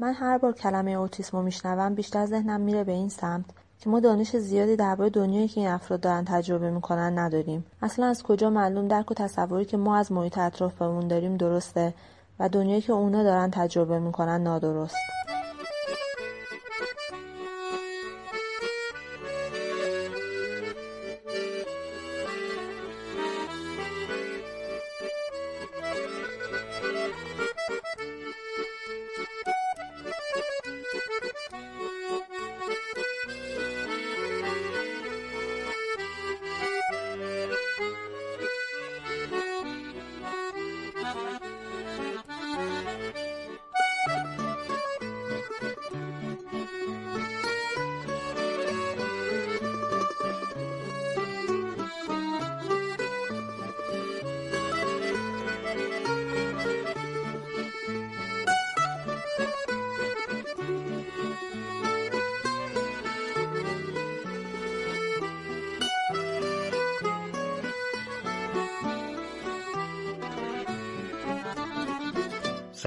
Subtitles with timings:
[0.00, 3.44] من هر بار کلمه اوتیسم رو میشنوم بیشتر ذهنم میره به این سمت
[3.80, 7.64] که ما دانش زیادی درباره دنیایی که این افراد دارن تجربه می‌کنن نداریم.
[7.82, 11.94] اصلا از کجا معلوم درک و تصوری که ما از محیط اطرافمون داریم درسته
[12.38, 14.96] و دنیایی که اونا دارن تجربه می‌کنن نادرست؟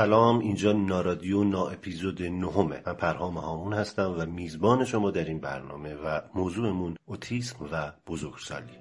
[0.02, 2.82] سلام اینجا نارادیو نا اپیزود نهمه.
[2.86, 8.78] من پرهام هامون هستم و میزبان شما در این برنامه و موضوعمون اوتیسم و بزرگسالی.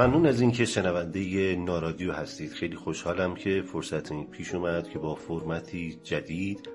[0.00, 2.52] ممنون از اینکه شنونده نارادیو هستید.
[2.52, 6.68] خیلی خوشحالم که فرصت این پیش اومد که با فرمتی جدید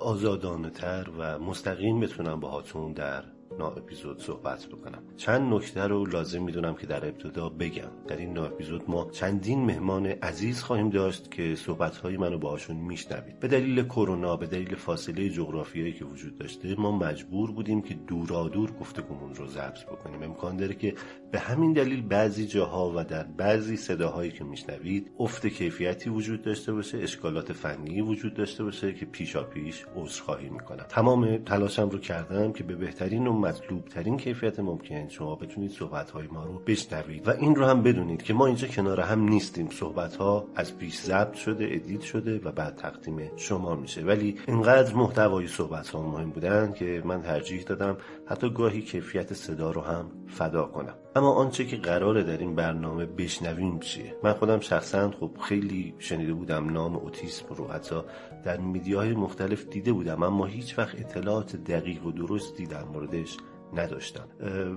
[0.00, 3.24] آزادانه تر و مستقیم بتونم باهاتون در
[3.58, 5.02] نا اپیزود صحبت بکنم.
[5.16, 7.90] چند نکته رو لازم می‌دونم که در ابتدا بگم.
[8.08, 12.76] در این نا اپیزود ما چندین مهمان عزیز خواهیم داشت که صحبت های منو باهاشون
[12.76, 13.40] میشنوید.
[13.40, 18.72] به دلیل کرونا به دلیل فاصله جغرافیایی که وجود داشته ما مجبور بودیم که دورادور
[18.72, 20.22] گفتگومون رو ضبط بکنیم.
[20.22, 20.94] امکان داره که
[21.34, 26.72] به همین دلیل بعضی جاها و در بعضی صداهایی که میشنوید افت کیفیتی وجود داشته
[26.72, 30.84] باشه اشکالات فنی وجود داشته باشه که پیشا پیش عذرخواهی می‌کنم.
[30.88, 36.10] تمام تلاشم رو کردم که به بهترین و مطلوب ترین کیفیت ممکن شما بتونید صحبت
[36.10, 39.68] های ما رو بشنوید و این رو هم بدونید که ما اینجا کنار هم نیستیم.
[39.70, 44.02] صحبت ها از پیش ضبط شده ادیت شده و بعد تقدیم شما میشه.
[44.02, 47.96] ولی اینقدر محتوای صحبت ها مهم بودن که من ترجیح دادم
[48.26, 50.94] حتی گاهی کیفیت صدا رو هم فدا کنم.
[51.16, 56.32] اما آنچه که قراره در این برنامه بشنویم چیه؟ من خودم شخصا خب خیلی شنیده
[56.32, 58.00] بودم نام اوتیسم رو حتی
[58.44, 63.36] در میدیاهای مختلف دیده بودم اما هیچ وقت اطلاعات دقیق و درستی در موردش
[63.78, 64.24] نداشتم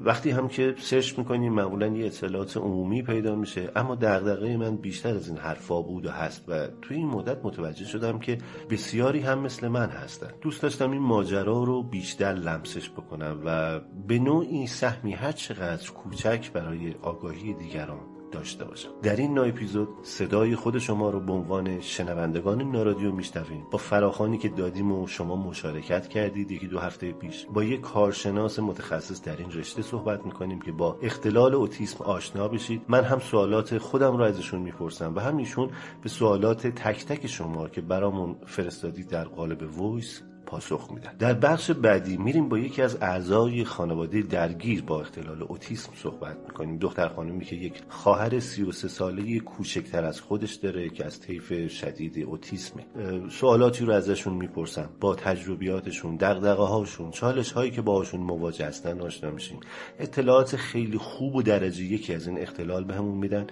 [0.06, 5.10] وقتی هم که سرچ می‌کنیم معمولا یه اطلاعات عمومی پیدا میشه اما دغدغه من بیشتر
[5.10, 8.38] از این حرفا بود و هست و توی این مدت متوجه شدم که
[8.70, 10.28] بسیاری هم مثل من هستن.
[10.42, 16.52] دوست داشتم این ماجرا رو بیشتر لمسش بکنم و به نوعی سهمی هر چقدر کوچک
[16.52, 18.90] برای آگاهی دیگران داشته باشم.
[19.04, 23.68] در این نا اپیزود صدای خود شما رو به عنوان شنوندگان نارادیو میشنویم.
[23.72, 28.60] با فراخانی که دادیم و شما مشارکت کردید یکی دو هفته پیش با یک کارشناس
[28.60, 32.82] متخصص در این رشته صحبت می‌کنیم که با اختلال اوتیسم آشنا بشید.
[32.88, 35.70] من هم سوالات خودم رو ازشون می‌پرسم و هم ایشون
[36.04, 41.12] به سوالات تک تک شما که برامون فرستادید در قالب وایس پاسخ میدن.
[41.20, 46.78] در بخش بعدی میریم با یکی از اعضای خانواده درگیر با اختلال اوتیسم صحبت می‌کنیم.
[46.78, 52.26] دختر خانمی که یک خواهر 33 ساله کوچکتر از خودش داره که از طیف شدید
[52.26, 52.86] اوتیسمه.
[53.30, 54.90] سوالاتی رو ازشون می‌پرسم.
[55.00, 59.60] با تجربیاتشون دغدغه هاشون چالش هایی که باهاشون مواجه هستن آشنا میشیم.
[60.00, 63.48] اطلاعات خیلی خوب و درجه یکی از این اختلال بهمون به میدن.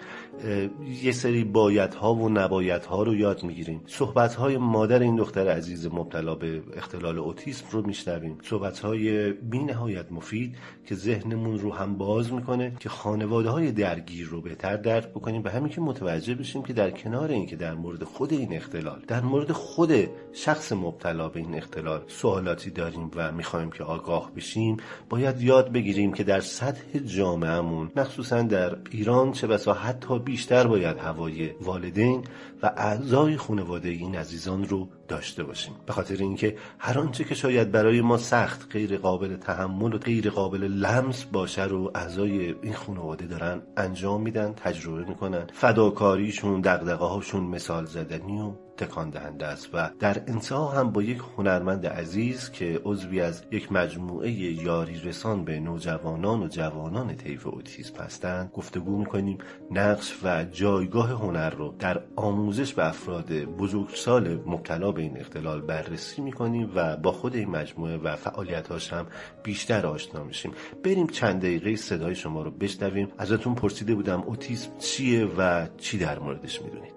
[1.03, 3.81] یه سری بایدها و نبایدها رو یاد می‌گیریم.
[3.87, 8.37] صحبت های مادر این دختر عزیز مبتلا به اختلال اوتیسم رو میشنویم.
[8.43, 10.55] صحبت های بی نهایت مفید
[10.85, 15.51] که ذهنمون رو هم باز می‌کنه که خانواده های درگیر رو بهتر درک بکنیم به
[15.51, 19.21] همین که متوجه بشیم که در کنار این که در مورد خود این اختلال در
[19.21, 24.77] مورد خود شخص مبتلا به این اختلال سوالاتی داریم و می‌خوایم که آگاه بشیم
[25.09, 30.97] باید یاد بگیریم که در سطح جامعهمون مخصوصا در ایران چه بسا حتی بیشتر باید
[30.97, 32.23] هوای والدین
[32.63, 35.73] و اعضای خانواده این عزیزان رو داشته باشیم.
[35.85, 40.29] به خاطر اینکه هر آنچه که شاید برای ما سخت غیر قابل تحمل و غیر
[40.29, 45.47] قابل لمس باشه رو اعضای این خانواده دارن انجام میدن تجربه می‌کنن.
[45.53, 51.21] فداکاریشون دقدقه هاشون مثال زدنی و تکان دهنده است و در انتها هم با یک
[51.37, 57.95] هنرمند عزیز که عضوی از یک مجموعه یاری رسان به نوجوانان و جوانان طیف اوتیسم
[58.03, 59.37] هستند گفتگو می‌کنیم.
[59.71, 66.21] نقش و جایگاه هنر رو در آموزش به افراد بزرگسال مبتلا به این اختلال بررسی
[66.21, 69.07] می‌کنیم و با خود این مجموعه و فعالیتاش هم
[69.43, 70.51] بیشتر آشنا میشیم.
[70.83, 73.07] بریم چند دقیقه صدای شما رو بشنویم.
[73.17, 76.94] ازتون پرسیده بودم اوتیسم چیه و چی در موردش می‌دونید؟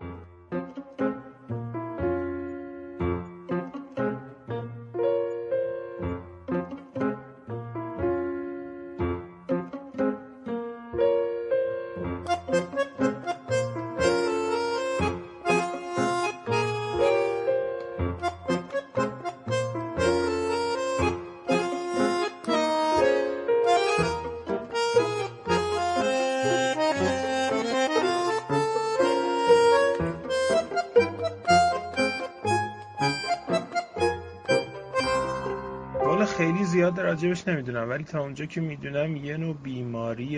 [37.49, 40.37] نمی‌دونم ولی تا اونجا که می‌دونم یه نوع بیماری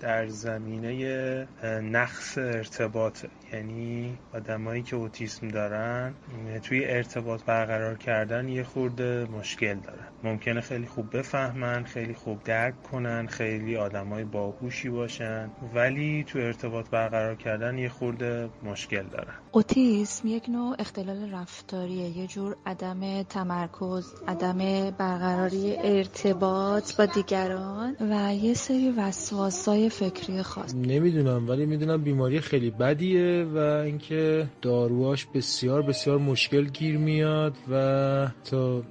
[0.00, 1.48] در زمینه
[1.82, 3.28] نقص ارتباطه.
[3.52, 6.14] یعنی آدمایی که اوتیسم دارن
[6.62, 10.13] توی ارتباط برقرار کردن یه خورده مشکل دارن.
[10.24, 16.90] ممکنه خیلی خوب بفهمن خیلی خوب درک کنن خیلی آدمای باهوشی باشن ولی تو ارتباط
[16.90, 19.34] برقرار کردن یه خورده مشکل دارن.
[19.52, 24.58] اوتیسم یک نوع اختلال رفتاریه یه جور عدم تمرکز عدم
[24.98, 30.74] برقراری ارتباط با دیگران و یه سری وسواسای فکری خاص.
[30.74, 38.28] نمی‌دونم ولی می‌دونم بیماری خیلی بدیه و اینکه داروهاش بسیار بسیار مشکل گیر میاد و
[38.44, 38.82] تا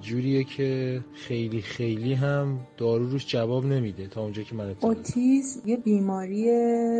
[0.00, 5.76] جوریه که خیلی خیلی هم دارو روش جواب نمیده تا اونجا که من اوتیسم یه
[5.76, 6.50] بیماری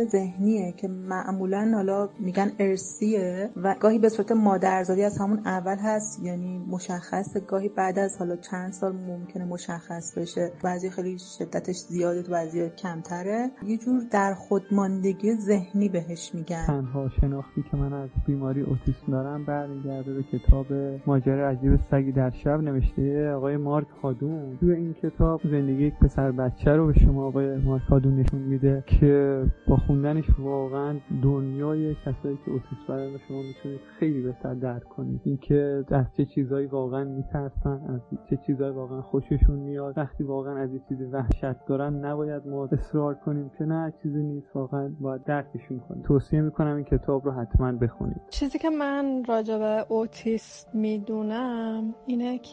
[0.05, 6.23] ذهنیه که معمولا حالا میگن ارسیه و گاهی به صورت مادرزادی از همون اول هست
[6.23, 10.51] یعنی مشخص گاهی بعد از حالا چند سال ممکنه مشخص بشه.
[10.63, 13.51] بعضی خیلی شدتش زیاده تو بعضی کمتره.
[13.67, 16.65] یه جور در خودماندگی ذهنی بهش میگن.
[16.67, 20.65] تنها شناختی که من از بیماری اوتیسم دارم برمیگرده به کتاب
[21.05, 24.57] ماجرا عجیب سگی در شب نوشته آقای مارک هادون.
[24.59, 28.83] توی این کتاب زندگی یک پسر بچه رو به شما آقای مارک هادون نشون میده
[28.87, 35.21] که با خوندنش واقعا دنیای کسایی که اوتیسم دارن شما می‌تونید خیلی بهتر درک کنید.
[35.23, 39.97] اینکه از چه چیزایی واقعا میترسن از چه چیزایی واقعا خوششون میاد.
[39.97, 44.55] وقتی واقعا از یه چیزی وحشت دارن نباید ما اصرار کنیم که نه چیزی نیست.
[44.55, 46.03] واقعا باید درکشون کنیم.
[46.03, 48.21] توصیه می‌کنم این کتاب رو حتما بخونید.
[48.29, 52.50] چیزی که من راجع به اوتیسم می‌دونم اینه که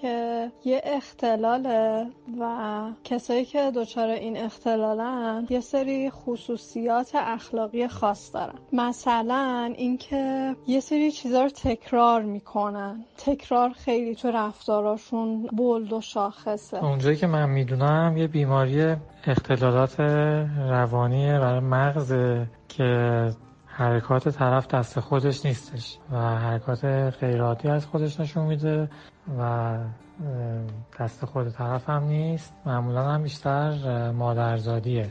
[0.65, 2.06] یه اختلاله
[2.41, 8.59] و کسایی که دچار این اختلالن یه سری خصوصیات اخلاقی خاص دارن.
[8.73, 13.05] مثلا اینکه یه سری چیزا رو تکرار می‌کنن.
[13.17, 16.85] تکرار خیلی تو رفتاراشون بولد و شاخصه.
[16.85, 18.97] اونجایی که من می‌دونم یه بیماری
[19.27, 20.00] اختلالات
[20.71, 22.15] روانی برای مغز
[22.69, 23.31] که
[23.79, 26.85] حرکات طرف دست خودش نیستش و حرکات
[27.21, 28.91] غیرعادی از خودش نشون میده
[29.39, 29.79] و
[31.01, 32.55] دست خود طرف هم نیست.
[32.67, 35.11] معمولا هم بیشتر مادرزادیه.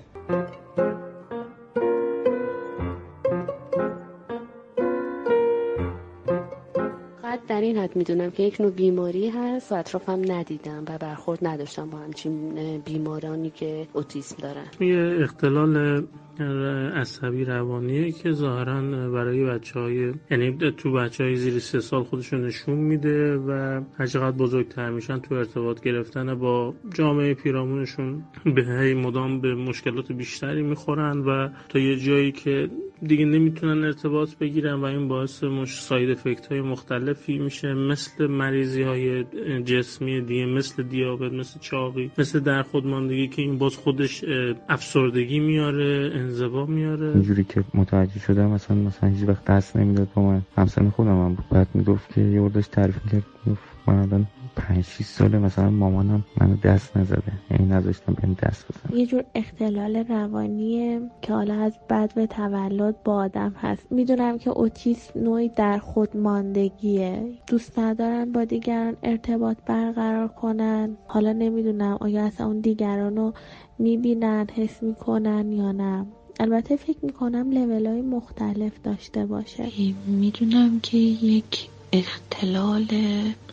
[7.47, 11.89] در این حد می‌دونم که یک نوع بیماری هست و اطرافم ندیدم و برخورد نداشتم
[11.89, 12.53] با همچین
[12.85, 14.65] بیمارانی که اوتیسم دارن.
[14.79, 16.03] یه اختلال
[16.43, 22.45] عصبی روانیه که ظاهرا برای بچه های یعنی تو بچه های زیر سه سال خودشون
[22.45, 28.23] نشون میده و هرچقدر بزرگتر میشن تو ارتباط گرفتن با جامعه پیرامونشون
[28.55, 32.69] به هی مدام به مشکلات بیشتری می‌خورن و تا یه جایی که
[33.01, 38.83] دیگه نمی‌تونن ارتباط بگیرن و این باعث مش ساید افکت های مختلفی میشه مثل مریضی
[38.83, 39.23] های
[39.65, 44.23] جسمی دیگه مثل دیابت مثل چاقی مثل در خودماندگی که این باز خودش
[44.69, 47.07] افسردگی میاره انزوا میاره.
[47.07, 50.41] اینجوری که متوجه شدم مثلا مثلا هیچ وقت دست نمی‌داد با من.
[50.57, 51.45] همسن خودم هم بود.
[51.51, 53.23] بعد می‌گفت که یه وردش تعریف می‌کرد.
[53.47, 57.31] گفت من الان پنج ساله مثلا مامانم منو دست نزده.
[57.51, 63.03] یعنی نذاشتم بهم دست بزنم یه جور اختلال روانیه که حالا از بعد به تولد
[63.03, 63.91] با آدم هست.
[63.91, 67.23] می‌دونم که اوتیسم نوعی در خود ماندگیه.
[67.47, 70.97] دوست ندارن با دیگران ارتباط برقرار کنن.
[71.07, 73.33] حالا نمی‌دونم آیا اصلا اون دیگران رو
[73.79, 76.05] می‌بینن حس می‌کنن یا نه.
[76.39, 79.65] البته فکر می‌کنم لیول های مختلف داشته باشه.
[80.07, 82.87] می‌دونم که یک اختلال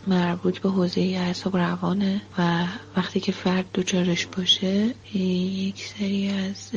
[0.07, 2.67] مربوط به حوزه اعصاب روانه و
[2.97, 6.71] وقتی که فرد دوچارش باشه یک سری از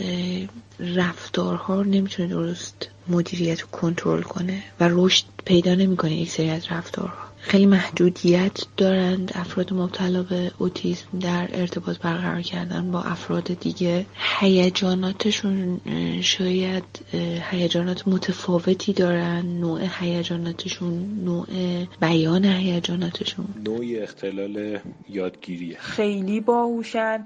[0.80, 6.72] رفتارها رو نمی‌تونه درست مدیریت و کنترل کنه و رشد پیدا نمی‌کنه یک سری از
[6.72, 7.27] رفتارها.
[7.48, 14.06] خیلی محدودیت دارند افراد مبتلا به اوتیسم در ارتباط برقرار کردن با افراد دیگه.
[14.40, 15.82] هیجاناتشون
[16.22, 16.84] شاید
[17.52, 19.46] هیجانات متفاوتی دارن.
[19.46, 21.48] نوع هیجاناتشون نوع
[22.02, 23.46] بیان هیجاناتشون.
[23.66, 25.78] نوع اختلال یادگیریه.
[25.78, 27.26] خیلی باهوشن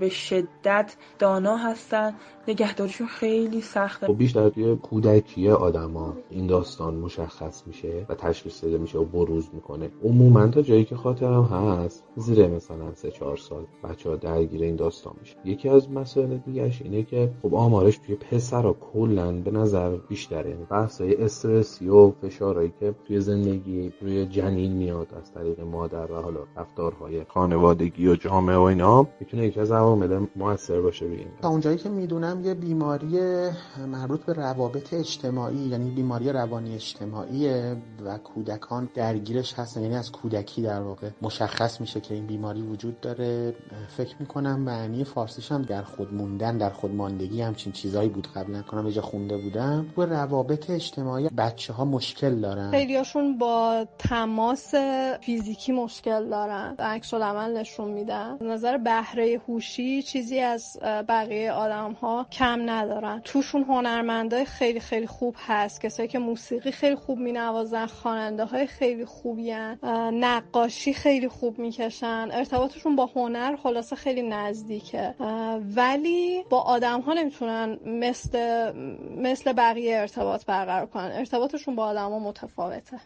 [0.00, 2.14] به شدت دانا هستن.
[2.50, 4.06] نگهداریشون خیلی سخته.
[4.06, 9.48] خب بیشتر توی کودکی آدما این داستان مشخص میشه و تشخیص داده میشه و بروز
[9.52, 9.90] می‌کنه.
[10.04, 14.76] عموما تا جایی که خاطرم هست زیر مثلا سه چهار سال بچه ها درگیر این
[14.76, 19.50] داستان میشه یکی از مسائل دیگهش اینه که خب آمارش توی پسر ها کلا به
[19.50, 20.50] نظر بیشتره.
[20.50, 26.14] یعنی بحثای استرسی و فشارهایی که توی زندگی روی جنین میاد از طریق مادر و
[26.14, 31.48] حالا رفتارهای خانوادگی و جامعه و اینا می‌تونه یکی از عوامل موثر باشه روی تا
[31.48, 33.18] اونجایی که می‌دونم یه بیماری
[33.86, 37.48] مربوط به روابط اجتماعی یعنی بیماری روانی اجتماعی
[38.04, 43.00] و کودکان درگیرش هستن یعنی از کودکی در واقع مشخص میشه که این بیماری وجود
[43.00, 43.54] داره.
[43.96, 48.28] فکر می‌کنم معنی فارسیش هم در خود موندن در خود ماندگی همچین چیزایی بود.
[48.34, 49.86] قبلا کنم یه خونده بودم.
[49.96, 52.70] تو روابط اجتماعی بچه ها مشکل دارن.
[52.70, 54.74] خیلیاشون با تماس
[55.20, 56.74] فیزیکی مشکل دارن.
[56.78, 58.38] عکس العمل نشون میدن.
[58.40, 60.78] نظر بهره هوشی چیزی از
[61.08, 63.20] بقیه آدم ها کم ندارن.
[63.24, 65.80] توشون هنرمندای خیلی خیلی خوب هست.
[65.80, 69.54] کسایی که موسیقی خیلی خوب مینوازن خواننده های خیلی خوبی
[70.12, 72.28] نقاشی خیلی خوب می‌کشن.
[72.32, 75.14] ارتباطشون با هنر خلاصه خیلی نزدیکه.
[75.76, 78.72] ولی با آدم ها نمی‌تونن مثل
[79.16, 81.12] مثل بقیه ارتباط برقرار کنن.
[81.12, 83.00] ارتباطشون با آدم ها متفاوته.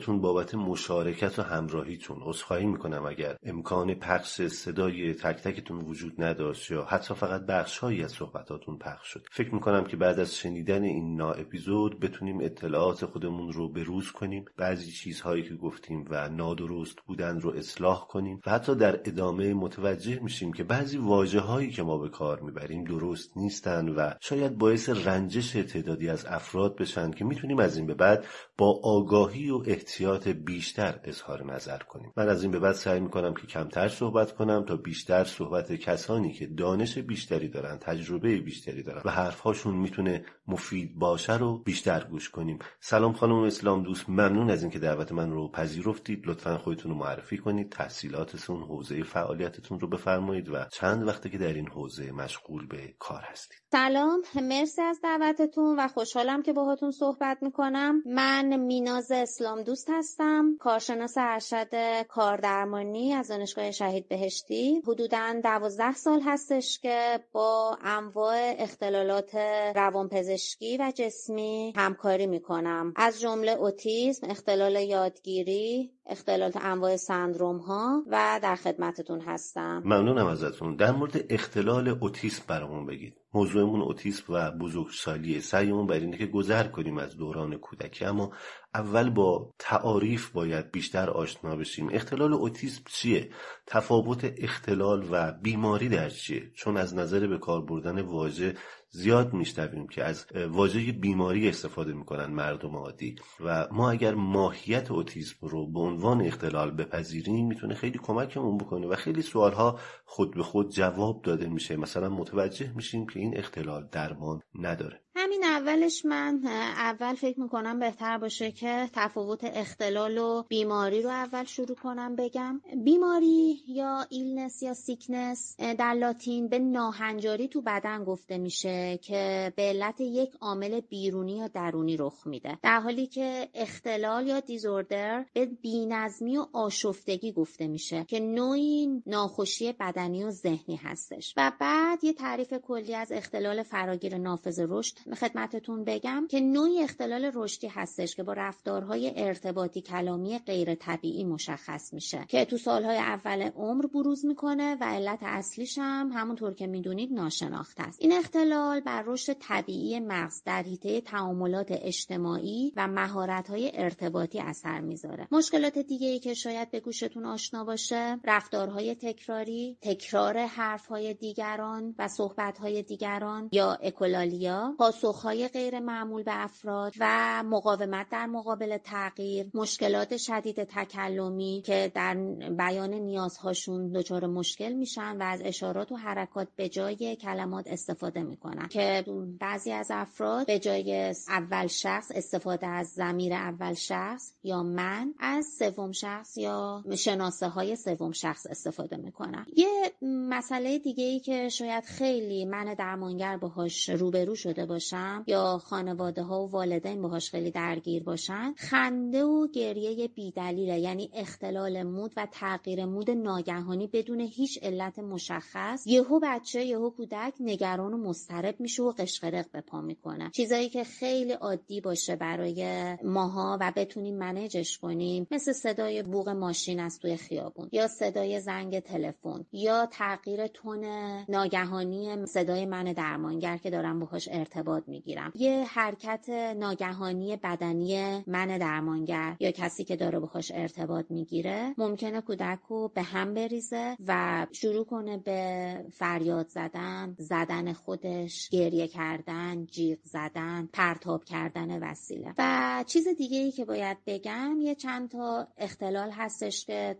[0.00, 2.18] ازتون بابت مشارکت و همراهیتون.
[2.22, 8.12] عذرخواهی می‌کنم اگر امکان پخش صدای تک تکتون وجود نداشت یا حتی فقط بخشهایی از
[8.12, 9.26] صحبتاتون پخش شد.
[9.32, 14.44] فکر می‌کنم که بعد از شنیدن این نا اپیزود بتونیم اطلاعات خودمون رو بروز کنیم
[14.56, 20.20] بعضی چیزهایی که گفتیم و نادرست بودن رو اصلاح کنیم و حتی در ادامه متوجه
[20.22, 24.88] میشیم که بعضی واجه هایی که ما به کار می‌بریم درست نیستن و شاید باعث
[24.88, 28.24] رنجش تعدادی از افراد بشن که می‌تونیم از این به بعد
[28.58, 32.12] با آگاهی و احتیاط بیشتر اظهار نظر کنیم.
[32.16, 36.32] من از این به بعد سعی می‌کنم که کمتر صحبت کنم تا بیشتر صحبت کسانی
[36.32, 42.30] که دانش بیشتری دارن تجربه بیشتری دارن و حرفهاشون می‌تونه مفید باشه رو بیشتر گوش
[42.30, 42.58] کنیم.
[42.80, 46.26] سلام خانم اسلام دوست ممنون از اینکه دعوت من رو پذیرفتید.
[46.26, 51.52] لطفا خودتون رو معرفی کنید تحصیلاتتون حوزه فعالیتتون رو بفرمایید و چند وقته که در
[51.52, 53.58] این حوزه مشغول به کار هستید.
[53.72, 58.02] سلام مرسی از دعوتتون و خوشحالم که باهاتون صحبت می‌کنم.
[58.06, 60.56] من میناز اسلام دوست هستم.
[60.60, 64.82] کارشناس ارشد کاردرمانی از دانشگاه شهید بهشتی.
[64.86, 69.34] حدودا دوازده سال هستش که با انواع اختلالات
[69.76, 72.92] روانپزشکی و جسمی همکاری می‌کنم.
[72.96, 79.82] از جمله اوتیسم اختلال یادگیری اختلالات انواع سندروم ها و در خدمتتون هستم.
[79.84, 80.76] ممنونم ازتون.
[80.76, 83.16] در مورد اختلال اوتیسم برامون بگید.
[83.34, 88.30] موضوعمون اوتیسم و بزرگسالی سعیمون بر اینه که گذر کنیم از دوران کودکی اما
[88.74, 91.88] اول با تعاریف باید بیشتر آشنا بشیم.
[91.92, 93.30] اختلال اوتیسم چیه؟
[93.66, 98.54] تفاوت اختلال و بیماری در چیه؟ چون از نظر به کار بردن واژه
[98.92, 103.16] زیاد میشنویم که از واژه بیماری استفاده می‌کنن مردم عادی.
[103.44, 108.86] و ما اگر ماهیت اوتیسم رو به عنوان اختلال بپذیریم می‌تونه خیلی کمکمون بکنه.
[108.86, 109.78] و خیلی سوالها
[110.12, 111.76] خود به خود جواب داده میشه.
[111.76, 115.00] مثلا متوجه میشیم که این اختلال درمان نداره.
[115.16, 116.40] همین اولش من
[116.76, 122.60] اول فکر می‌کنم بهتر باشه که تفاوت اختلال و بیماری رو اول شروع کنم بگم.
[122.84, 129.62] بیماری یا illness یا sickness در لاتین به ناهنجاری تو بدن گفته میشه که به
[129.62, 132.58] علت یک عامل بیرونی یا درونی رخ میده.
[132.62, 139.72] در حالی که اختلال یا disorder به بی‌نظمی و آشفتگی گفته میشه که نوعی ناخوشی
[140.00, 141.34] بدنی و ذهنی هستش.
[141.36, 147.30] و بعد یه تعریف کلی از اختلال فراگیر نافذ رشد خدمتتون بگم که نوعی اختلال
[147.34, 153.42] رشدی هستش که با رفتارهای ارتباطی کلامی غیر طبیعی مشخص میشه که تو سالهای اول
[153.42, 157.98] عمر بروز می‌کنه و علت اصلیش هم همونطور که می‌دونید ناشناخته است.
[158.02, 165.28] این اختلال بر رشد طبیعی مغز در حیطه تعاملات اجتماعی و مهارت‌های ارتباطی اثر می‌ذاره.
[165.32, 172.08] مشکلات دیگه ای که شاید به گوشتون آشنا باشه رفتارهای تکراری تکرار حرفهای دیگران و
[172.08, 180.16] صحبتهای دیگران یا اکولالیا پاسخهای غیر معمول به افراد و مقاومت در مقابل تغییر مشکلات
[180.16, 182.14] شدید تکلمی که در
[182.58, 188.68] بیان نیازهاشون دچار مشکل میشن و از اشارات و حرکات به جای کلمات استفاده می‌کنن
[188.68, 189.04] که
[189.40, 195.46] بعضی از افراد به جای اول شخص استفاده از زمیر اول شخص یا من از
[195.58, 199.46] سوم شخص یا شناسه های سوم شخص استفاده می‌کنن.
[199.56, 206.22] یه مسئله دیگه ای که شاید خیلی من درمانگر باهاش روبرو شده باشم یا خانواده
[206.22, 210.80] ها و والدین باهاش خیلی درگیر باشن خنده و گریه بیدلیله.
[210.80, 215.86] یعنی اختلال مود و تغییر مود ناگهانی بدون هیچ علت مشخص.
[215.86, 220.30] یهو بچه یهو کودک نگران و مضطرب میشه و قشقرق به پا می‌کنه.
[220.30, 226.80] چیزایی که خیلی عادی باشه برای ماها و بتونیم منیجش کنیم مثل صدای بوغ ماشین
[226.80, 230.84] از توی خیابون یا صدای زنگ تلفن یا تغییر تون
[231.28, 235.32] ناگهانی صدای من درمانگر که دارم باهاش ارتباط می‌گیرم.
[235.34, 242.58] یه حرکت ناگهانی بدنی من درمانگر یا کسی که داره باهاش ارتباط می‌گیره ممکنه کودک
[242.68, 249.98] رو به هم بریزه و شروع کنه به فریاد زدن زدن خودش گریه کردن جیغ
[250.04, 252.34] زدن پرتاب کردن وسیله.
[252.38, 256.96] و چیز دیگه ای که باید بگم یه چند تا اختلال هستش که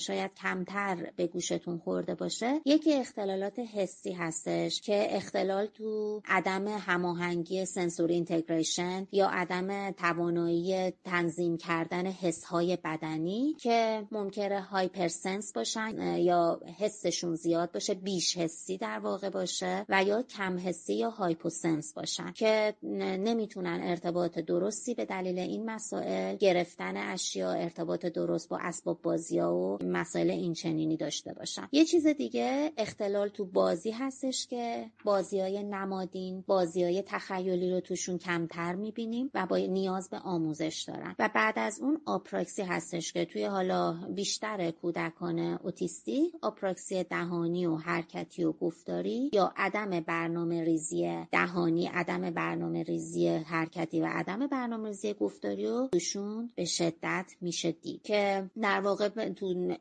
[0.00, 2.60] شاید کمتر به گوشتون خورده باشه.
[2.64, 11.56] یکی اختلالات حسی هستش که اختلال تو عدم هماهنگی sensory integration یا عدم توانایی تنظیم
[11.56, 19.30] کردن حسهای بدنی که ممکنه hypersense باشن یا حسشون زیاد باشه بیش حسی در واقع
[19.30, 25.70] باشه و یا کم حسی یا hyposense باشن که نمی‌تونن ارتباط درستی به دلیل این
[25.70, 31.68] مسائل گرفتن اشیا ارتباط درست با اسباب بازی ها و مسائل این چنینی داشته باشن.
[31.72, 37.80] یه چیز دیگه اختلال تو بازی هستش که بازی های نمادین بازی های تخیلی رو
[37.80, 41.14] توشون کمتر می‌بینیم و با نیاز به آموزش دارن.
[41.18, 47.76] و بعد از اون آپراکسی هستش که توی حالا بیشتر کودکان اوتیستی آپراکسی دهانی و
[47.76, 54.88] حرکتی و گفتاری یا عدم برنامه ریزی دهانی عدم برنامه ریزی حرکتی و عدم برنامه
[54.88, 58.02] ریزی گفتاری رو توشون به شدت میشه دید.
[58.02, 59.08] که در واقع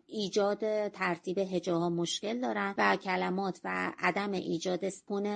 [0.07, 5.27] ایجاد ترتیب هجاها مشکل دارن و کلمات و عدم ایجاد سپون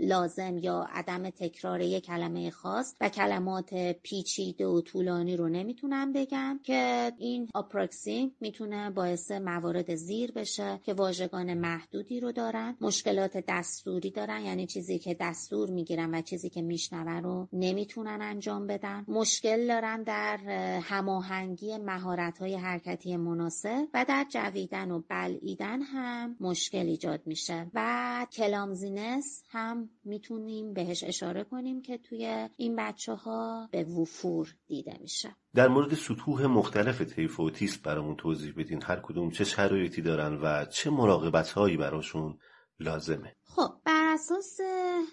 [0.00, 6.60] لازم یا عدم تکرار یک کلمه خاص و کلمات پیچیده و طولانی رو نمی‌تونن بگن
[6.62, 14.10] که این آپراکسی می‌تونه باعث موارد زیر بشه که واژگان محدودی رو دارن مشکلات دستوری
[14.10, 19.04] دارن یعنی چیزی که دستور می‌گیرن و چیزی که میشنون رو نمی‌تونن انجام بدن.
[19.08, 20.36] مشکل دارن در
[20.82, 28.26] هماهنگی مهارت های حرکتی مناسب و در جویدن و بلعیدن هم مشکل ایجاد میشه و
[28.32, 35.36] کلامزینس هم می‌تونیم بهش اشاره کنیم که توی این بچه ها به وفور دیده میشه.
[35.54, 38.82] در مورد سطوح مختلف طیف اوتیسم برامون توضیح بدین.
[38.82, 42.38] هر کدوم چه شرایطی دارن و چه مراقبت هایی براشون
[42.80, 43.36] لازمه.
[43.44, 43.72] خب
[44.16, 44.60] اساس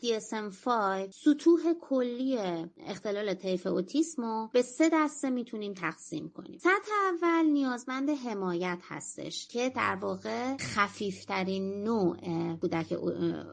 [0.01, 2.37] DSM-5 سطوح کلی
[2.77, 6.57] اختلال طیف اوتیسم رو به سه دسته می‌تونیم تقسیم کنیم.
[6.57, 12.17] سطح اول نیازمند حمایت هستش که در واقع خفیفترین نوع
[12.61, 12.97] کودک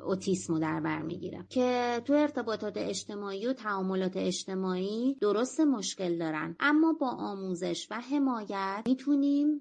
[0.07, 6.57] اوتیسم رو در بر می‌گیره که تو ارتباطات اجتماعی و تعاملات اجتماعی درست مشکل دارن.
[6.61, 9.59] اما با آموزش و حمایت می‌تونیم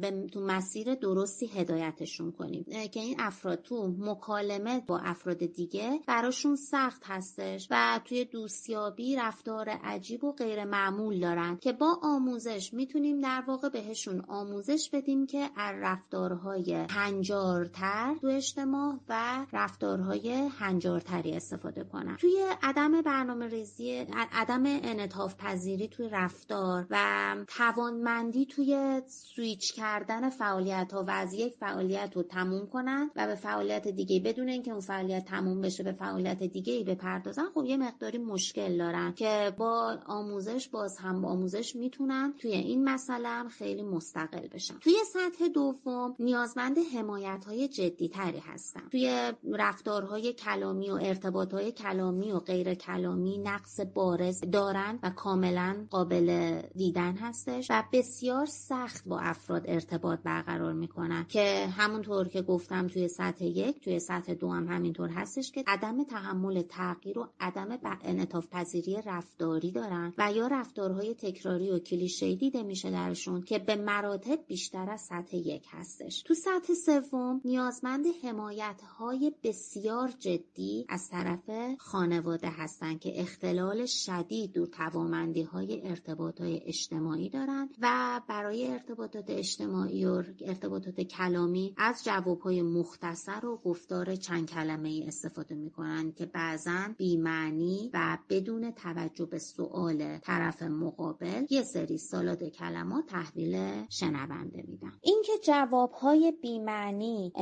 [0.00, 2.64] به تو مسیر درستی هدایتشون کنیم.
[2.92, 9.16] که این افراد تو مکالمه با افراد افراد دیگه براشون سخت هستش و توی دوستیابی
[9.16, 15.26] رفتار عجیب و غیر معمول دارن که با آموزش می‌تونیم در واقع بهشون آموزش بدیم
[15.26, 22.16] که از رفتارهای هنجارتر تو اجتماع و رفتارهای هنجارتری استفاده کنن.
[22.16, 30.92] توی عدم برنامه ریزی عدم انعطاف پذیری توی رفتار و توانمندی توی سویچ کردن فعالیت
[30.92, 34.80] ها و از یک فعالیت رو تموم کنن و به فعالیت دیگه بدون اینکه اون
[34.80, 39.98] فعالیت تموم بشه به فعالیت دیگه ای بپردازن خب یه مقداری مشکل دارن که با
[40.06, 44.74] آموزش باز هم با آموزش می‌تونن توی این مسئله خیلی مستقل بشن.
[44.80, 48.88] توی سطح دوم نیازمند حمایت های جدی تری هستن.
[48.90, 56.60] توی رفتارهای کلامی و ارتباطهای کلامی و غیر کلامی نقص بارز دارن و کاملا قابل
[56.74, 61.26] دیدن هستش و بسیار سخت با افراد ارتباط برقرار می‌کنن.
[61.28, 66.04] که همونطور که گفتم توی سطح یک توی سطح دو هم همینطور هستش که عدم
[66.04, 72.62] تحمل تغییر و عدم انعطاف پذیری رفتاری دارن و یا رفتارهای تکراری و کلیشه‌ای دیده
[72.62, 76.22] میشه درشون که به مراتب بیشتر از سطح یک هستش.
[76.22, 84.58] تو سطح سوم نیازمند حمایت های بسیار جدی از طرف خانواده هستند که اختلال شدید
[84.58, 92.04] و توامندی های ارتباط های اجتماعی دارند و برای ارتباطات اجتماعی و ارتباطات کلامی از
[92.04, 98.70] جواب های مختصر و گفتار چند کلمه استفاده می کنند که بعضا بیمعنی و بدون
[98.70, 104.92] توجه به سؤال طرف مقابل یه سری سالاد کلمات تحویل شنونده میدن.
[105.00, 107.32] اینکه جواب های بیمعنی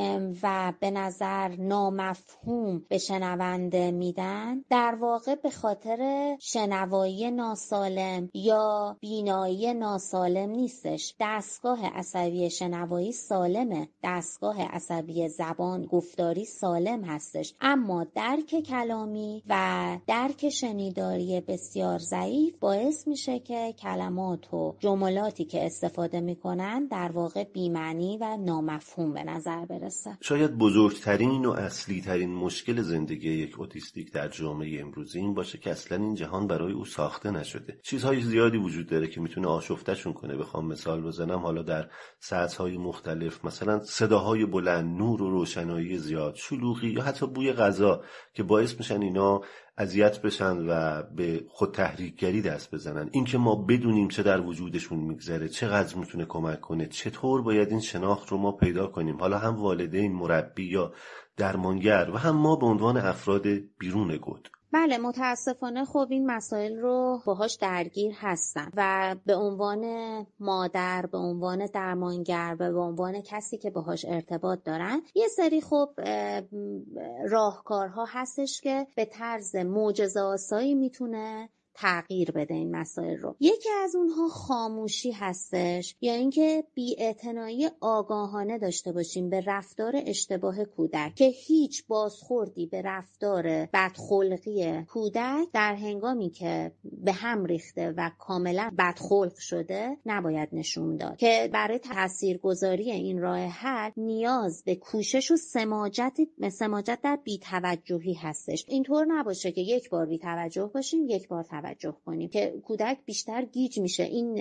[0.42, 9.74] و به نظر نامفهوم به شنونده میدن در واقع به خاطر شنوایی ناسالم یا بینایی
[9.74, 11.14] ناسالم نیستش.
[11.20, 13.88] دستگاه عصبی شنوایی سالمه.
[14.04, 17.04] دستگاه عصبی زبان گفتاری سالم
[17.40, 25.44] هستش اما درک کلامی و درک شنیداری بسیار ضعیف باعث میشه که کلمات و جملاتی
[25.44, 30.18] که استفاده می‌کنن در واقع بیمعنی و نامفهوم به نظر برسه.
[30.20, 35.70] شاید بزرگترین و اصلی ترین مشکل زندگی یک اوتیستیک در جامعه امروزی این باشه که
[35.70, 37.78] اصلا این جهان برای او ساخته نشده.
[37.82, 40.36] چیزهای زیادی وجود داره که می‌تونه آشفتشون کنه.
[40.36, 41.88] بخوام مثال بزنم حالا در
[42.58, 48.02] های مختلف مثلا صداهای بلند نور و روشنایی زیاد شلوغی یا حتی بوی غذا
[48.34, 49.40] که باعث میشن اینا
[49.78, 53.08] اذیت بشن و به خود تحریکگری دست بزنن.
[53.12, 58.28] اینکه ما بدونیم چه در وجودشون میگذره چقدر می‌تونه کمک کنه چطور باید این شناخت
[58.28, 60.92] رو ما پیدا کنیم؟ حالا هم والدین مربی یا
[61.36, 63.46] درمانگر و هم ما به عنوان افراد
[63.78, 64.50] بیرون گود.
[64.72, 69.84] بله متاسفانه خب این مسائل رو باهاش درگیر هستن و به عنوان
[70.40, 75.90] مادر به عنوان درمانگر و به عنوان کسی که باهاش ارتباط دارن یه سری خب
[77.30, 81.48] راهکارها هستش که به طرز معجزه آسایی می‌تونه
[81.80, 83.36] تغییر بده این مسائل رو.
[83.40, 91.14] یکی از اونها خاموشی هستش یا اینکه بیاعتنایی آگاهانه داشته باشیم به رفتار اشتباه کودک
[91.14, 98.70] که هیچ بازخوردی به رفتار بدخلقی کودک در هنگامی که به هم ریخته و کاملا
[98.78, 101.16] بدخلق شده نباید نشون داد.
[101.16, 106.16] که برای تاثیرگذاری این راه حل نیاز به کوشش و سماجت
[106.52, 108.64] سماجت در بیتوجهی هستش.
[108.68, 111.69] اینطور نباشه که یک بار بیتوجه باشیم یک بار توجه
[112.04, 114.02] کنیم که کودک بیشتر گیج میشه.
[114.02, 114.38] این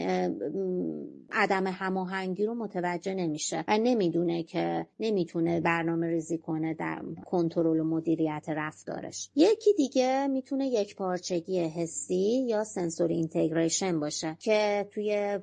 [1.32, 7.84] عدم هماهنگی رو متوجه نمیشه و نمی‌دونه که نمی‌تونه برنامه ریزی کنه در کنترل و
[7.84, 9.30] مدیریت رفتارش.
[9.36, 15.40] یکی دیگه می‌تونه یک پارچگی حسی یا سنسوری اینتگریشن باشه که توی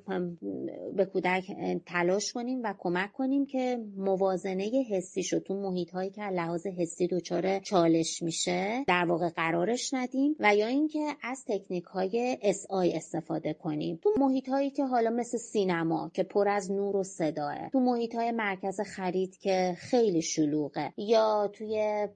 [0.97, 6.23] به کودک تلاش کنیم و کمک کنیم که موازنه حسیش رو تو محیط هایی که
[6.23, 12.39] لحاظ حسی دچار چالش میشه در واقع قرارش ندیم و یا اینکه از تکنیک های
[12.71, 13.99] آی استفاده کنیم.
[14.03, 18.15] تو محیط هایی که حالا مثل سینما که پر از نور و صداه تو محیط
[18.15, 22.09] های مرکز خرید که خیلی شلوغه یا توی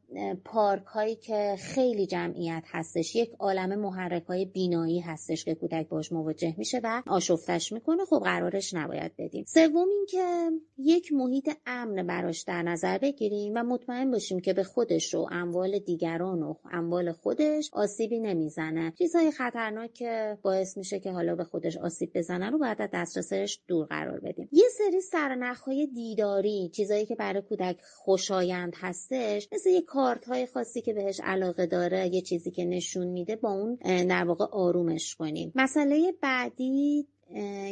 [0.45, 6.13] پارک هایی که خیلی جمعیت هستش یک عالم محرک های بینایی هستش که کودک باش
[6.13, 9.45] مواجه میشه و آشفتش می‌کنه خب قرارش نباید بدیم.
[9.49, 15.15] سوم اینکه یک محیط امن براش در نظر بگیریم و مطمئن باشیم که به خودش
[15.15, 18.93] و اموال دیگران و اموال خودش آسیبی نمی‌زنه.
[18.99, 23.61] چیزهای خطرناک که باعث میشه که حالا به خودش آسیب بزنه رو باید از دسترسش
[23.69, 24.49] دور قرار بدیم.
[24.53, 30.83] یه سری سرنخهای دیداری چیزایی که برای کودک خوشایند هستش مثل یه کارت های خاصی
[30.83, 35.53] که بهش علاقه داره یه چیزی که نشون میده با اون در واقع آرومش کنیم.
[35.55, 37.09] مسئله بعدی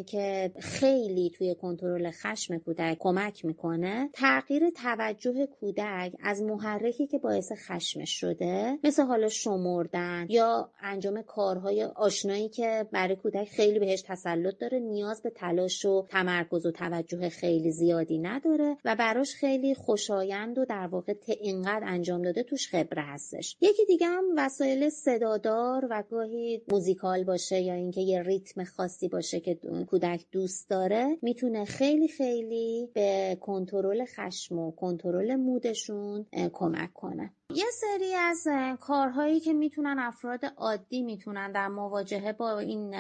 [0.07, 7.53] که خیلی توی کنترل خشم کودک کمک می‌کنه تغییر توجه کودک از محرکی که باعث
[7.53, 14.59] خشمش شده مثل حالا شمردن یا انجام کارهای آشنایی که برای کودک خیلی بهش تسلط
[14.59, 20.59] داره نیاز به تلاش و تمرکز و توجه خیلی زیادی نداره و براش خیلی خوشایند
[20.59, 23.57] و در واقع اینقدر انجام داده توش خبره هستش.
[23.61, 29.40] یکی دیگه هم وسایل صدادار و گاهی موزیکال باشه یا اینکه یه ریتم خاصی باشه
[29.55, 37.33] که کودک دوست داره می‌تونه خیلی خیلی به کنترل خشم و کنترل مودشون کمک کنه.
[37.55, 38.49] یه سری از
[38.81, 42.91] کارهایی که می‌تونن افراد عادی می‌تونن در مواجهه با این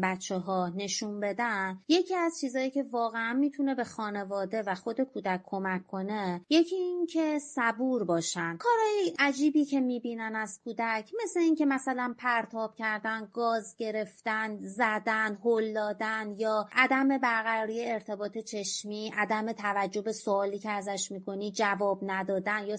[0.00, 5.40] بچه ها نشون بدن یکی از چیزهایی که واقعا می‌تونه به خانواده و خود کودک
[5.44, 8.56] کمک کنه یکی این که صبور باشن.
[8.56, 15.72] کارهای عجیبی که می‌بینن از کودک مثل اینکه مثلا پرتاب کردن گاز گرفتن زدن هل
[15.72, 22.66] دادن یا عدم برقراری ارتباط چشمی عدم توجه به سوالی که ازش می‌کنی جواب ندادن
[22.66, 22.76] یا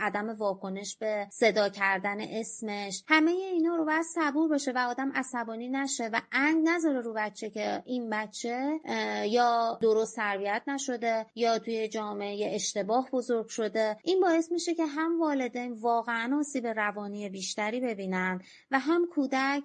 [0.00, 3.04] عدم واکنش به صدا کردن اسمش.
[3.08, 7.50] همه اینا رو باید صبور باشه و آدم عصبانی نشه و انگ نذاره رو بچه
[7.50, 8.80] که این بچه
[9.26, 13.96] یا درست تربیت نشده یا توی جامعه اشتباه بزرگ شده.
[14.04, 18.40] این باعث میشه که هم والدین واقعا آسیب روانی بیشتری ببینن
[18.70, 19.62] و هم کودک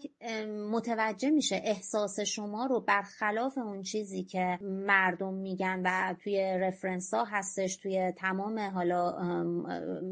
[0.71, 7.23] متوجه میشه احساس شما رو برخلاف اون چیزی که مردم میگن و توی رفرنس ها
[7.23, 9.17] هستش توی تمام حالا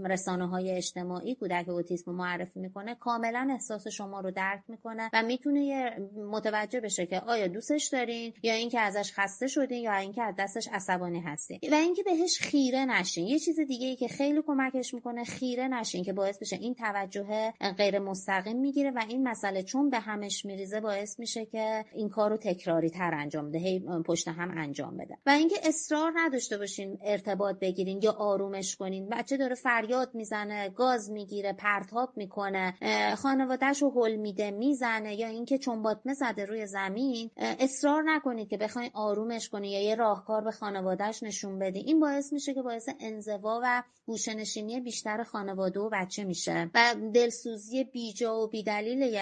[0.05, 5.97] رسانه های اجتماعی کودک اوتیسم معرفی می‌کنه کاملا احساس شما رو درک می‌کنه و می‌تونه
[6.31, 10.67] متوجه بشه که آیا دوستش دارین یا اینکه ازش خسته شدین یا اینکه از دستش
[10.73, 11.59] عصبانی هستین.
[11.71, 13.27] و اینکه بهش خیره نشین.
[13.27, 17.53] یه چیز دیگه ای که خیلی کمکش می‌کنه خیره نشین که باعث بشه این توجه
[17.77, 22.29] غیر مستقیم می‌گیره و این مسئله چون به همش میریزه باعث میشه که این کار
[22.29, 25.17] رو تکراری تر انجام بده هی پشت هم انجام بده.
[25.25, 29.09] و اینکه اصرار نداشته باشین ارتباط بگیرین یا آرومش کنین.
[29.09, 30.32] بچه داره فریاد می‌زنه.
[30.33, 32.73] می‌زنه گاز می‌گیره پرتاب می‌کنه
[33.15, 38.91] خانوادهش رو هل میده می‌زنه یا اینکه چنباتمه زده روی زمین اصرار نکنید که بخواین
[38.93, 41.79] آرومش کنی یا یه راهکار به خانوادهش نشون بدی.
[41.79, 46.69] این باعث میشه که باعث انزوا و گوشهنشینی بیشتر خانواده و بچه میشه.
[46.75, 49.21] و دلسوزی بیجا و بیدلیل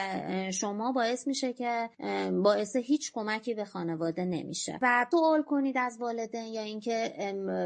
[0.51, 1.89] شما باعث میشه که
[2.43, 4.79] باعث هیچ کمکی به خانواده نمیشه.
[4.81, 7.13] و سوال کنید از والدین یا اینکه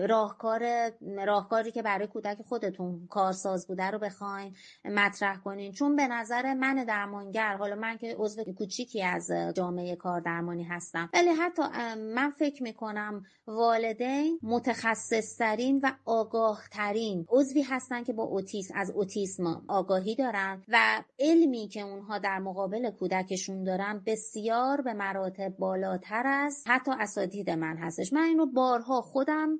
[0.09, 0.91] راهکار
[1.25, 5.71] راهکاری که برای کودک خودتون کارساز بوده رو بخواین مطرح کنین.
[5.71, 11.09] چون به نظر من درمانگر حالا من که عضو کوچیکی از جامعه کار درمانی هستم
[11.13, 11.61] ولی حتی
[11.97, 19.63] من فکر می‌کنم والدین متخصصترین و آگاه ترین عضوی هستن که با اوتیسم از اوتیسم
[19.67, 26.63] آگاهی دارن و علمی که اونها در مقابل کودکشون دارن بسیار به مراتب بالاتر از
[26.67, 28.13] حتی اساتید من هستش.
[28.13, 29.59] من اینو بارها خودم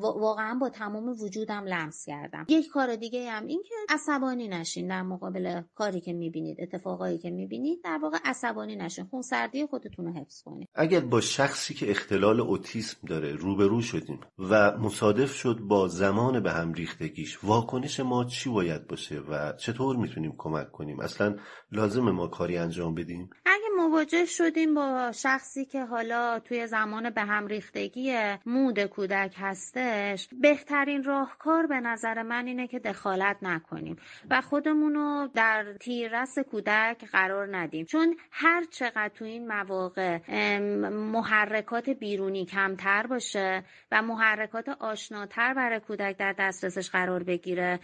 [0.00, 2.46] واقعا با تمام وجودم لمس کردم.
[2.48, 7.30] یک کار دیگه هم این که عصبانی نشین در مقابل کاری که می‌بینید اتفاقایی که
[7.30, 9.04] می‌بینید در واقع عصبانی نشین.
[9.04, 10.68] خونسردی خودتون رو حفظ کنید.
[10.74, 16.50] اگر با شخصی که اختلال اوتیسم داره روبرو شدیم و مصادف شد با زمان به
[16.50, 21.36] هم ریختگیش واکنش ما چی باید باشه و چطور می‌تونیم کمک کنیم؟ اصلا
[21.72, 27.22] لازم ما کاری انجام بدیم؟ اگه مواجه شدیم با شخصی که حالا توی زمان به
[27.22, 28.14] هم ریختگی
[28.46, 33.96] مود کودک هستش بهترین راهکار به نظر من اینه که دخالت نکنیم
[34.30, 37.84] و خودمون رو در تیررس کودک قرار ندیم.
[37.84, 40.18] چون هر چقدر تو این مواقع
[40.90, 47.80] محرکات بیرونی کمتر باشه و محرکات آشناتر برای کودک در دسترسش قرار بگیره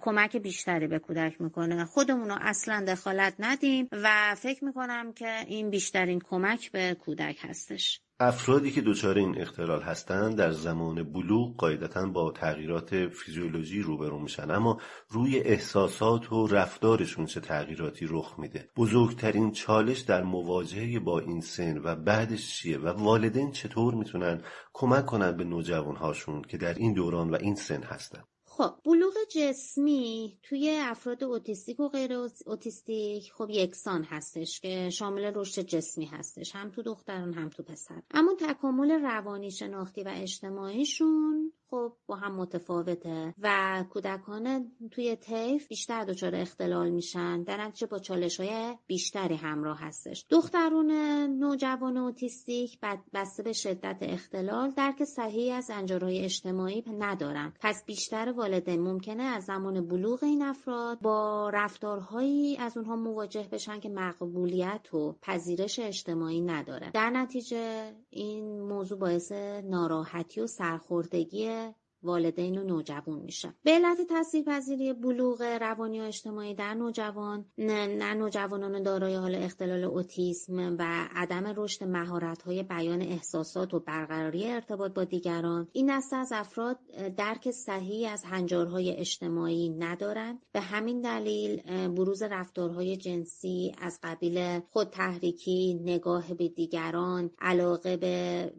[0.00, 1.84] کمک بیشتری به کودک می‌کنه.
[1.84, 8.00] خودمون رو اصلا دخالت ندیم و فکر می‌کنم که این بیشترین کمک به کودک هستش.
[8.22, 14.50] افرادی که دچار این اختلال هستند در زمان بلوغ قاعدتا با تغییرات فیزیولوژی روبرو میشن.
[14.50, 21.40] اما روی احساسات و رفتارشون چه تغییراتی رخ میده؟ بزرگترین چالش در مواجهه با این
[21.40, 26.94] سن و بعدش چیه؟ و والدین چطور می‌تونن کمک کنن به نوجوانهاشون که در این
[26.94, 28.22] دوران و این سن هستن؟
[28.60, 32.12] خب بلوغ جسمی توی افراد اوتیستیک و غیر
[32.46, 38.02] اوتیستیک خب یکسان هستش که شامل رشد جسمی هستش هم تو دختران هم تو پسر.
[38.10, 46.04] اما تکامل روانی شناختی و اجتماعیشون خب با هم متفاوته و کودکان توی طیف بیشتر
[46.04, 50.26] دچار اختلال میشن در نتیجه با چالش های بیشتری همراه هستش.
[50.30, 50.90] دخترون
[51.38, 52.78] نوجوان اوتیستیک
[53.14, 57.52] بسته به شدت اختلال درک صحیح از انجارهای اجتماعی ندارن.
[57.60, 63.80] پس بیشتر والدین ممکنه از زمان بلوغ این افراد با رفتارهایی از اونها مواجه بشن
[63.80, 66.90] که مقبولیت و پذیرش اجتماعی نداره.
[66.90, 69.32] در نتیجه این موضوع باعث
[69.64, 71.68] ناراحتی و سرخوردگی
[72.02, 73.54] والدین و نوجوان میشه.
[73.62, 80.76] به علت تاثیرپذیری بلوغ روانی و اجتماعی در نوجوان نه نوجوانان دارای حال اختلال اوتیسم
[80.78, 86.32] و عدم رشد مهارت های بیان احساسات و برقراری ارتباط با دیگران این دسته از
[86.32, 86.78] افراد
[87.16, 94.90] درک صحیح از هنجارهای اجتماعی ندارند به همین دلیل بروز رفتارهای جنسی از قبیل خود
[94.90, 98.52] تحریکی نگاه به دیگران علاقه به,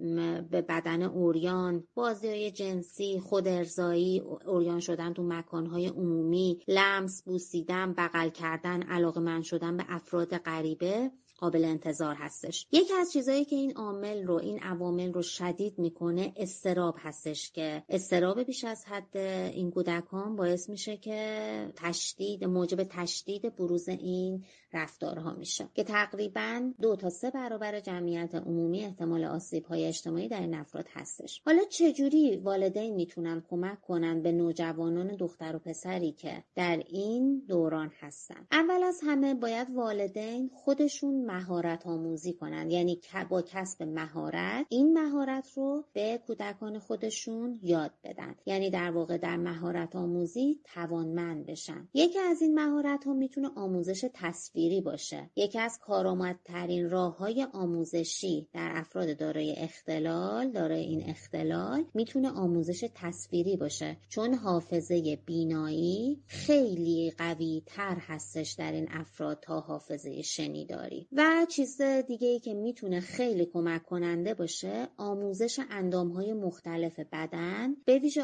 [0.52, 7.94] به بدن اوریان بازی های جنسی خود ارزایی اوریان شدن تو مکانهای عمومی لمس بوسیدن
[7.94, 12.67] بغل کردن علاقه من شدن به افراد غریبه قابل انتظار هستش.
[12.72, 17.84] یکی از چیزهایی که این عامل رو این عوامل رو شدید می‌کنه استراب هستش که
[17.89, 25.34] استراب بیش از حد این کودکان باعث میشه که تشدید موجب تشدید بروز این رفتارها
[25.34, 30.54] میشه که تقریبا دو تا سه برابر جمعیت عمومی احتمال آسیب های اجتماعی در این
[30.54, 31.42] افراد هستش.
[31.46, 37.92] حالا چجوری والدین می‌تونن کمک کنن به نوجوانان دختر و پسری که در این دوران
[38.00, 42.72] هستن؟ اول از همه باید والدین خودشون مهارت آموزی کنن.
[42.72, 48.36] یعنی با کسب مهارت این مهارت رو به کودکان خودشون یاد بدن.
[48.46, 51.88] یعنی در واقع در مهارت آموزی توانمند بشن.
[51.94, 54.06] یکی از این مهارت ها می‌تونه آموزش
[54.62, 55.30] تصویری باشه.
[55.36, 62.89] یکی از کارآمدترین راه های آموزشی در افراد دارای اختلال دارای این اختلال می‌تونه آموزش
[62.95, 63.97] تصویری باشه.
[64.10, 71.08] چون حافظه بینایی خیلی قوی تر هستش در این افراد تا حافظه شنیداری.
[71.12, 77.76] و چیز دیگه ای که می‌تونه خیلی کمک کننده باشه آموزش اندام های مختلف بدن
[77.86, 78.24] به ویژه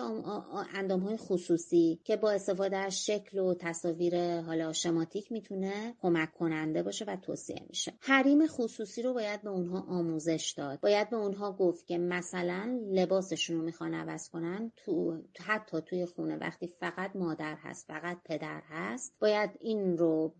[0.76, 6.84] اندام های خصوصی که با استفاده از شکل و تصاویر حالا شماتیک می‌تونه کمک کننده
[6.84, 7.94] باشه و توصیه میشه.
[8.00, 10.80] حریم خصوصی رو باید به اونها آموزش داد.
[10.80, 16.38] باید به اونها گفت که مثلا لباسشون رو می‌خوان عوض کنن تو حتی توی خونه
[16.38, 20.34] وقتی فقط مادر هست فقط پدر هست باید این رو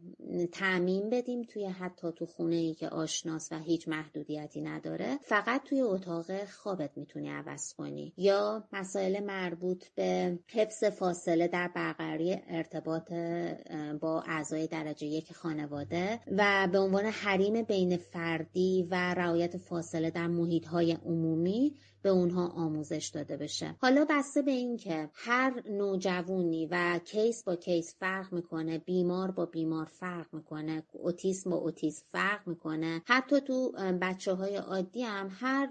[0.52, 5.18] تعمین بدیم توی حتی تو خونه ای که آشناس و هیچ محدودیتی نداره.
[5.22, 8.14] فقط توی اتاق خوابت می‌تونی عوض کنی.
[8.18, 13.14] یا مسائل مربوط به حفظ فاصله در برقراری ارتباط
[14.02, 15.77] با اعضای درجه یک خانواده.
[16.38, 22.48] و به عنوان حریم بین فردی و رعایت فاصله در محیط های عمومی به اونها
[22.48, 23.76] آموزش داده بشه.
[23.82, 29.86] حالا بسته به اینکه هر نوجوانی و case با case فرق می‌کنه بیمار با بیمار
[29.86, 33.02] فرق می‌کنه اوتیسم با اوتیسم فرق می‌کنه.
[33.06, 35.70] حتی تو بچه های عادی هم هر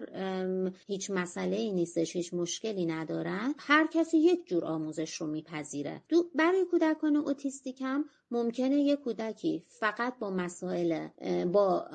[0.87, 6.03] هیچ مسئله ای نیستش هیچ مشکلی ندارن هر کسی یک جور آموزش رو میپذیره.
[6.35, 11.09] برای کودکان اوتیستیک هم ممکنه یک کودکی فقط با مسائل
[11.53, 11.87] با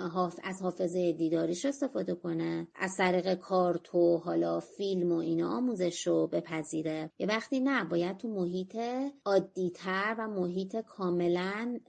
[0.43, 6.27] از حافظه دیداریش استفاده کنه از طریق کارت و حالا فیلم و اینا آموزش رو
[6.27, 7.11] بپذیره.
[7.19, 8.77] یه وقتی نه باید تو محیط
[9.25, 11.79] عادیتر و محیط کاملا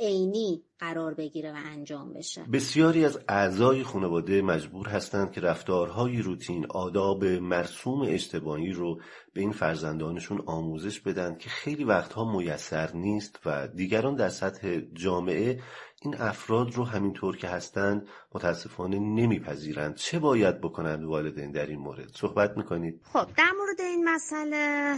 [0.00, 2.42] عینی قرار بگیره و انجام بشه.
[2.52, 9.00] بسیاری از اعضای خانواده مجبور هستند که رفتارهای روتین آداب مرسوم اجتماعی رو
[9.32, 15.60] به این فرزندانشون آموزش بدن که خیلی وقتها میسر نیست و دیگران در سطح جامعه
[16.02, 19.94] این افراد رو همینطور که هستند متاسفانه نمیپذیرند.
[19.94, 23.00] چه باید بکنند والدین در این مورد؟ صحبت می‌کنید.
[23.12, 24.96] خب در مورد این مسئله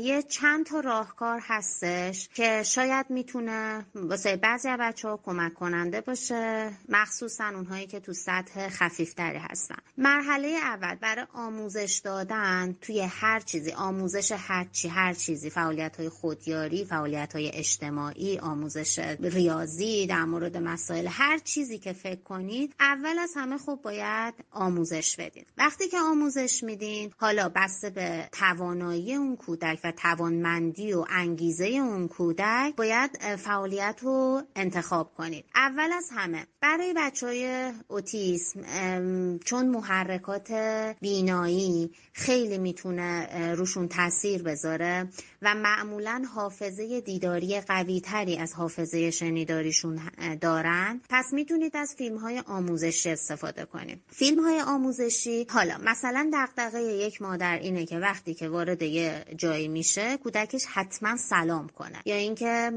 [0.00, 6.72] یه چند تا راهکار هستش که شاید می‌تونه واسه بعضی بچه ها کمک کننده باشه.
[6.88, 9.76] مخصوصا اونهایی که تو سطح خفیفتری هستن.
[9.98, 16.08] مرحله اول برای آموزش دادن توی هر چیزی آموزش هر چی هر چیزی فعالیت های
[16.08, 22.20] خودیاری فعالیت های اجتماعی آموزش ریاضی در مورد مسائل هر چیزی که فکر
[22.58, 25.44] کنید اول از همه خب باید آموزش بدین.
[25.58, 32.08] وقتی که آموزش میدین حالا بسته به توانایی اون کودک و توانمندی و انگیزه اون
[32.08, 35.44] کودک باید فعالیت رو انتخاب کنید.
[35.54, 40.52] اول از همه برای بچه های اوتیسم چون محرکات
[41.00, 45.08] بینایی خیلی می‌تونه روشون تاثیر بذاره
[45.42, 50.00] و معمولا حافظه دیداری قوی تری از حافظه شنیداریشون
[50.40, 51.00] دارن.
[51.10, 54.00] پس می‌تونید از فیلم های آموزشی استفاده کنید.
[54.10, 59.68] فیلم های آموزشی حالا مثلا دغدغه یک مادر اینه که وقتی که وارد یه جایی
[59.68, 62.02] میشه کودکش حتما سلام کنه.
[62.04, 62.72] یا اینکه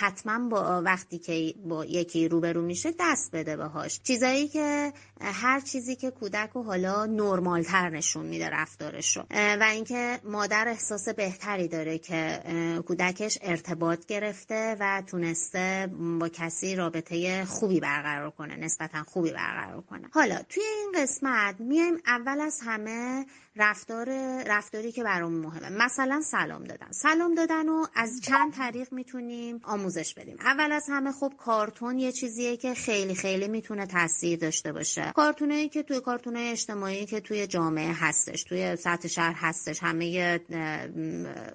[0.00, 5.96] حتما با وقتی که با یکی روبرو میشه دست بده بهاش چیزایی که هر چیزی
[5.96, 11.68] که کودک رو حالا نرمال تر نشون میده رفتارش رو و اینکه مادر احساس بهتری
[11.68, 12.42] داره که
[12.86, 15.90] کودکش ارتباط گرفته و تونسته
[16.20, 20.08] با کسی رابطه خوبی برقرار کنه نسبتا خوبی برقرار کنه.
[20.12, 23.26] حالا توی این قسمت میایم اول از همه
[23.58, 24.08] رفتار
[24.46, 25.84] رفتاری که برامون مهمه.
[25.84, 26.86] مثلا سلام دادن.
[26.90, 30.36] سلام دادن رو از چند طریق می‌تونیم آموزش بدیم.
[30.40, 35.12] اول از همه خب کارتون یه چیزیه که خیلی خیلی می‌تونه تاثیر داشته باشه.
[35.14, 40.38] کارتونایی که توی کارتونای اجتماعی که توی جامعه هستش توی سطح شهر هستش همه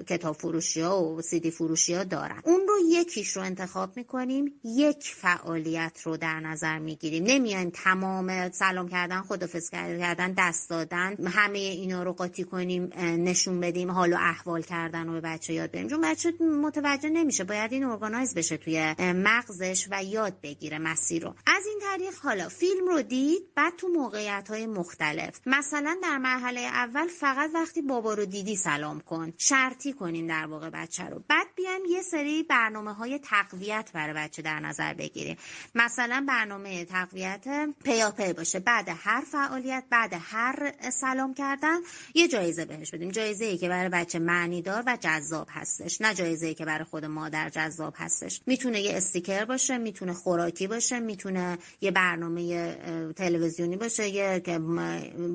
[0.08, 2.42] کتاب فروشی ها و سیدی فروشی ها دارن.
[2.44, 7.24] اون رو یکیش رو انتخاب می‌کنیم یک فعالیت رو در نظر می‌گیریم.
[7.24, 11.60] نمیایم تمام سلام کردن خدافظ کردن دست دادن همه
[11.92, 15.88] اینا رو قاطی کنیم نشون بدیم حال و احوال کردن رو به بچه یاد بدیم.
[15.90, 21.36] چون بچه متوجه نمیشه باید این ارگانایز بشه توی مغزش و یاد بگیره مسیر رو.
[21.46, 25.40] از این طریق حالا فیلم رو دید بعد تو موقعیت های مختلف.
[25.46, 30.70] مثلا در مرحله اول فقط وقتی بابا رو دیدی سلام کن شرطی کنیم در واقع
[30.70, 31.24] بچه رو.
[31.28, 35.38] بعد بیایم یه سری برنامه های تقویت برای بچه در نظر بگیریم.
[35.76, 38.60] مثلا برنامه تقویت پیاپی باشه.
[38.60, 41.81] بعد هر فعالیت بعد هر سلام کردن.
[42.16, 43.10] یه جایزه بهش بدیم.
[43.10, 46.02] جایزه ای که برای بچه معنی دار و جذاب هستش.
[46.02, 48.42] نه جایزه ای که برای خود مادر جذاب هستش.
[48.46, 52.74] می‌تونه یه استیکر باشه می‌تونه خوراکی باشه می‌تونه یه برنامه
[53.14, 54.42] تلویزیونی باشه یه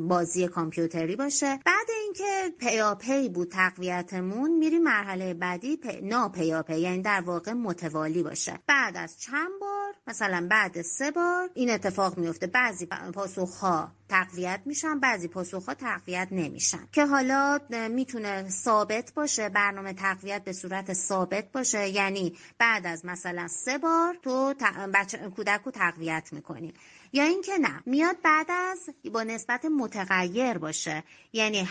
[0.09, 1.61] بازی کامپیوتری باشه.
[1.67, 6.01] بعد اینکه پیاپی بود تقویتمون میریم مرحله بعدی پی...
[6.03, 8.59] ناپیاپی یعنی در واقع متوالی باشه.
[8.67, 12.47] بعد از چند بار مثلا بعد سه بار این اتفاق میفته.
[12.47, 16.89] بعضی پاسخها تقویت میشن بعضی پاسخها تقویت نمیشن.
[16.93, 17.59] که حالا
[17.91, 24.15] می‌تونه ثابت باشه برنامه تقویت به صورت ثابت باشه یعنی بعد از مثلا سه بار
[24.23, 24.55] تو
[24.95, 26.75] بچه کودک رو تقویت می‌کنی.
[27.13, 31.05] یا اینکه نه میاد بعد از با نسبت متغیر باشه.
[31.33, 31.69] یعنی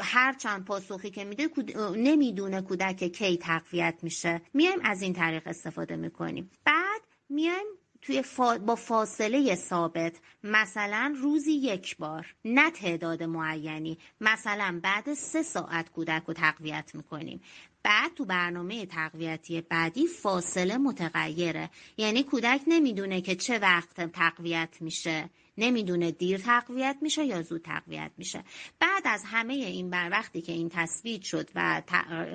[0.00, 1.48] هر چند پاسخی که میده
[1.96, 4.42] نمی‌دونه کودک کی تقویت میشه.
[4.54, 6.50] میایم از این طریق استفاده می‌کنیم.
[6.64, 7.66] بعد میایم
[8.02, 8.58] توی فا...
[8.58, 13.98] با فاصله ثابت مثلا روزی یک بار نه تعداد معینی.
[14.20, 17.40] مثلا بعد سه ساعت کودک رو تقویت می‌کنیم.
[17.82, 21.70] بعد تو برنامه تقویتی بعدی فاصله متغیره.
[21.96, 25.30] یعنی کودک نمی‌دونه که چه وقت تقویت میشه.
[25.58, 28.44] نمی‌دونه دیر تقویت میشه یا زود تقویت میشه.
[28.80, 31.82] بعد از همه این بر وقتی که این تصویت شد و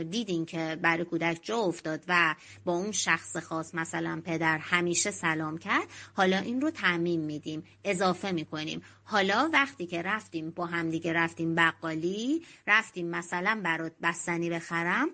[0.09, 5.57] دیدین که برای کودک جا افتاد و با اون شخص خاص مثلا پدر همیشه سلام
[5.57, 8.81] کرد حالا این رو تعمین میدیم اضافه می‌کنیم.
[9.03, 15.09] حالا وقتی که رفتیم با همدیگه رفتیم بقالی رفتیم مثلا برات بستنی بخرم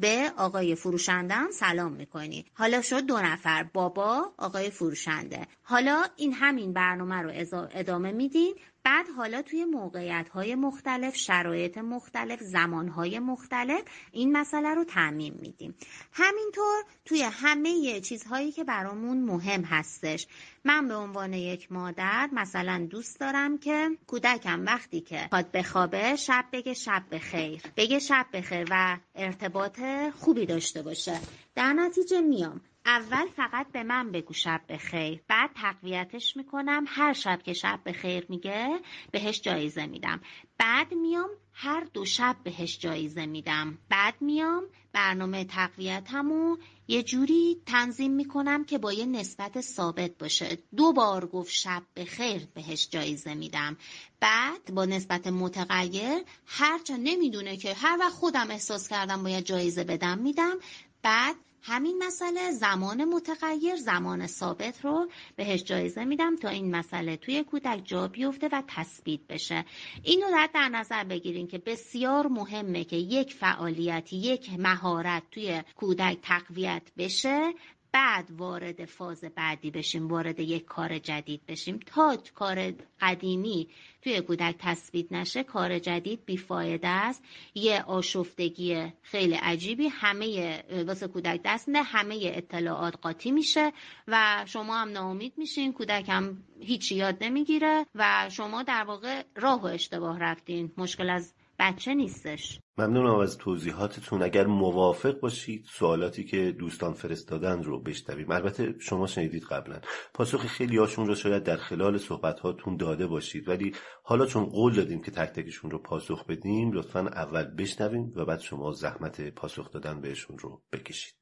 [0.00, 2.44] به آقای فروشنده هم سلام می‌کنی.
[2.54, 5.46] حالا شد دو نفر بابا آقای فروشنده.
[5.62, 7.32] حالا این همین برنامه رو
[7.74, 8.54] ادامه میدین.
[8.88, 13.82] بعد حالا توی موقعیت های مختلف شرایط مختلف زمان های مختلف
[14.12, 15.74] این مسئله رو تعمین میدیم.
[16.12, 20.26] همینطور توی همه چیزهایی که برامون مهم هستش.
[20.64, 26.44] من به عنوان یک مادر مثلا دوست دارم که کودکم وقتی که خواد بخوابه شب
[26.52, 27.62] بگه شب بخیر.
[27.76, 29.80] بگه شب بخیر و ارتباط
[30.20, 31.20] خوبی داشته باشه.
[31.54, 32.60] در نتیجه میام.
[32.88, 35.20] اول فقط به من بگو شب بخیر.
[35.28, 36.84] بعد تقویتش می‌کنم.
[36.86, 38.80] هر شب که شب بخیر میگه
[39.12, 40.20] بهش جایزه میدم.
[40.58, 43.78] بعد میام هر دو شب بهش جایزه میدم.
[43.88, 46.56] بعد میام برنامه تقویتمو
[46.88, 50.58] یه جوری تنظیم می‌کنم که با یه نسبت ثابت باشه.
[50.76, 53.76] دو بار گفت شب بخیر بهش جایزه میدم.
[54.20, 60.18] بعد با نسبت متغیر هرچند نمی‌دونه که هر وقت خودم احساس کردم باید جایزه بدم
[60.18, 60.56] میدم.
[61.02, 67.44] بعد همین مسئله زمان متغیر زمان ثابت رو بهش جایزه میدم تا این مسئله توی
[67.44, 69.64] کودک جا بیفته و تثبیت بشه.
[70.02, 76.18] اینو در, در نظر بگیرین که بسیار مهمه که یک فعالیت یک مهارت توی کودک
[76.22, 77.54] تقویت بشه
[77.92, 81.80] بعد وارد فاز بعدی بشیم وارد یک کار جدید بشیم.
[81.86, 83.68] تا کار قدیمی
[84.02, 87.24] توی کودک تثبیت نشه کار جدید بیفایده است.
[87.54, 93.72] یه آشفتگی خیلی عجیبی همه واسه کودک دست میده همه اطلاعات قاطی میشه
[94.08, 95.72] و شما هم ناامید میشین.
[95.72, 100.72] کودک هم هیچی یاد نمی‌گیره و شما در واقع راه و اشتباه رفتین.
[100.76, 102.60] مشکل از بچه نیستش.
[102.78, 104.22] ممنونم از توضیحاتتون.
[104.22, 108.30] اگر موافق باشید سوالاتی که دوستان فرستادن رو بشنویم.
[108.30, 109.80] البته شما شنیدید قبلا.
[110.14, 113.48] پاسخ خیلی هاشون رو شاید در خلال صحبت هاتون داده باشید.
[113.48, 118.24] ولی حالا چون قول دادیم که تک تکشون رو پاسخ بدیم لطفا اول بشنویم و
[118.24, 121.14] بعد شما زحمت پاسخ دادن بهشون رو بکشید.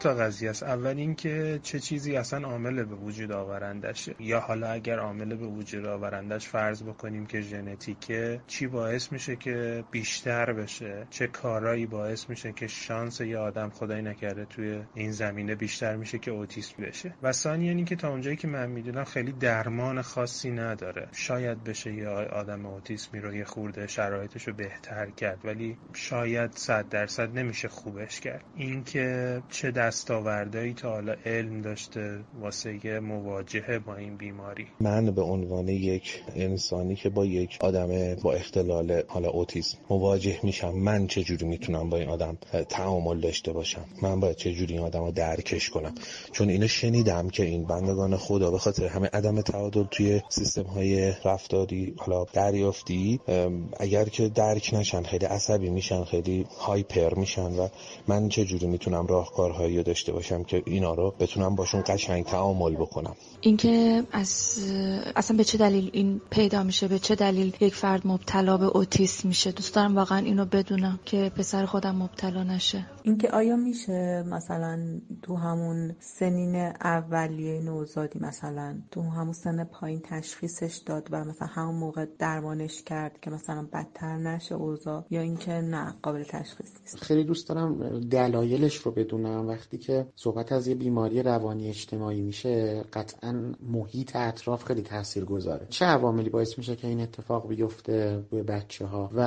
[0.00, 0.62] تا قضیه است.
[0.62, 5.86] اول اینکه چه چیزی اصلا عامل به وجود آورندشه یا حالا اگر عامل به وجود
[5.86, 12.52] آورندش فرض بکنیم که ژنتیکه چی باعث میشه که بیشتر بشه؟ چه کارایی باعث میشه
[12.52, 17.32] که شانس یه آدم خدای نکرده توی این زمینه بیشتر میشه که اوتیسم بشه؟ و
[17.32, 21.08] ثانیا اینکه تا اونجایی که من می‌دونم خیلی درمان خاصی نداره.
[21.12, 26.88] شاید بشه یه آدم اوتیسمی رو یه خورده شرایطش رو بهتر کرد ولی شاید صد
[26.88, 28.44] درصد نمیشه خوبش کرد.
[28.56, 34.66] اینکه چه دستاوردهایی تا حالا علم داشته واسه مواجهه با این بیماری.
[34.80, 40.74] من به عنوان یک انسانی که با یک آدم با اختلال حالا اوتیسم مواجه میشم
[40.74, 42.38] من چجوری می‌تونم با این آدم
[42.68, 45.94] تعامل داشته باشم؟ من باید چجوری این آدم درکش کنم؟
[46.32, 51.12] چون اینو شنیدم که این بندگان خدا به خاطر همه عدم تعادل توی سیستم های
[51.24, 53.20] رفتاری حالا دریافتی
[53.80, 57.68] اگر که درک نشن خیلی عصبی میشن خیلی هایپر میشن و
[58.08, 63.16] من چجوری می‌تونم راهکارهایی داشته باشم که اینا رو بتونم باشون قشنگ تعامل بکنم.
[63.42, 64.58] اینکه از
[65.16, 69.28] اصلا به چه دلیل این پیدا میشه به چه دلیل یک فرد مبتلا به اوتیسم
[69.28, 72.86] میشه؟ دوست دارم واقعا اینو بدونم که پسر خودم مبتلا نشه.
[73.02, 80.76] اینکه آیا میشه مثلا تو همون سنین اولیه نوزادی مثلا تو همون سن پایین تشخیصش
[80.76, 85.94] داد و مثلا همون موقع درمانش کرد که مثلا بدتر نشه اوضاع یا اینکه نه
[86.02, 89.48] قابل تشخیص نیست؟ خیلی دوست دارم دلایلش رو بدونم.
[89.48, 93.29] وقتی که صحبت از یه بیماری روانی اجتماعی میشه قطعا
[93.62, 98.86] محیط اطراف خیلی تاثیر گذاره چه عواملی باعث میشه که این اتفاق بیفته به بچه
[98.86, 99.20] ها و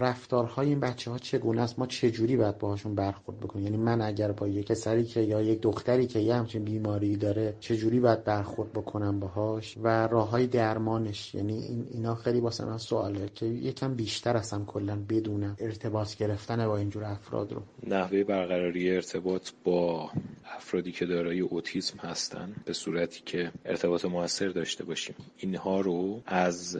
[0.00, 4.00] رفتارهای این بچه ها چگونه است؟ ما چه جوری باید باهاشون برخورد بکنیم؟ یعنی من
[4.00, 8.00] اگر با یک پسری که یا یک دختری که یه همچین بیماری داره چه جوری
[8.00, 13.46] باید برخورد بکنم باهاش؟ و راههای درمانش یعنی این اینا خیلی واسه من سواله که
[13.46, 17.62] یکم بیشتر اصلا کلا بدونم ارتباط گرفتن با اینجور افراد رو.
[17.86, 20.10] نحوه برقراری ارتباط با
[20.56, 25.14] افرادی که دارای اوتیسم هستن به صورتی که ارتباط موثر داشته باشیم.
[25.38, 26.78] اینها رو از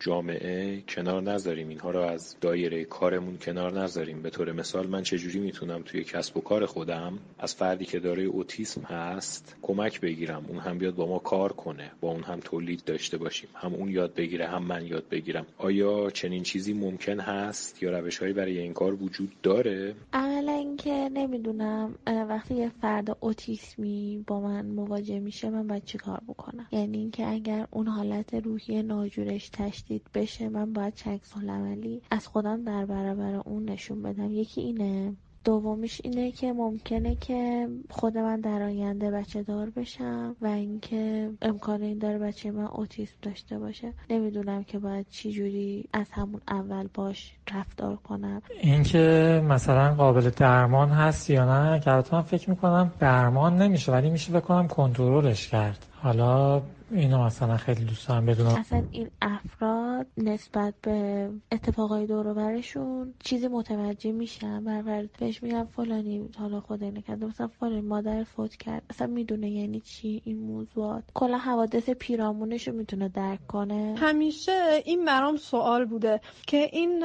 [0.00, 1.68] جامعه کنار نذاریم.
[1.68, 4.22] اینها رو از دایره کارمون کنار نذاریم.
[4.22, 8.24] به طور مثال من چجوری می‌تونم توی کسب و کار خودم از فردی که دارای
[8.26, 10.44] اوتیسم هست کمک بگیرم.
[10.48, 11.90] اون هم بیاد با ما کار کنه.
[12.00, 13.48] با اون هم تولید داشته باشیم.
[13.54, 15.46] هم اون یاد بگیره هم من یاد بگیرم.
[15.58, 21.94] آیا چنین چیزی ممکن هست یا روشهایی برای این کار وجود داره؟ اولا اینکه نمی‌دونم
[22.06, 27.26] وقتی یه فرد اوتیسمی با من مواجه میشه من باید چی کار بکنم؟ یعنی اینکه
[27.26, 33.34] اگر اون حالت روحی ناجورش تشدید بشه من باید چک عملی از خودم در برابر
[33.34, 34.32] اون نشون بدم.
[34.32, 35.16] یکی اینه.
[35.44, 41.82] دومیش اینه که ممکنه که خود من در آینده بچه دار بشم و اینکه امکان
[41.82, 43.92] این داره بچه من اوتیسم داشته باشه.
[44.10, 48.42] نمی‌دونم که باید چی جوری از همون اول باش رفتار کنم.
[48.60, 54.68] اینکه مثلا قابل درمان هست یا نه که فکر می‌کنم درمان نمیشه ولی میشه بکنم
[54.68, 55.86] کنترلش کرد.
[56.02, 56.62] حالا
[56.92, 58.48] اینو مثلا خیلی دوست دارم بدونم.
[58.48, 64.64] اصلا این افراد نسبت به اتفاقای دور برشون چیزی متوجه میشن.
[64.64, 67.26] برابر بهش میگم فلانی حالا خدا نکرده.
[67.26, 68.82] مثلا فلانی مادر فوت کرد.
[68.90, 71.04] اصلا می‌دونه یعنی چی این موضوعات.
[71.14, 73.94] کلا حوادث پیرامونش رو می‌تونه درک کنه.
[73.98, 77.00] همیشه این برام سوال بوده که این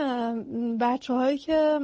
[0.77, 1.79] بچه هایی که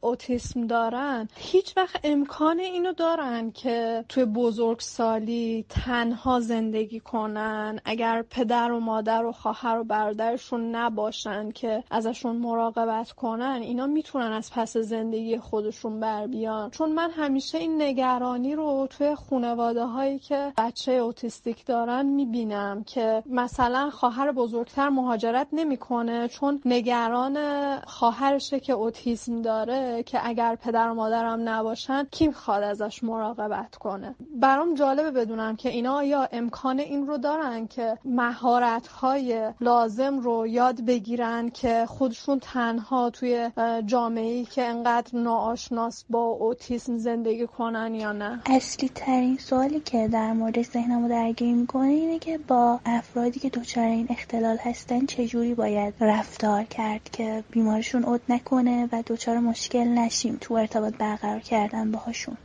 [0.00, 8.22] اوتیسم دارن هیچ وقت امکان اینو دارن که توی بزرگسالی تنها زندگی زندگی کنن اگر
[8.30, 14.50] پدر و مادر و خواهر و برادرشون نباشن که ازشون مراقبت کنن اینا می‌تونن از
[14.52, 16.70] پس زندگی خودشون بر بیان.
[16.70, 23.22] چون من همیشه این نگرانی رو توی خانواده هایی که بچه اوتیستیک دارن می‌بینم که
[23.26, 27.36] مثلا خواهر بزرگتر مهاجرت نمی‌کنه چون نگران
[27.80, 34.14] خواهرشه که اوتیسم داره که اگر پدر و مادرم نباشن کی می‌خواد ازش مراقبت کنه؟
[34.40, 40.46] برام جالبه بدونم که اینا آیا امکان این رو دارن که مهارت های لازم رو
[40.46, 43.50] یاد بگیرن که خودشون تنها توی
[43.86, 48.40] جامعه ای که انقدر ناآشناس با اوتیسم زندگی کنن یا نه.
[48.46, 53.84] اصلی ترین سوالی که در مورد ذهنمو درگیر می‌کنه اینه که با افرادی که دچار
[53.84, 60.38] این اختلال هستن چجوری باید رفتار کرد که بیمارشون عد نکنه و دچار مشکل نشیم
[60.40, 62.36] تو ارتباط برقرار کردن باهاشون.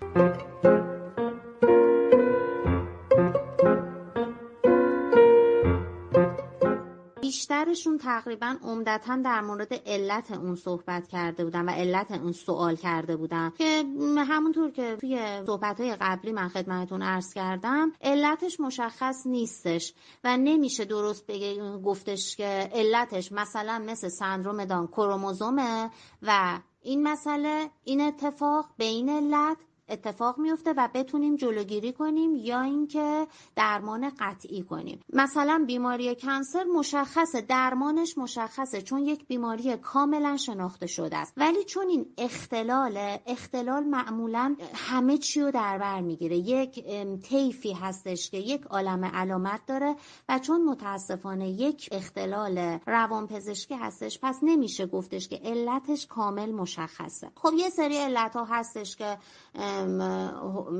[7.67, 13.15] بیشترشون تقریبا عمدتا در مورد علت اون صحبت کرده بودن و علت اون سوال کرده
[13.15, 13.51] بودن.
[13.57, 13.83] که
[14.17, 19.93] همونطور که توی صحبت های قبلی من خدمتتون عرض کردم علتش مشخص نیستش
[20.23, 25.89] و نمیشه درست بگه گفتش که علتش مثلا مثل سندروم دان کروموزومه
[26.21, 29.57] و این مسئله این اتفاق به این علت
[29.89, 34.99] اتفاق میفته و بتونیم جلوگیری کنیم یا اینکه درمان قطعی کنیم.
[35.13, 41.33] مثلا بیماری کنسر مشخصه درمانش مشخصه چون یک بیماری کاملا شناخته شده است.
[41.37, 46.37] ولی چون این اختلال اختلال معمولا همه چی رو در بر می‌گیره.
[46.37, 46.85] یک
[47.23, 49.95] طیفی هستش که یک عالم علامت داره
[50.29, 57.31] و چون متاسفانه یک اختلال روانپزشکی هستش پس نمیشه گفتش که علتش کامل مشخصه.
[57.35, 59.17] خب یه سری علت ها هستش که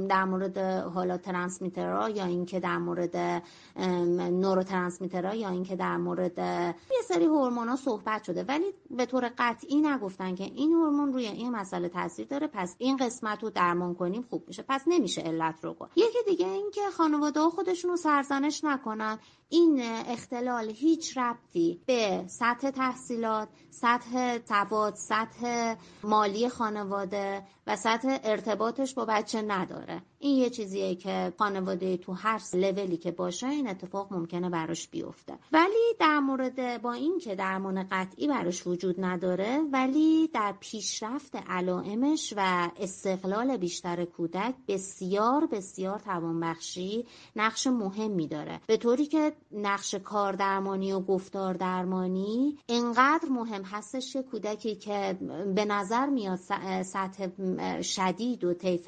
[0.09, 0.57] در مورد
[0.93, 3.43] حالا ترانسمیترها یا اینکه در مورد
[4.31, 8.43] نوروترانسمیترها یا اینکه در مورد یه سری هورمونا صحبت شده.
[8.43, 12.97] ولی به طور قطعی نگفتن که این هورمون روی این مسئله تاثیر داره پس این
[12.97, 14.63] قسمت رو درمان کنیم خوب میشه.
[14.69, 15.91] پس نمیشه علت رو گفت.
[15.95, 19.19] یکی دیگه اینکه خانواده خودشون رو سرزنش نکنن.
[19.49, 24.39] این اختلال هیچ ربطی به سطح تحصیلات سطح
[24.77, 28.19] سواد سطح مالی خانواده و سطح
[28.67, 30.01] ارتباطش با بچه نداره.
[30.19, 35.33] این یه چیزیه که خانواده تو هر لولی که باشه این اتفاق ممکنه براش بیفته.
[35.51, 42.69] ولی در مورد با اینکه درمان قطعی براش وجود نداره ولی در پیشرفت علائمش و
[42.79, 47.05] استقلال بیشتر کودک بسیار بسیار توانبخشی
[47.35, 48.61] نقش مهمی داره.
[48.67, 55.17] به طوری که نقش کار درمانی و گفتار درمانی انقدر مهم هستش که کودکی که
[55.55, 56.39] به نظر میاد
[56.83, 57.27] سطح
[57.81, 58.85] شدید و طیف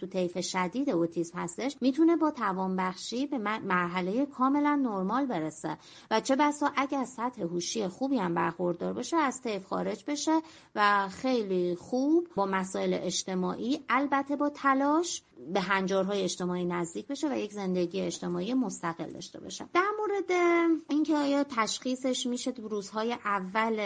[0.00, 5.78] تو طیف شدید اوتیسم هستش می‌تونه با توانبخشی به مرحله کاملا نرمال برسه
[6.10, 10.40] و چه بسا اگر سطح هوشی خوبی هم برخوردار باشه از طیف خارج بشه
[10.74, 15.22] و خیلی خوب با مسائل اجتماعی البته با تلاش
[15.54, 19.68] به هنجارهای اجتماعی نزدیک بشه و یک زندگی اجتماعی مستقل داشته باشه.
[19.74, 20.30] در مورد
[20.90, 23.76] اینکه آیا تشخیصش میشه روزهای اول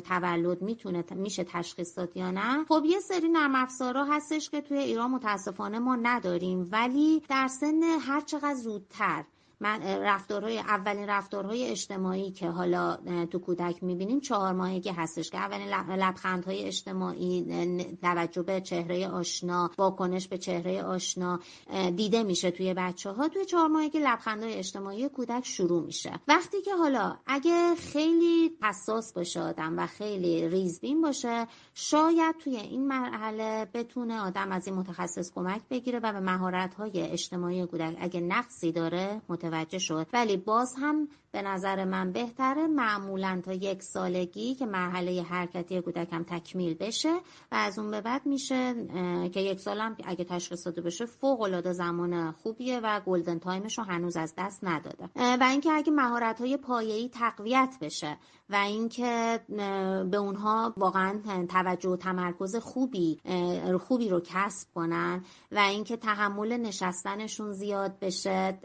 [0.00, 4.78] تولد می‌تونه میشه تشخیص داد یا نه؟ خب یه سری نرم افزارا هستش که توی
[4.78, 9.24] ایران متاسفانه ما نداریم ولی در سن هر چقدر زودتر
[9.62, 12.96] من رفتارهای اولین رفتارهای اجتماعی که حالا
[13.30, 17.46] تو کودک می‌بینیم چهار ماهگی هستش که اولین لبخندهای اجتماعی
[18.02, 21.40] توجه به چهره آشنا واکنش به چهره آشنا
[21.96, 26.20] دیده میشه توی بچه ها توی چهار ماهگی لبخندهای اجتماعی کودک شروع میشه.
[26.28, 32.88] وقتی که حالا اگه خیلی حساس باشه آدم و خیلی ریزبین باشه شاید توی این
[32.88, 38.20] مرحله بتونه آدم از این متخصص کمک بگیره و به مهارت های اجتماعی کودک اگه
[38.20, 40.06] نقصی داره متوجه شد.
[40.12, 46.08] ولی باز هم به نظر من بهتره معمولا تا یک سالگی که مرحله حرکتی کودک
[46.12, 47.14] هم تکمیل بشه
[47.52, 48.74] و از اون به بعد میشه
[49.28, 53.65] که یک سال هم اگه تشخیص داده بشه فوق العاده زمان خوبیه و golden time
[53.65, 55.08] ش رو هنوز از دست نداده.
[55.16, 58.18] و اینکه اگه مهارت های پایه‌ای تقویت بشه
[58.50, 59.40] و اینکه
[60.10, 63.20] به اونها واقعا توجه و تمرکز خوبی
[63.80, 68.58] خوبی رو کسب کنن و اینکه تحمل نشستنشون زیاد بشه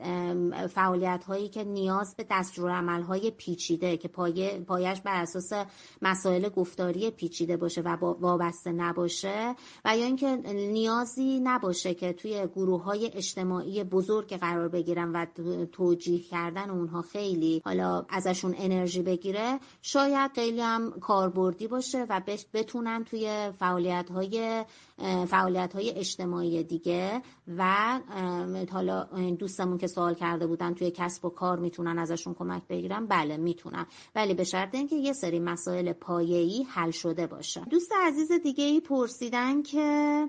[0.69, 5.53] فعالیت هایی که نیاز به دستورالعمل های پیچیده که پایه پایش بر اساس
[6.01, 9.55] مسائل گفتاری پیچیده باشه و وابسته نباشه
[9.85, 15.25] و یا اینکه نیازی نباشه که توی گروه های اجتماعی بزرگ قرار بگیرن و
[15.71, 22.21] توجیه کردن اونها خیلی حالا ازشون انرژی بگیره شاید خیلی هم کاربردی باشه و
[22.53, 24.65] بتونن توی فعالیت های
[25.27, 27.21] فعالیت های اجتماعی دیگه
[27.57, 27.99] و
[28.71, 29.03] حالا
[29.39, 33.85] دوستمون که سوال کرده بودن توی کسب و کار می‌تونن ازشون کمک بگیرن بله می‌تونن
[34.15, 37.61] ولی به شرط اینکه یه سری مسائل پایه‌ای حل شده باشه.
[37.69, 40.27] دوست عزیز دیگه ای پرسیدن که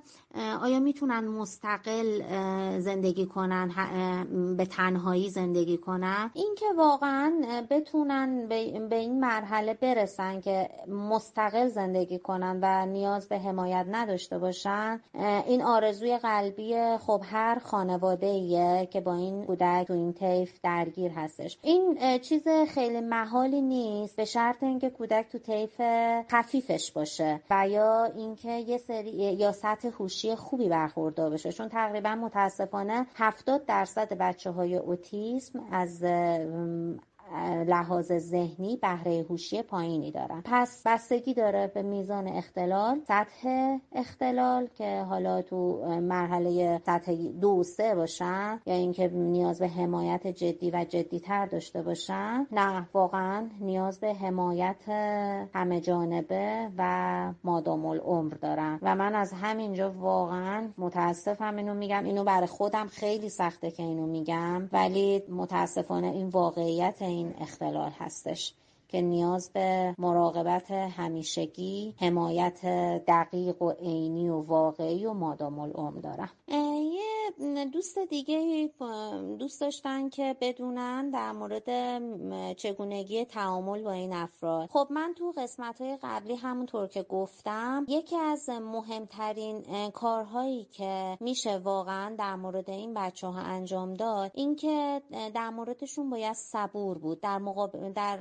[0.63, 2.21] آیا می‌تونن مستقل
[2.79, 3.71] زندگی کنن
[4.57, 7.33] به تنهایی زندگی کنن؟ اینکه واقعا
[7.71, 8.49] بتونن
[8.89, 15.01] به این مرحله برسن که مستقل زندگی کنن و نیاز به حمایت نداشته باشن
[15.47, 21.13] این آرزوی قلبی خب هر خانواده ایه که با این کودک تو این طیف درگیر
[21.13, 21.59] هستش.
[21.63, 24.17] این چیز خیلی محالی نیست.
[24.17, 25.81] به شرط اینکه کودک تو طیف
[26.31, 31.53] خفیفش باشه و یا اینکه یه سری یا سطح هوشی خوبی برخوردار بشه.
[31.53, 36.05] چون تقریبا متاسفانه 70 درصد بچه های اوتیسم از
[37.67, 40.43] لحاظ ذهنی بهره هوشی پایینی دارن.
[40.45, 47.95] پس بستگی داره به میزان اختلال سطح اختلال که حالا تو مرحله سطح دو سه
[47.95, 54.01] باشن یا اینکه نیاز به حمایت جدی و جدی تر داشته باشن نه واقعا نیاز
[54.01, 54.89] به حمایت
[55.55, 58.79] همه جانبه و مادام العمر دارن.
[58.83, 62.05] و من از همینجا واقعا متاسفم اینو میگم.
[62.05, 64.69] اینو برای خودم خیلی سخته که اینو میگم.
[64.73, 68.55] ولی متاسفانه این واقعیت اختلال هستش.
[68.89, 72.61] که نیاز به مراقبت همیشگی حمایت
[73.07, 76.31] دقیق و عینی و واقعی و مادام العمر دارم.
[76.49, 78.71] یه دوست دیگه
[79.39, 81.69] دوست داشتن که بدونن در مورد
[82.55, 84.69] چگونگی تعامل با این افراد.
[84.69, 91.59] خب من تو قسمت های قبلی همونطور که گفتم یکی از مهمترین کارهایی که میشه
[91.59, 95.03] واقعا در مورد این بچه ها انجام داد اینکه
[95.35, 97.21] در موردشون باید صبور بود.
[97.21, 98.17] در, مقابل در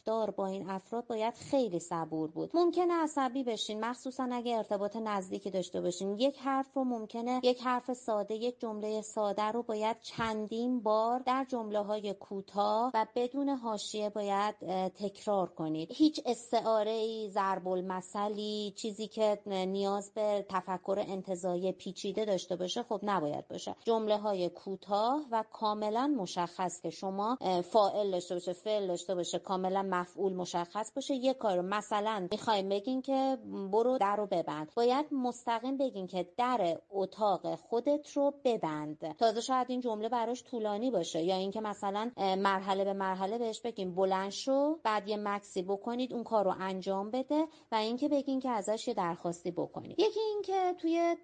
[0.00, 2.50] رفتار با این افراد باید خیلی صبور بود.
[2.54, 6.18] ممکنه عصبی بشین مخصوصا اگه ارتباط نزدیکی داشته باشین.
[6.18, 11.46] یک حرف رو ممکنه یک حرف ساده یک جمله ساده رو باید چندین بار در
[11.48, 14.54] جمله های کوتاه و بدون حاشیه باید
[14.88, 15.88] تکرار کنید.
[15.92, 23.00] هیچ استعاره ای ضرب المثلی چیزی که نیاز به تفکر انتزاعی پیچیده داشته باشه خب
[23.02, 23.76] نباید باشه.
[23.84, 27.38] جمله های کوتاه و کاملا مشخص که شما
[27.72, 31.60] فاعل داشته باشه فعل داشته باشه کاملا مفعول مشخص باشه یک کار.
[31.60, 33.38] مثلا می‌خوایم بگین که
[33.72, 34.72] برو در رو ببند.
[34.76, 39.16] باید مستقیم بگین که در اتاق خودت رو ببند.
[39.18, 41.22] تازه شاید این جمله براش طولانی باشه.
[41.22, 46.24] یا اینکه مثلا مرحله به مرحله بهش بگیم بلند شو بعد یه مکسی بکنید اون
[46.24, 50.00] کار رو انجام بده و اینکه بگین که ازش یه درخواستی بکنید.
[50.00, 51.16] یکی اینکه توی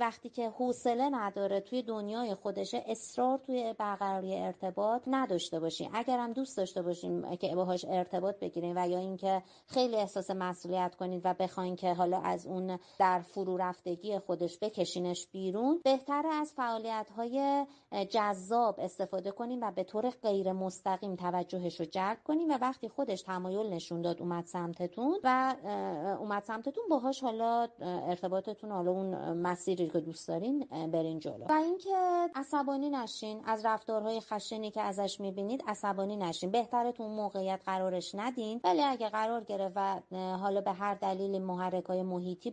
[0.00, 5.90] وقتی که حوصله نداره توی دنیای خودشه اصرار توی برقراری ارتباط نداشته باشین.
[5.94, 7.84] اگرم دوست داشته باشین که باهاش
[8.14, 12.78] ارتباط بگیرین و یا اینکه خیلی احساس مسئولیت کنید و بخواین که حالا از اون
[12.98, 17.66] در فرو رفتگی خودش بکشینش بیرون بهتر از فعالیت های
[18.10, 23.22] جذاب استفاده کنیم و به طور غیر مستقیم توجهش رو جلب کنیم و وقتی خودش
[23.22, 25.54] تمایل نشون داد اومد سمتتون و
[26.20, 31.44] اومد سمتتون باهاش حالا ارتباطتون حالا اون مسیری که دوست دارین برین جلو.
[31.48, 36.50] و اینکه عصبانی نشین از رفتارهای خشنی که ازش می‌بینید عصبانی نشین.
[36.50, 38.60] بهتره تو موقعیت قرارش ندین.
[38.64, 42.50] ولی اگه قرار گرفت و حالا به هر دلیل محرک های محیطی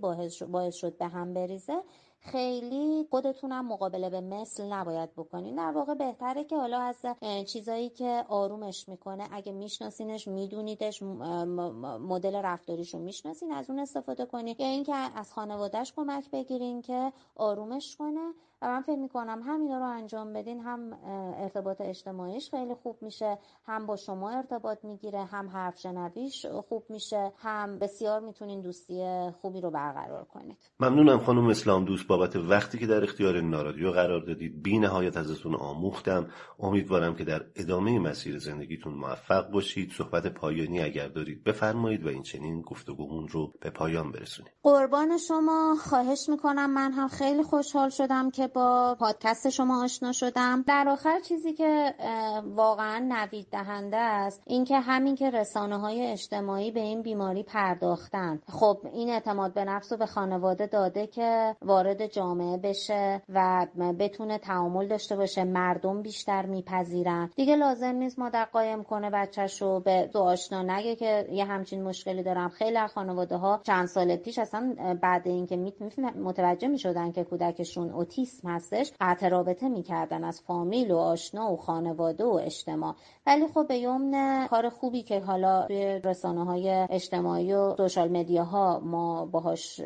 [0.52, 1.84] باعث شد به هم بریزه
[2.20, 5.56] خیلی خودتونم مقابله به مثل نباید بکنین.
[5.56, 7.06] در واقع بهتره که حالا از
[7.48, 14.56] چیزایی که آرومش می‌کنه اگه میشناسینش میدونیدش مدل رفتاریشو می‌شناسین از اون استفاده کنین.
[14.60, 18.34] یا اینکه از خانوادهش کمک بگیرین که آرومش کنه.
[18.62, 20.94] و من فکر می‌کنم همینا رو انجام بدین هم
[21.38, 27.34] ارتباط اجتماعیش خیلی خوب میشه هم با شما ارتباط می‌گیره هم حرف شنویش خوب میشه
[27.38, 30.58] هم بسیار می‌تونین دوستی خوبی رو برقرار کنید.
[30.80, 34.64] ممنونم خانم اسلام دوست بابت وقتی که در اختیار نارادیو قرار دادید.
[34.64, 36.28] بی نهایت ازتون آموختم.
[36.60, 39.92] امیدوارم که در ادامه مسیر زندگیتون موفق باشید.
[39.92, 45.76] صحبت پایانی اگر دارید بفرمایید و این چنین گفتگومون رو به پایان برسونید قربان شما.
[45.90, 46.74] خواهش می‌کنم.
[46.74, 50.64] من هم خیلی خوشحال شدم که با پادکست شما آشنا شدم.
[50.68, 51.94] در آخر چیزی که
[52.56, 58.78] واقعا نوید دهنده است اینکه همین که رسانه های اجتماعی به این بیماری پرداختن خب
[58.94, 63.68] این اعتماد به نفس رو به خانواده داده که وارد جامعه بشه و
[64.00, 67.30] بتونه تعامل داشته باشه مردم بیشتر میپذیرن.
[67.36, 71.84] دیگه لازم نیست مادر قایم کنه بچهش رو به دو آشنا نگه که یه همچین
[71.84, 72.50] مشکلی دارم.
[72.50, 75.58] خیلی از خانواده ها چند سال پیش اصلا بعد اینکه
[76.16, 81.58] متوجه می‌شدن که کودکشون اوتیسم اوتیسم هستش قطع رابطه می‌کردن از فامیل و آشنا و
[81.58, 82.96] خانواده و اجتماع.
[83.28, 88.80] ولی خب به یمن کار خوبی که حالا توی رسانه های اجتماعی و سوشال مدیاها
[88.80, 89.80] ما باهاش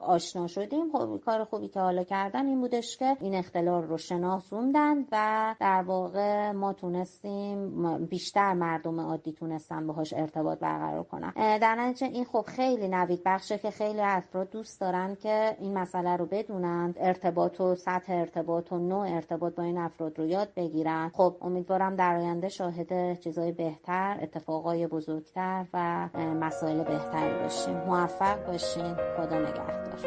[0.00, 5.04] آشنا شدیم خب کار خوبی که حالا کردن این بودش که این اختلال رو شناسوندن
[5.12, 11.32] و در واقع ما تونستیم بیشتر مردم عادی تونستن باهاش ارتباط برقرار کنن.
[11.58, 16.16] در نتیجه این خب خیلی نوید بخشه که خیلی افراد دوست دارن که این مسئله
[16.16, 21.08] رو بدونن ارتباط و سطح ارتباط و نوع ارتباط با این افراد رو یاد بگیرن
[21.08, 27.76] خب امیدوارم در آینده شاهد چیزای بهتر اتفاقای بزرگتر و مسائل بهتری باشیم.
[27.76, 28.94] موفق باشین.
[28.94, 29.98] خدا نگهدار.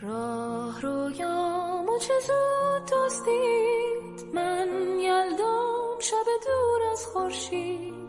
[0.00, 4.68] راه رویامو چه زود دستید من
[5.00, 8.01] یلدام شب دور از خورشید.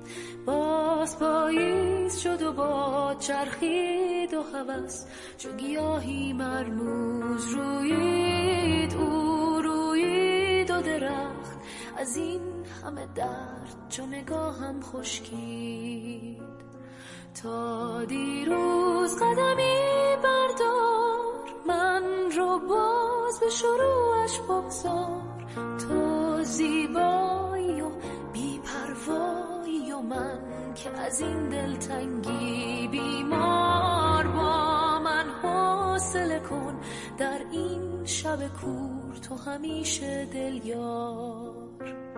[0.46, 5.06] باز پاییز شد و با چرخید و هوس
[5.38, 11.58] چو گیاهی مرموز روید او روید و درخت
[11.98, 12.42] از این
[12.86, 16.44] همه درد چو نگاهم خشکید.
[17.44, 22.04] تا دیروز قدمی بردار من
[22.38, 25.22] رو باز به شروعش بگذار.
[25.56, 27.90] تو زیبایی و
[28.34, 29.43] بیپروایی و
[30.10, 30.40] من
[30.76, 36.80] که از این دلتنگی بیمار با من حوصله کن.
[37.18, 42.13] در این شب کور تو همیشه دل یار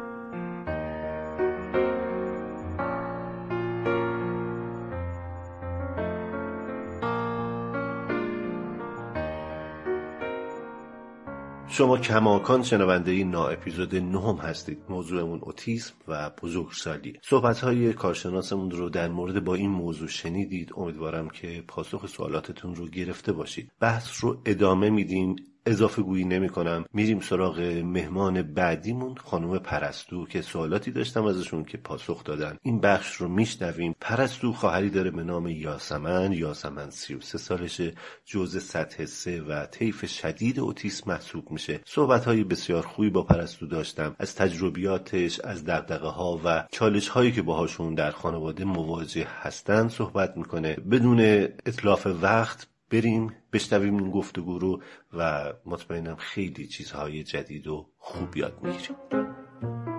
[11.68, 14.78] شما کماکان شنونده این نا اپیزود نهم هستید.
[14.90, 17.20] موضوعمون اوتیسم و بزرگسالی.
[17.22, 20.72] صحبت های کارشناسمون رو در مورد با این موضوع شنیدید.
[20.78, 23.72] امیدوارم که پاسخ سوالاتتون رو گرفته باشید.
[23.80, 25.36] بحث رو ادامه میدیم.
[25.66, 26.86] اضافه گویی نمی کنم.
[26.94, 32.58] میریم سراغ مهمان بعدیمون خانم پرستو که سوالاتی داشتم ازشون که پاسخ دادن.
[32.62, 33.96] این بخش رو میشنویم.
[34.02, 36.34] پرستو خواهری داره به نام یاسمن.
[36.34, 37.94] یاسمن 33 سالشه
[38.26, 41.80] جزء سطح سه و طیف شدید اوتیسم محسوب میشه.
[41.86, 44.16] صحبت های بسیار خوبی با پرستو داشتم.
[44.20, 50.38] از تجربیاتش از دقدقه ها و چالش هایی که باهاشون در خانواده مواجه هستن صحبت
[50.38, 50.76] می‌کنه.
[50.76, 51.20] بدون
[51.66, 54.82] اطلاف وقت بریم بشنویم این گفتگو رو
[55.14, 59.95] و مطمئنم خیلی چیزهای جدید و خوب یاد می‌گیریم.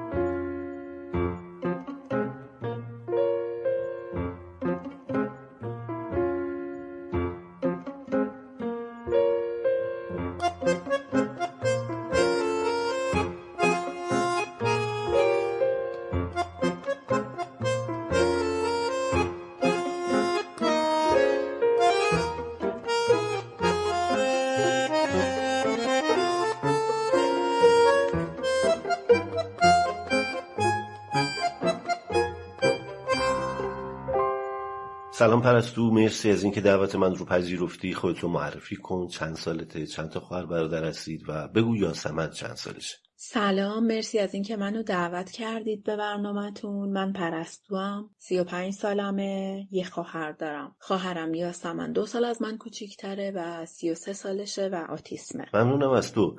[35.26, 37.94] سلام پرستو مرسی از اینکه دعوت من رو پذیرفتی.
[37.94, 39.06] خودتو معرفی کن.
[39.06, 44.34] چند سالته چند تا خواهر برادر هستید؟ و بگو یاسمن چند سالشه؟ سلام مرسی از
[44.34, 46.88] اینکه منو دعوت کردید به برنامهتون.
[46.88, 50.76] من پرستوام سی و پنج سالمه یه خواهر دارم.
[50.78, 55.90] خواهرم یاسمن دو سال از من کوچیکتره و سی و سه سالشه و آتیسمه ممنونم
[55.90, 56.36] از تو.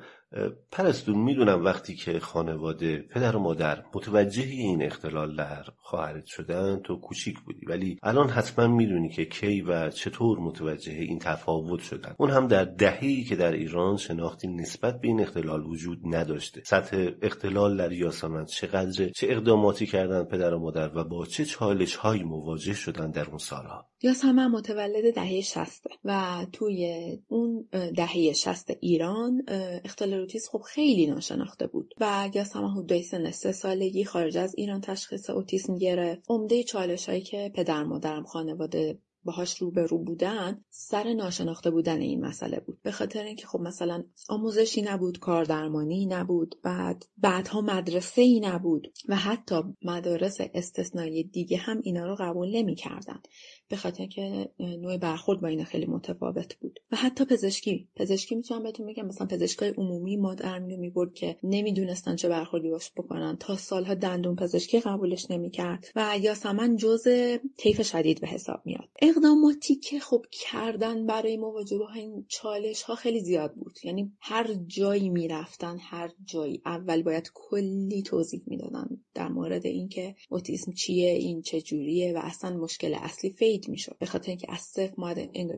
[0.70, 6.96] پرستو می‌دونم وقتی که خانواده پدر و مادر متوجه این اختلال در خواهرت شدن تو
[6.96, 7.66] کوچیک بودی.
[7.66, 12.14] ولی الان حتما می‌دونی که کی و چطور متوجه این تفاوت شدن.
[12.18, 16.62] اون هم در دهه‌ای که در ایران شناختی نسبت به این اختلال وجود نداشته.
[16.64, 21.96] سطح اختلال در یاسمن چقدره؟ چه اقداماتی کردن پدر و مادر و با چه چالش
[21.96, 28.70] هایی مواجه شدن در اون سالها؟ یاسمن متولد دهه شسته و توی اون دهه شست
[28.80, 29.42] ایران
[29.84, 34.80] اختلال اوتیسم خب خیلی ناشناخته بود و یاسمن حدود سن سه سالگی خارج از ایران
[34.80, 41.70] تشخیص اوتیسم گرفت عمده چالش هایی که پدر مادرم خانواده باهاش روبرو بودن سر ناشناخته
[41.70, 42.78] بودن این مسئله بود.
[42.82, 49.16] به خاطر اینکه خب مثلا آموزشی نبود کاردرمانی نبود بعد بعدها مدرسه ای نبود و
[49.16, 53.22] حتی مدارس استثنایی دیگه هم اینا رو قبول نمی‌کردن.
[53.68, 56.80] به خاطر که نوع برخورد با اینا خیلی متفاوت بود.
[56.92, 57.88] و حتی پزشکی.
[57.96, 62.92] پزشکی می‌تونم بهتون بگم مثلا پزشکای عمومی ما در می‌برد که نمی‌دونستن چه برخوردی باش
[62.96, 63.36] بکنن.
[63.40, 67.08] تا سالها دندون پزشکی قبولش نمی‌کرد و یاسمن جز
[67.56, 68.88] طیف شدید به حساب میاد.
[69.02, 73.78] اقداماتی که خب کردن برای مواجهه با این چالش ها خیلی زیاد بود.
[73.84, 76.62] یعنی هر جایی می‌رفتن هر جایی.
[76.66, 82.56] اول باید کلی توضیح می‌دادن در مورد اینکه اوتیسم چیه این چه جوریه و اصلا
[82.56, 84.94] مشکل اصلی فید می‌شد به خاطر اینکه از صفر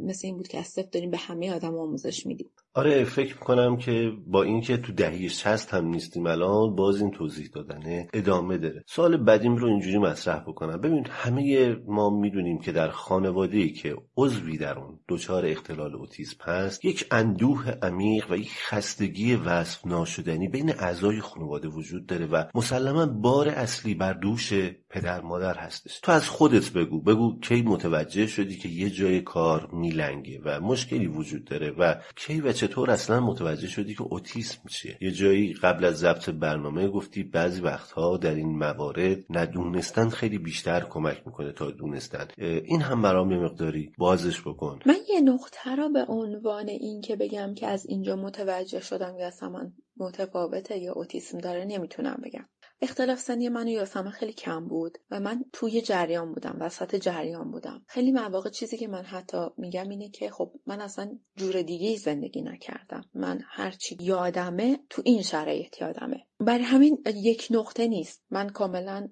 [0.01, 2.51] مثل این بود که از صفر داریم به همه آدم آموزش میدیم.
[2.75, 7.49] آره فکر می‌کنم که با اینکه تو دهه 60 هم نیستیم الان باز این توضیح
[7.55, 8.85] دادنه ادامه داره.
[8.87, 10.81] سوال بعدیم رو اینجوری مطرح بکنم.
[10.81, 16.37] ببین همه ما می‌دونیم که در خانواده ای که عضوی در اون دچار اختلال اوتیسم
[16.45, 22.45] هست یک اندوه عمیق و یک خستگی وصف ناشدنی بین اعضای خانواده وجود داره و
[22.55, 24.53] مسلما بار اصلی بر دوش
[24.91, 26.01] پدر مادر هستش.
[26.01, 27.01] تو از خودت بگو.
[27.01, 32.41] بگو کی متوجه شدی که یه جای کار میلنگه و مشکلی وجود داره و کی
[32.41, 37.22] و چطور اصلا متوجه شدی که اوتیسم چیه؟ یه جایی قبل از ضبط برنامه گفتی
[37.22, 42.28] بعضی وقتها در این موارد ندونستن خیلی بیشتر کمک می‌کنه تا دونستن.
[42.38, 44.78] این هم برام یه مقداری بازش بکن.
[44.86, 49.26] من یه نقطه را به عنوان این که بگم که از اینجا متوجه شدم یا
[49.26, 52.48] اصلا متفاوته یا اوتیسم داره نمی‌تونم بگم.
[52.83, 57.51] اختلاف سنی من و یاسمن خیلی کم بود و من توی جریان بودم وسط جریان
[57.51, 57.85] بودم.
[57.87, 62.43] خیلی مواقع چیزی که من حتی میگم اینه که خب من اصلا جور دیگه زندگی
[62.43, 63.05] نکردم.
[63.14, 66.26] من هرچی یادمه تو این شرایط یادمه.
[66.41, 68.24] برای همین یک نقطه نیست.
[68.31, 69.09] من کاملا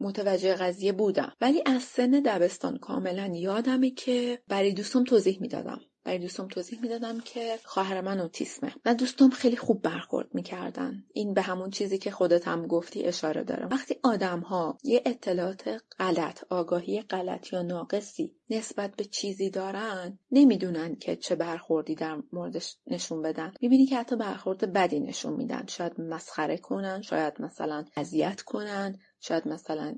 [0.00, 1.32] متوجه قضیه بودم.
[1.40, 5.80] ولی از سن دبستان کاملا یادمه که برای دوستم توضیح می‌دادم.
[6.04, 8.74] برای دوستم توضیح می‌دادم که خواهر من اوتیسمه.
[8.84, 11.04] و دوستم خیلی خوب برخورد می‌کردن.
[11.12, 13.66] این به همون چیزی که خودت هم گفتی اشاره داره.
[13.66, 20.96] وقتی آدم ها یه اطلاعات غلط آگاهی غلط یا ناقصی نسبت به چیزی دارن نمی‌دونن
[20.96, 23.52] که چه برخوردی در موردش نشون بدن.
[23.60, 25.66] می‌بینی که حتی برخورد بدی نشون میدن.
[25.66, 29.94] شاید مسخره کنن شاید مثلا اذیت کنن شاید مثلا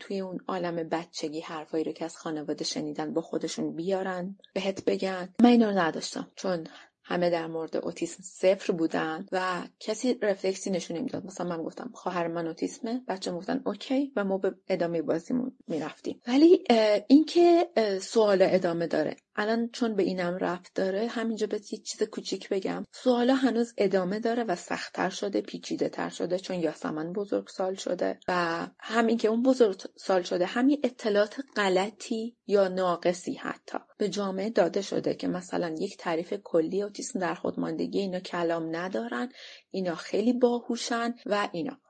[0.00, 5.34] توی اون عالم بچگی حرفایی رو که از خانواده شنیدن با خودشون بیارن بهت بگن.
[5.42, 6.66] من اینا نداشتم چون
[7.04, 12.28] همه در مورد اوتیسم صفر بودن و کسی رفلکسی نشون نمی‌داد مثلا من گفتم خواهر
[12.28, 13.02] من اوتیسمه.
[13.08, 14.12] بچه گفتن اوکی.
[14.16, 16.20] و ما به ادامه بازیمون می‌رفتیم.
[16.26, 16.64] ولی
[17.08, 17.68] اینکه
[18.02, 19.16] سوال ادامه داره.
[19.40, 22.84] الان چون به اینم رفت داره همینجا به یه چیز کوچیک بگم.
[22.92, 28.20] سوالا هنوز ادامه داره و سختتر شده پیچیده تر شده چون یاسمن بزرگ سال شده
[28.28, 34.50] و همین که اون بزرگ سال شده همین اطلاعات غلطی یا ناقصی حتی به جامعه
[34.50, 39.28] داده شده که مثلا یک تعریف کلی اوتیسم در خودماندگی اینا کلام ندارن
[39.70, 41.80] اینا خیلی باهوشن و اینا.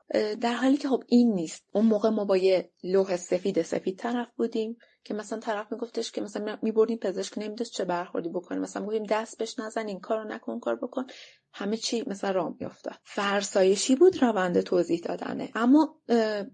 [0.41, 1.65] در حالی که خب این نیست.
[1.73, 6.21] اون موقع ما با یه لوح سفید سفید طرف بودیم که مثلا طرف میگفتش که
[6.21, 10.59] مثلا میبردیم پزشک نمی‌دونست چه برخوردی بکنیم مثلا می‌گفتیم دست بهش نزن این کارو نکن
[10.59, 11.05] کار بکن.
[11.53, 12.95] همه چی مثلا راه میافتاد.
[13.03, 15.49] فرسایشی بود روند توضیح دادنه.
[15.55, 15.95] اما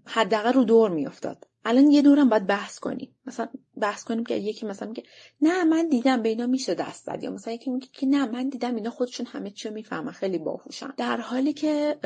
[0.06, 1.44] حداقل رو دور میافتاد.
[1.68, 3.16] الان یه دورم باید بحث کنیم.
[3.26, 3.48] مثلا
[3.80, 5.02] بحث کنیم که یکی مثلا میگه
[5.40, 7.22] نه من دیدم به اینا میشه دست زد.
[7.22, 10.92] یا مثلا یکی میگه که نه من دیدم اینا خودشون همه چی می‌فهمن خیلی باهوشن.
[10.96, 11.98] در حالی که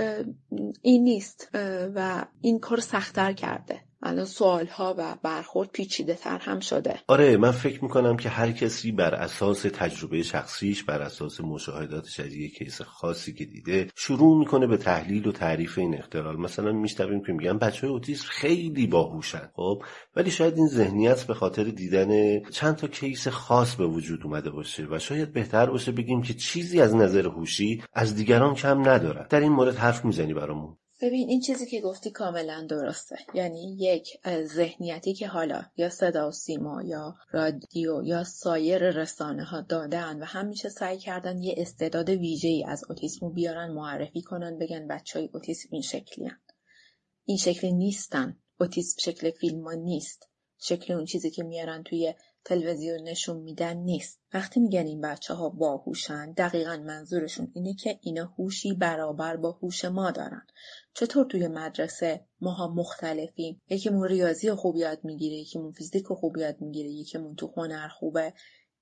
[0.82, 1.48] این نیست
[1.94, 3.89] و این کار سختتر کرده.
[4.02, 7.00] الان سوال ها و برخورد پیچیده تر هم شده.
[7.06, 12.28] آره من فکر می‌کنم که هر کسی بر اساس تجربه شخصیش بر اساس مشاهداتش از
[12.58, 16.36] کیس خاصی که دیده شروع می‌کنه به تحلیل و تعریف این اختلال.
[16.36, 19.82] مثلا میشنویم که میگن بچه های اوتیسم خیلی باهوشن خب؟
[20.16, 24.86] ولی شاید این ذهنیت به خاطر دیدن چند تا کیس خاص به وجود اومده باشه
[24.90, 29.26] و شاید بهتر باشه بگیم که چیزی از نظر هوشی از دیگران کم ندارن.
[29.30, 30.76] در این مورد حرف می‌زنی برامون.
[31.02, 33.16] ببین این چیزی که گفتی کاملا درسته.
[33.34, 39.60] یعنی یک ذهنیتی که حالا یا صدا و سیما یا رادیو یا سایر رسانه ها
[39.60, 44.88] دادن و همیشه سعی کردن یه استعداد ویژه ای از اوتیسمو بیارن معرفی کنن بگن
[44.88, 46.40] بچه های اوتیسم این شکلی هن.
[47.24, 48.36] این شکلی نیستن.
[48.60, 50.28] اوتیسم شکل فیلم ها نیست.
[50.58, 54.20] شکل اون چیزی که میارن توی تلویزیون نشون میدن نیست.
[54.34, 59.84] وقتی میگن این بچه ها باهوشن دقیقا منظورشون اینه که اینا هوشی برابر با هوش
[59.84, 60.46] ما دارن.
[60.94, 66.90] چطور توی مدرسه ماها مختلفیم؟ یکیمون ریاضی خوب یاد می‌گیره یکیمون فیزیک خوب یاد می‌گیره
[66.90, 68.34] یکیمون تو هنر خوبه.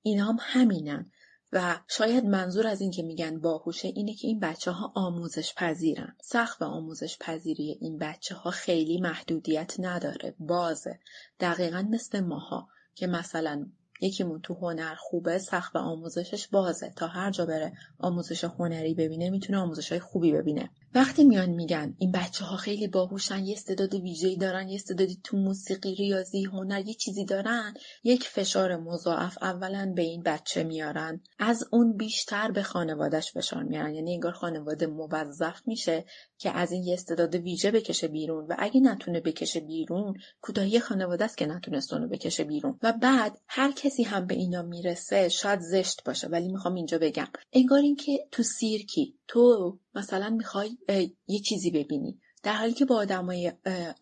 [0.02, 1.11] اینا هم همینن.
[1.52, 6.16] و شاید منظور از این که میگن باهوشه اینه که این بچه ها آموزش پذیرن.
[6.22, 10.98] سخت و آموزش پذیری این بچه ها خیلی محدودیت نداره بازه.
[11.40, 13.66] دقیقا مثل ماها که مثلا
[14.00, 15.40] یکیمون تو هنر خوبه
[15.74, 16.92] و آموزشش بازه.
[16.96, 20.70] تا هر جا بره آموزش هنری ببینه می‌تونه آموزش های خوبی ببینه.
[20.95, 25.36] وقتی میان میگن این بچه ها خیلی باهوشن یه استعداد ویژه‌ای دارن یه استعدادی تو
[25.36, 27.74] موسیقی ریاضی هنر یه چیزی دارن
[28.05, 31.20] یک فشار مضاعف اولا به این بچه میارن.
[31.39, 33.95] از اون بیشتر به خانوادهش فشار میارن.
[33.95, 36.05] یعنی انگار خانواده موظف میشه
[36.39, 41.24] که از این یه استعداد ویژه بکشه بیرون و اگه نتونه بکشه بیرون کوتاهی خانواده
[41.24, 42.78] است که نتونست اونو بکشه بیرون.
[42.82, 47.28] و بعد هر کسی هم به اینا می‌رسه شاید زشت باشه ولی می‌خوام اینجا بگم.
[47.53, 50.78] انگار اینکه تو سیرکی تو مثلا می‌خوای
[51.26, 52.18] یه چیزی ببینی.
[52.42, 53.52] در حالی که با آدمای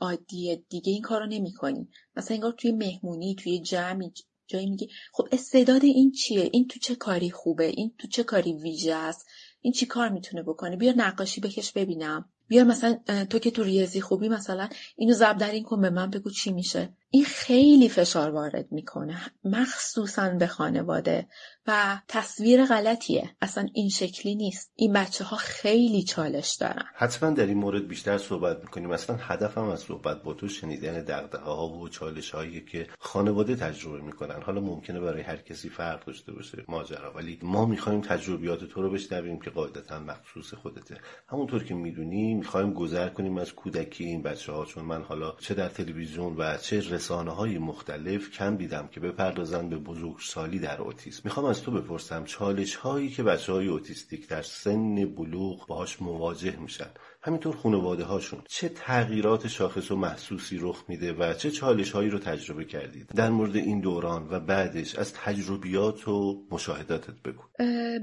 [0.00, 1.88] عادی دیگه این کارو نمی‌کنی.
[2.16, 4.12] مثلا انگار توی مهمونی توی جمعی
[4.46, 8.52] جایی میگی خب استعداد این چیه؟ این تو چه کاری خوبه؟ این تو چه کاری
[8.52, 9.26] ویژه است؟
[9.60, 12.32] این چی کار می‌تونه بکنه؟ بیا نقاشی بکش ببینم.
[12.48, 12.98] بیا مثلا
[13.30, 16.52] تو که تو ریاضی خوبی مثلا اینو زب در این کن به من بگو چی
[16.52, 16.96] میشه.
[17.16, 21.28] این خیلی فشار وارد می‌کنه مخصوصا به خانواده
[21.66, 23.30] و تصویر غلطیه.
[23.40, 24.72] اصلا این شکلی نیست.
[24.74, 26.84] این بچه ها خیلی چالش دارن.
[26.94, 28.88] حتما در این مورد بیشتر صحبت می‌کنیم.
[28.88, 34.00] مثلا هدفم از صحبت با تو شنیدن دقدقه ها و چالش هایی که خانواده تجربه
[34.00, 34.42] می‌کنن.
[34.42, 37.12] حالا ممکنه برای هر کسی فرق داشته باشه ماجرا.
[37.12, 40.96] ولی ما می‌خوایم تجربیات تو رو بشنویم که قاعدتا مخصوص خودته.
[41.28, 45.54] همونطور که می‌دونی می‌خوایم گذر کنیم از کودکی این بچه ها چون من حالا چه
[45.54, 51.20] در تلویزیون و چه رسانه های مختلف کم دیدم که بپردازن به بزرگسالی در اوتیسم
[51.24, 56.56] می‌خوام از تو بپرسم چالش هایی که بچه های اوتیستیک در سن بلوغ باهاش مواجه
[56.56, 56.90] میشن.
[57.26, 62.18] همینطور خانواده هاشون چه تغییرات شاخص و محسوسی رخ میده و چه چالش هایی رو
[62.18, 67.42] تجربه کردید؟ در مورد این دوران و بعدش از تجربیات و مشاهداتت بگو.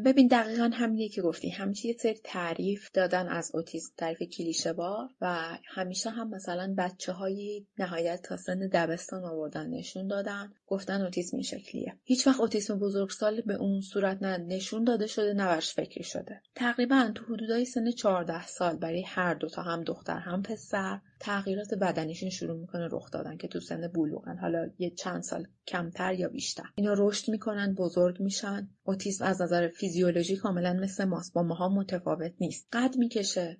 [0.05, 1.49] ببین دقیقا همینیه که گفتی.
[1.49, 7.11] همیشه یه سری تعریف دادن از اوتیسم تعریف کلیشه بار و همیشه هم مثلا بچه
[7.11, 10.53] های نهایت تا سن دبستان آوردن نشون دادن.
[10.67, 11.93] گفتن اوتیسم این شکلیه.
[12.03, 16.41] هیچ وقت اوتیسم بزرگسال به اون صورت نه نشون داده شده نه فکری شده.
[16.55, 21.73] تقریبا تو حدودای سن 14 سال برای هر دو تا هم دختر هم پسر تغییرات
[21.73, 24.37] بدنیشون شروع می‌کنه رخ دادن که تو سن بلوغن.
[24.37, 26.63] حالا یه چند سال کمتر یا بیشتر.
[26.75, 28.69] اینا رشد می‌کنن بزرگ میشن.
[28.83, 31.33] اوتیسم از نظر فیزیولوژی کاملا مثل ماست.
[31.33, 32.67] با ماها متفاوت نیست.
[32.73, 33.57] قد می‌کشه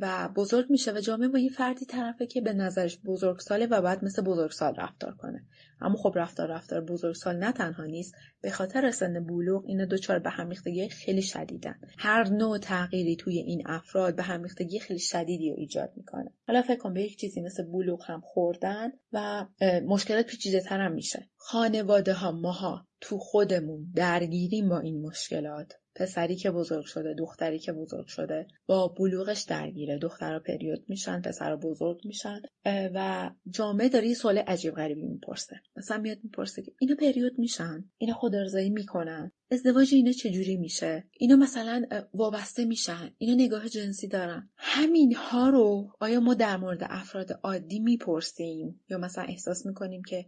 [0.00, 4.04] و بزرگ میشه و جامعه با یه فردی طرفه که به نظرش بزرگساله و بعد
[4.04, 5.44] مثل بزرگسال رفتار کنه.
[5.80, 10.30] اما خب رفتار رفتار بزرگسال نه تنها نیست به خاطر سن بلوغ اینا دچار به
[10.30, 11.78] همیختگی خیلی شدیدن.
[11.98, 16.32] هر نوع تغییری توی این افراد به همیختگی خیلی شدیدی رو ایجاد می‌کنه.
[16.46, 19.46] حالا فکر کن به یک چیزی مثل بلوغ هم خوردن و
[19.86, 21.28] مشکلات پیچیده تر هم میشه.
[21.36, 25.72] خانواده ها ماها تو خودمون درگیریم با این مشکلات.
[25.96, 29.98] پسری که بزرگ شده دختری که بزرگ شده با بلوغش درگیره.
[29.98, 35.56] دخترها پریود میشن پسرها بزرگ میشن و جامعه داره یه سوال عجیب غریبی می‌پرسه.
[35.76, 41.36] مثلا میاد می‌پرسه که اینا پریود میشن اینا خودارضایی می‌کنن ازدواج اینا چجوری میشه؟ اینا
[41.36, 44.50] مثلا وابسته میشن اینا نگاه جنسی دارن.
[44.56, 50.26] همین ها رو آیا ما در مورد افراد عادی می‌پرسیم؟ یا مثلا احساس می‌کنیم که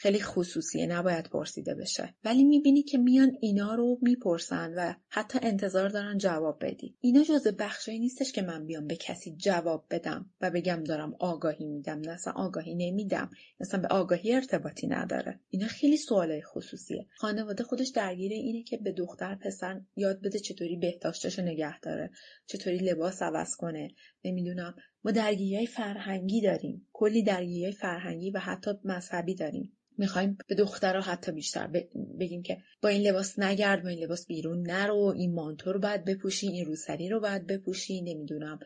[0.00, 2.14] خیلی خصوصیه نباید پرسیده بشه.
[2.24, 6.96] ولی می‌بینی که میان اینا رو می‌پرسن و حتی انتظار دارن جواب بدی.
[7.00, 11.66] اینا جز بخشی نیستش که من بیام به کسی جواب بدم و بگم دارم آگاهی
[11.66, 13.30] میدم نه اصلا آگاهی نمیدم.
[13.60, 15.40] اصلا به آگاهی ارتباطی نداره.
[15.50, 17.06] اینا خیلی سوالای خصوصیه.
[17.16, 22.10] خانواده خودش درگیر اینه که به دختر پسر یاد بده چطوری بهداشتش نگه داره
[22.46, 23.90] چطوری لباس عوض کنه.
[24.24, 24.74] نمی‌دونم.
[25.04, 26.88] ما درگیری فرهنگی داریم.
[26.92, 29.76] کلی درگیری فرهنگی و حتی مذهبی داریم.
[29.98, 31.66] می‌خوایم به دخترها حتی بیشتر
[32.20, 35.14] بگیم که با این لباس نگرد با این لباس بیرون نرو.
[35.16, 38.02] این مانتو رو باید بپوشی این روسری رو باید بپوشی.
[38.02, 38.58] نمی‌دونم.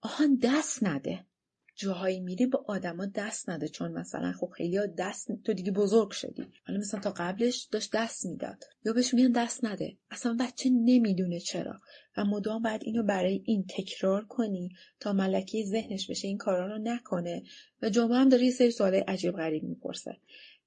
[0.00, 1.26] آهان دست نده.
[1.74, 6.10] جاهایی میری به آدما دست نده چون مثلا خب خیلی ها دست تو دیگه بزرگ
[6.10, 6.46] شدی.
[6.66, 8.64] حالا مثلا تا قبلش داشت دست می‌داد.
[8.84, 9.96] یا بهش میگن دست نده.
[10.10, 11.80] اصلا بچه نمی‌دونه چرا.
[12.16, 14.70] و مدام باید اینو برای این تکرار کنی
[15.00, 17.42] تا ملکی ذهنش بشه این کارا رو نکنه.
[17.82, 20.16] و جامعه هم داره یه سری سوالای عجیب غریب می‌پرسه.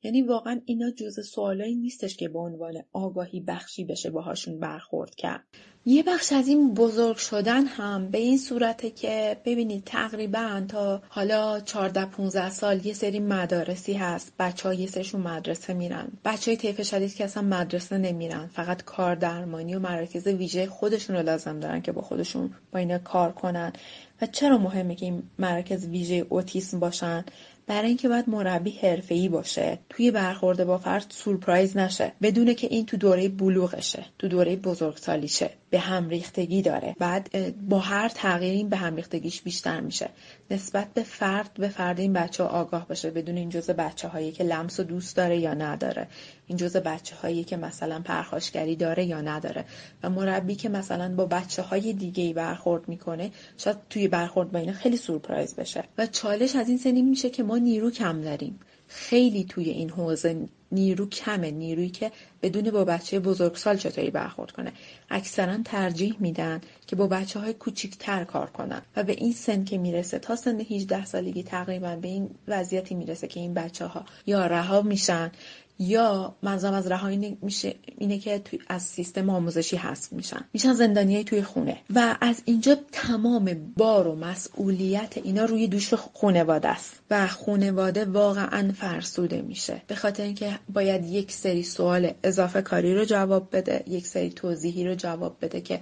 [0.06, 5.44] یعنی واقعا اینا جزء سوالایی نیستش که به عنوان آگاهی بخشی بشه باهاشون برخورد کرد.
[5.88, 11.60] یه بخش از این بزرگ شدن هم به این صورته که ببینید تقریبا تا حالا
[11.60, 14.34] 14 15 سال یه سری مدارسی هست.
[14.40, 16.08] بچه ها سرشون مدرسه میرن.
[16.26, 18.48] بچه های طیف شدید که اصلا مدرسه نمیرن.
[18.48, 22.98] فقط کار درمانی و مراکز ویژه خودشون رو لازم دارن که با خودشون با اینا
[22.98, 23.74] کار کنن.
[24.22, 27.26] و چرا مهمه که این مراکز ویژه اوتیسم باشن؟
[27.68, 32.86] برای اینکه باید مربی حرفه‌ای باشه توی برخورد با فرد سورپرایز نشه بدونه که این
[32.86, 36.96] تو دوره بلوغشه تو دوره بزرگسالیشه به هم ریختگی داره.
[37.00, 40.10] بعد با هر تغییری به هم ریختگیش بیشتر میشه.
[40.52, 44.32] نسبت به فرد به فرد این بچه ها آگاه باشه بدون این جزء بچه هایی
[44.32, 46.08] که لمس و دوست داره یا نداره.
[46.48, 49.66] این جزء بچه هایی که مثلا پرخاشگری داره یا نداره.
[50.04, 54.60] و مربی که مثلا با بچه های دیگه ای برخورد می‌کنه شاید توی برخورد با
[54.60, 55.84] اینا خیلی سورپرایز بشه.
[55.98, 58.60] و چالش از این سنی میشه که ما نیرو کم داریم.
[58.88, 61.52] خیلی توی این حوزه نیرو کمه.
[61.52, 62.12] نیرویی که
[62.42, 64.72] بدون با بچه بزرگسال چطوری برخورد کنه؟
[65.10, 69.78] اکثرا ترجیح میدن که با بچه های کوچیکتر کار کنن و به این سن که
[69.78, 74.46] می‌رسه تا سن 18 سالگی تقریبا به این وضعیتی می‌رسه که این بچه ها یا
[74.46, 75.32] رها میشن
[75.80, 80.46] یا منظورم از رهایی میشه اینه که توی از سیستم آموزشی حذف میشن.
[80.54, 81.78] میشن زندانیای توی خونه.
[81.96, 86.94] و از اینجا تمام بار و مسئولیت اینا روی دوش خانواده است.
[87.12, 89.82] و خانواده واقعا فرسوده میشه.
[89.88, 94.88] به خاطر اینکه باید یک سری سوال اضافه کاری رو جواب بده یک سری توضیحی
[94.88, 95.80] رو جواب بده که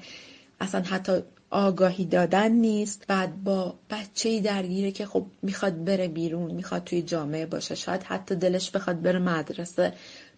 [0.60, 1.22] اصلا حتی
[1.54, 3.04] آگاهی دادن نیست.
[3.08, 7.76] بعد با بچه درگیره که خب می‌خواد بره بیرون می‌خواد توی جامعه باشه.
[7.76, 9.94] شاید حتی دلش بخواد بره مدرسه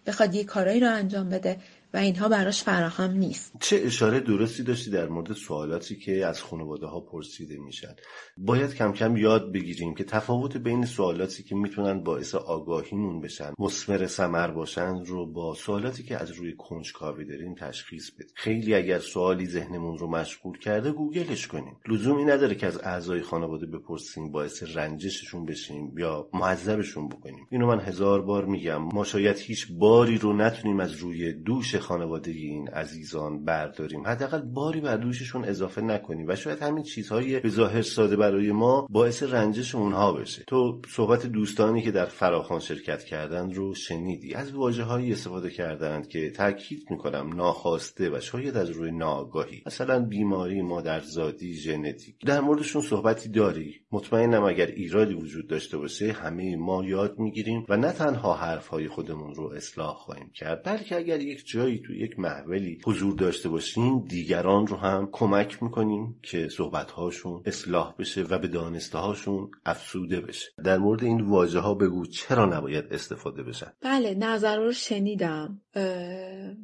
[0.06, 1.56] بخواد یه کارایی رو انجام بده.
[1.94, 3.52] و اینها براش فراهم نیست.
[3.60, 7.94] چه اشاره درستی داشتی در مورد سوالاتی که از خانواده ها پرسیده میشن
[8.36, 14.06] باید کم کم یاد بگیریم که تفاوت بین سوالاتی که می‌تونن باعث آگاهیمون بشن مسمر
[14.06, 18.32] سمر باشن رو با سوالاتی که از روی کنجکاوی داریم تشخیص بدیم.
[18.34, 21.76] خیلی اگر سوالی ذهنمون رو مشغول کرده گوگلش کنیم.
[21.88, 27.46] لزومی نداره که از اعضای خانواده بپرسیم باعث رنجششون بشیم یا معذبشون بکنیم.
[27.50, 28.82] اینو من هزار بار میگم.
[28.82, 34.06] ما شاید هیچ باری رو نتونیم از روی دوش خانواده این عزیزان برداریم.
[34.06, 38.86] حداقل باری بر دوششون اضافه نکنیم و شاید همین چیزهای به ظاهر ساده برای ما
[38.90, 40.44] باعث رنجش اونها بشه.
[40.46, 44.34] تو صحبت دوستانی که در فراخان شرکت کردن رو شنیدی.
[44.34, 49.62] از واجه هایی استفاده کردند که تاکید می‌کنم ناخواسته و شاید از روی ناآگاهی.
[49.66, 52.16] مثلا بیماری مادرزادی ژنتیک.
[52.26, 53.74] در موردشون صحبتی داری.
[53.92, 59.34] مطمئنم اگر ایرادی وجود داشته باشه همه ما یاد می‌گیریم و نه تنها حرفهای خودمون
[59.34, 64.66] رو اصلاح خواهیم کرد بلکه اگر یک جایی تو یک محولی حضور داشته باشیم دیگران
[64.66, 70.48] رو هم کمک می‌کنیم که صحبتهاشون اصلاح بشه و به دانسته هاشون افسوده بشه.
[70.64, 75.60] در مورد این واژه ها بگو چرا نباید استفاده بشن؟ بله نظر رو شنیدم.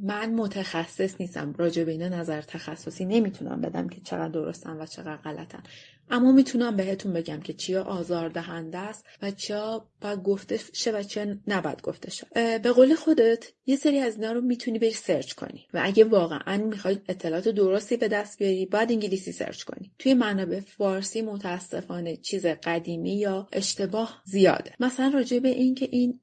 [0.02, 1.54] من متخصص نیستم.
[1.58, 5.62] راجع به اینا نظر تخصصی نمی‌تونم بدم که چقدر درستن و چقدر غلطن.
[6.10, 11.36] اما می‌تونم بهتون بگم که چیا آزاردهنده است و چیا باید گفته شه و چیا
[11.46, 12.26] نباید گفته شه
[12.58, 16.56] به قول خودت یه سری از اینا رو می‌تونی بری سرچ کنی و اگه واقعا
[16.56, 19.92] می‌خوای اطلاعات درستی به دست بیاری باید انگلیسی سرچ کنی.
[19.98, 24.72] توی منابع فارسی متاسفانه چیز قدیمی یا اشتباه زیاده.
[24.80, 26.20] مثلا راجع به این که این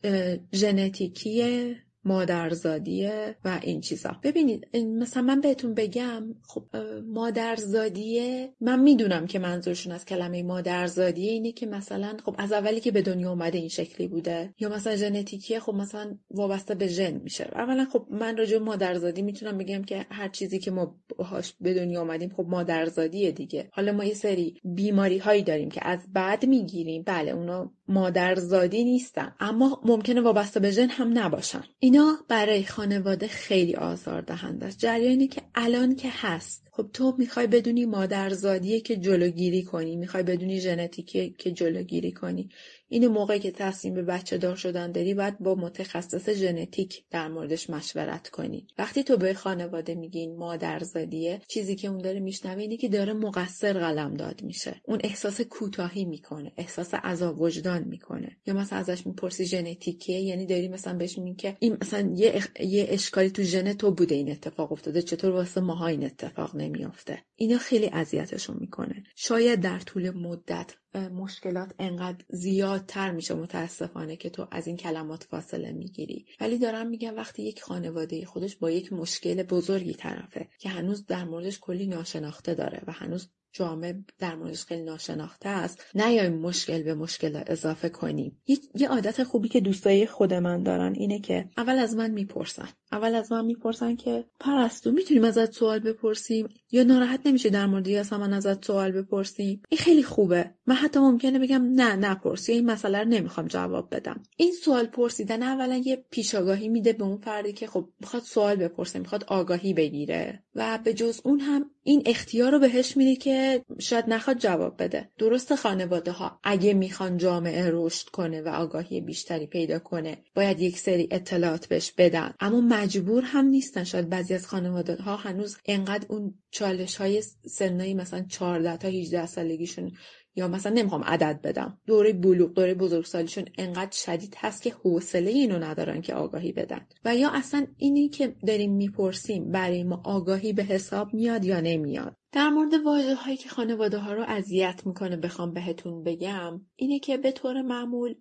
[0.54, 1.76] ژنتیکی
[2.10, 4.16] مادرزادیه و این چیزا.
[4.24, 6.64] ببینید مثلا من بهتون بگم خب
[7.08, 12.92] مادرزادیه من می‌دونم که منظورشون از کلمه مادرزادیه اینه که مثلا خب از اولی که
[12.92, 17.50] به دنیا اومده این شکلی بوده یا مثلا ژنتیکیه خب مثلا وابسته به ژن میشه.
[17.54, 22.02] اولا خب من راجع مادرزادی می‌تونم بگم که هر چیزی که ما باهاش به دنیا
[22.02, 23.70] اومدیم خب مادرزادیه دیگه.
[23.72, 27.04] حالا ما یه سری بیماری هایی داریم که از بعد می‌گیریم.
[27.06, 29.36] بله اونا مادرزادی نیستن.
[29.40, 31.64] اما ممکنه وابسته به ژن هم نباشن.
[31.80, 34.80] اینا برای خانواده خیلی آزار دهنده است.
[34.80, 40.60] جریانی که الان که هست خب تو می‌خوای بدونی مادرزادیه که جلوگیری کنی می‌خوای بدونی
[40.60, 42.50] ژنتیکی که جلوگیری کنی.
[42.92, 47.70] این موقعی که تصمیم به بچه دار شدن داری باید با متخصص ژنتیک در موردش
[47.70, 48.68] مشورت کنی.
[48.78, 53.74] وقتی تو به خانواده میگین مادرزادیه چیزی که اون داره میشنوه اینه که داره مقصر
[53.74, 54.82] قلم داد میشه.
[54.86, 58.38] اون احساس کوتاهی می‌کنه احساس عذاب وجدان می‌کنه.
[58.46, 62.48] یا مثلا ازش می‌پرسی ژنتیکیه یعنی داری مثلا بهش میگی که این مثلا یه, اخ...
[62.60, 67.24] یه اشکالی تو ژن تو بوده این اتفاق افتاده چطور واسه ماها این اتفاق نمیافته.
[67.36, 69.04] اینا خیلی اذیتشون می‌کنه.
[69.16, 75.72] شاید در طول مدت مشکلات انقدر زیادتر میشه متاسفانه که تو از این کلمات فاصله
[75.72, 76.26] می‌گیری.
[76.40, 81.24] ولی دارم میگم وقتی یک خانواده خودش با یک مشکل بزرگی طرفه که هنوز در
[81.24, 85.86] موردش کلی ناشناخته داره و هنوز جامعه در موردش خیلی ناشناخته است.
[85.96, 88.42] نیایم مشکل به مشکل اضافه کنیم.
[88.76, 92.70] یه عادت خوبی که دوستای خود من دارن اینه که اول از من می‌پرسن.
[92.92, 97.88] اول از من می‌پرسن که پرستو می‌تونیم ازت سوال بپرسیم؟ یا ناراحت نمیشه در مورد
[97.88, 100.52] یا من ازت سوال بپرسیم؟ این خیلی خوبه.
[100.68, 102.50] من حتی ممکنه بگم نه نپرس.
[102.50, 104.24] یا این مسئله رو نمی‌خوام جواب بدم.
[104.38, 109.00] این سوال پرسیدن اولا یه پیشاگاهی میده به اون فردی که خب می‌خواد سوال بپرسه
[109.00, 110.44] می‌خواد آگاهی بگیره.
[110.56, 115.10] و به جز اون هم این اختیار رو بهش میده که شاید نخواد جواب بده.
[115.18, 120.78] درست خانواده ها اگه می‌خوان جامعه رشد کنه و آگاهی بیشتری پیدا کنه باید یک
[120.78, 122.34] سری اطلاعات بهش بدن.
[122.40, 123.84] اما مجبور هم نیستن.
[123.84, 129.26] شاید بعضی از خانواده ها هنوز انقدر اون چالش های سنایی مثلا 14 تا 18
[129.26, 129.92] سالگیشون
[130.36, 131.78] یا مثلا نمی‌خوام عدد بدم.
[131.86, 136.88] دوره بلوغ دوره بزرگسالیشون انقدر شدید هست که حوصله اینو ندارن که آگاهی بدن.
[137.06, 142.16] و یا اصلا اینی که داریم می‌پرسیم برای ما آگاهی به حساب میاد یا نمیاد.
[142.32, 147.18] در مورد واژه هایی که خانواده ها رو اذیت می‌کنه بخوام بهتون بگم اینه که
[147.18, 148.16] به طور معمول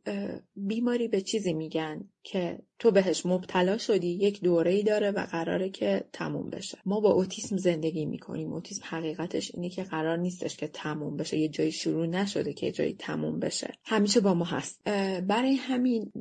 [0.56, 5.70] بیماری به چیزی میگن که تو بهش مبتلا شدی یک دوره ای داره و قراره
[5.70, 6.78] که تموم بشه.
[6.86, 8.52] ما با اوتیسم زندگی می‌کنیم.
[8.52, 11.38] اوتیسم حقیقتش اینه که قرار نیستش که تموم بشه.
[11.38, 13.74] یه جایی شروع نشده که یه جایی تموم بشه.
[13.84, 14.84] همیشه با ما هست.
[15.20, 16.12] برای همین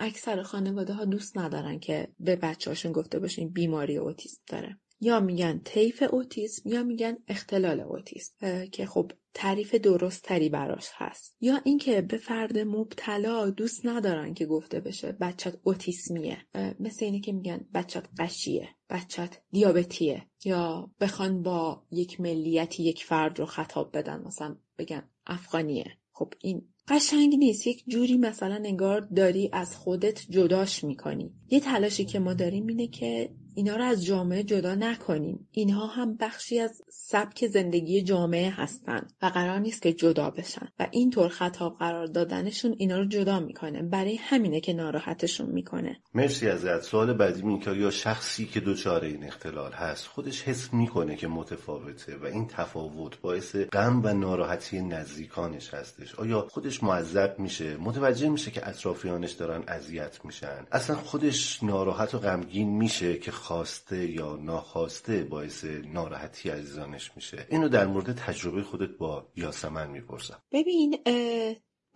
[0.00, 4.78] اکثر خانواده ها دوست ندارن که به بچه هاشون گفته باشین بیماری اوتیسم داره.
[5.00, 11.36] یا میگن طیف اوتیسم یا میگن اختلال اوتیسم که خب تعریف درست تری براش هست.
[11.40, 16.38] یا اینکه به فرد مبتلا دوست ندارن که گفته بشه بچت اوتیسمیه.
[16.80, 20.26] مثل اینه که میگن بچت قشیه بچت دیابتیه.
[20.44, 25.86] یا بخوان با یک ملیتی یک فرد رو خطاب بدن مثلا بگن افغانیه.
[26.12, 27.66] خب این قشنگ نیست.
[27.66, 31.34] یک جوری مثلا انگار داری از خودت جداش می‌کنی.
[31.48, 35.48] یه تلاشی که ما داریم اینه که اینا رو از جامعه جدا نکنیم.
[35.50, 40.68] اینها هم بخشی از سبک زندگی جامعه هستن و قرار نیست که جدا بشن.
[40.78, 43.82] و اینطور خطاب قرار دادنشون اینا رو جدا می‌کنه.
[43.82, 46.00] برای همینه که ناراحتشون می‌کنه.
[46.14, 46.82] مرسی ازت.
[46.82, 52.16] سوال بعدی که یا شخصی که دچار این اختلال هست خودش حس می‌کنه که متفاوته
[52.16, 56.14] و این تفاوت باعث غم و ناراحتی نزدیکانش هستش.
[56.14, 60.66] آیا خودش معذب میشه؟ متوجه میشه که اطرافیانش دارن اذیت میشن.
[60.72, 67.46] اصلا خودش ناراحت و غمگین میشه که خواسته یا ناخواسته باعث ناراحتی عزیزانش میشه.
[67.50, 70.42] اینو در مورد تجربه خودت با یاسمن می‌پرسم.
[70.52, 70.98] ببین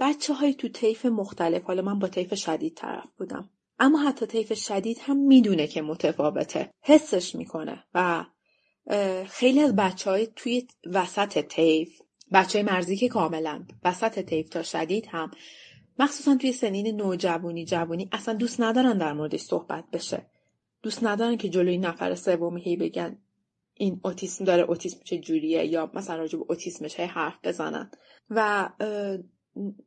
[0.00, 4.52] بچه های تو طیف مختلف حالا من با طیف شدید طرف بودم اما حتی طیف
[4.54, 6.70] شدید هم می‌دونه که متفاوته.
[6.80, 8.24] حسش می‌کنه و
[9.26, 12.00] خیلی از بچه های توی وسط طیف
[12.32, 15.30] بچه های مرزی که کاملا وسط طیف تا شدید هم
[15.98, 20.26] مخصوصا توی سنین نوجوانی جوانی اصلا دوست ندارن در موردش صحبت بشه.
[20.84, 23.18] دوست ندارن که جلوی نفر سومی هی بگن
[23.74, 27.90] این اوتیسم داره اوتیسم چه جوریه یا مثلا راجع به اوتیسمش هی حرف بزنن.
[28.30, 28.68] و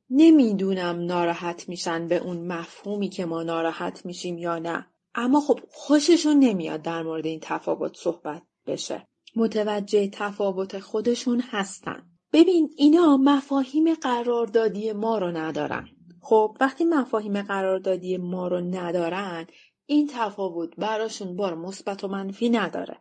[0.10, 4.88] نمی‌دونم ناراحت میشن به اون مفهومی که ما ناراحت میشیم یا نه.
[5.16, 9.08] اما خب خوششون نمیاد در مورد این تفاوت صحبت بشه.
[9.36, 12.04] متوجه تفاوت خودشون هستن.
[12.34, 15.90] ببین اینا مفاهیم قراردادی ما رو ندارن.
[16.22, 19.48] خب وقتی مفاهیم قراردادی ما رو ندارن
[19.90, 22.98] این تفاوت براشون بار مثبت و منفی نداره.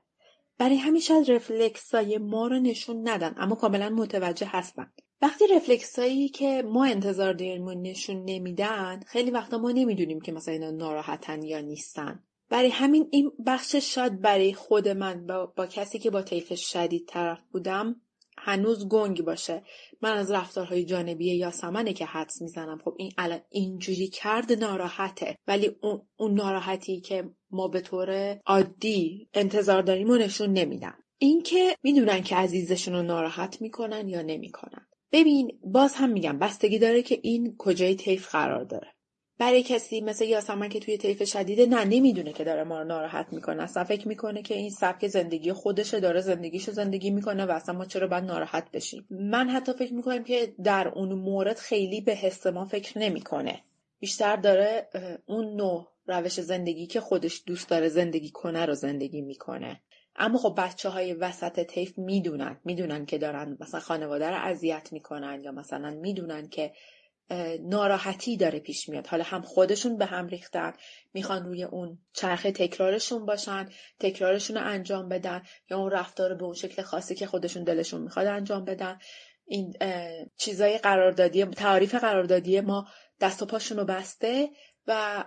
[0.58, 4.92] برای همین شاید رفلکسای ما رو نشون ندن اما کاملا متوجه هستن.
[5.22, 10.70] وقتی رفلکسایی که ما انتظار داریم نشون نمیدن خیلی وقتا ما نمی‌دونیم که مثلا اینا
[10.70, 12.22] ناراحتن یا نیستن.
[12.48, 17.06] برای همین این بخش شاید برای خود من با, با کسی که با طیف شدید
[17.08, 18.00] طرف بودم
[18.46, 19.62] هنوز گنگ باشه.
[20.02, 22.78] من از رفتارهای جانبی یاسمنه که حدس می‌زنم.
[22.84, 25.36] خب این الان اینجوری کرد ناراحته.
[25.46, 30.94] ولی اون, اون ناراحتی که ما به طور عادی انتظار داریم و نشون نمیدن.
[31.18, 34.86] اینکه می‌دونن که عزیزشون رو ناراحت می‌کنن یا نمی‌کنن.
[35.12, 38.95] ببین باز هم میگم بستگی داره که این کجای طیف قرار داره.
[39.38, 43.26] برای کسی مثل یاسمن که توی طیف شدیده نه نمی‌دونه که داره ما رو ناراحت
[43.32, 43.62] می‌کنه.
[43.62, 47.84] اصلا فکر می‌کنه که این سبک زندگی خودشه داره زندگیشو زندگی می‌کنه و اصلا ما
[47.84, 52.46] چرا باید ناراحت بشیم؟ من حتی فکر می‌کنم که در اون مورد خیلی به حس
[52.46, 53.62] ما فکر نمی‌کنه.
[53.98, 54.88] بیشتر داره
[55.26, 59.80] اون نوع روش زندگی که خودش دوست داره زندگی کنه رو زندگی می‌کنه.
[60.16, 65.40] اما خب بچه های وسط طیف می‌دونن می‌دونن که دارن مثلا خانواده رو اذیت می‌کنن
[65.44, 66.72] یا مثلا می‌دونن که
[67.60, 69.06] ناراحتی داره پیش میاد.
[69.06, 70.72] حالا هم خودشون به هم ریختن
[71.14, 73.68] می‌خوان روی اون چرخه تکرارشون باشن
[74.00, 78.26] تکرارشون رو انجام بدن یا اون رفتار به اون شکل خاصی که خودشون دلشون می‌خواد
[78.26, 78.98] انجام بدن.
[79.46, 79.74] این
[80.36, 82.86] چیزای قراردادی تعریف قراردادی ما
[83.20, 84.50] دست و پاشون رو بسته
[84.86, 85.24] و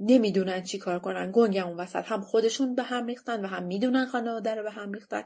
[0.00, 1.30] نمی‌دونن چی کار کنن.
[1.32, 2.04] گنگ اون وسط.
[2.04, 5.24] هم خودشون به هم ریختن و هم می‌دونن خانواده رو به هم ریختن.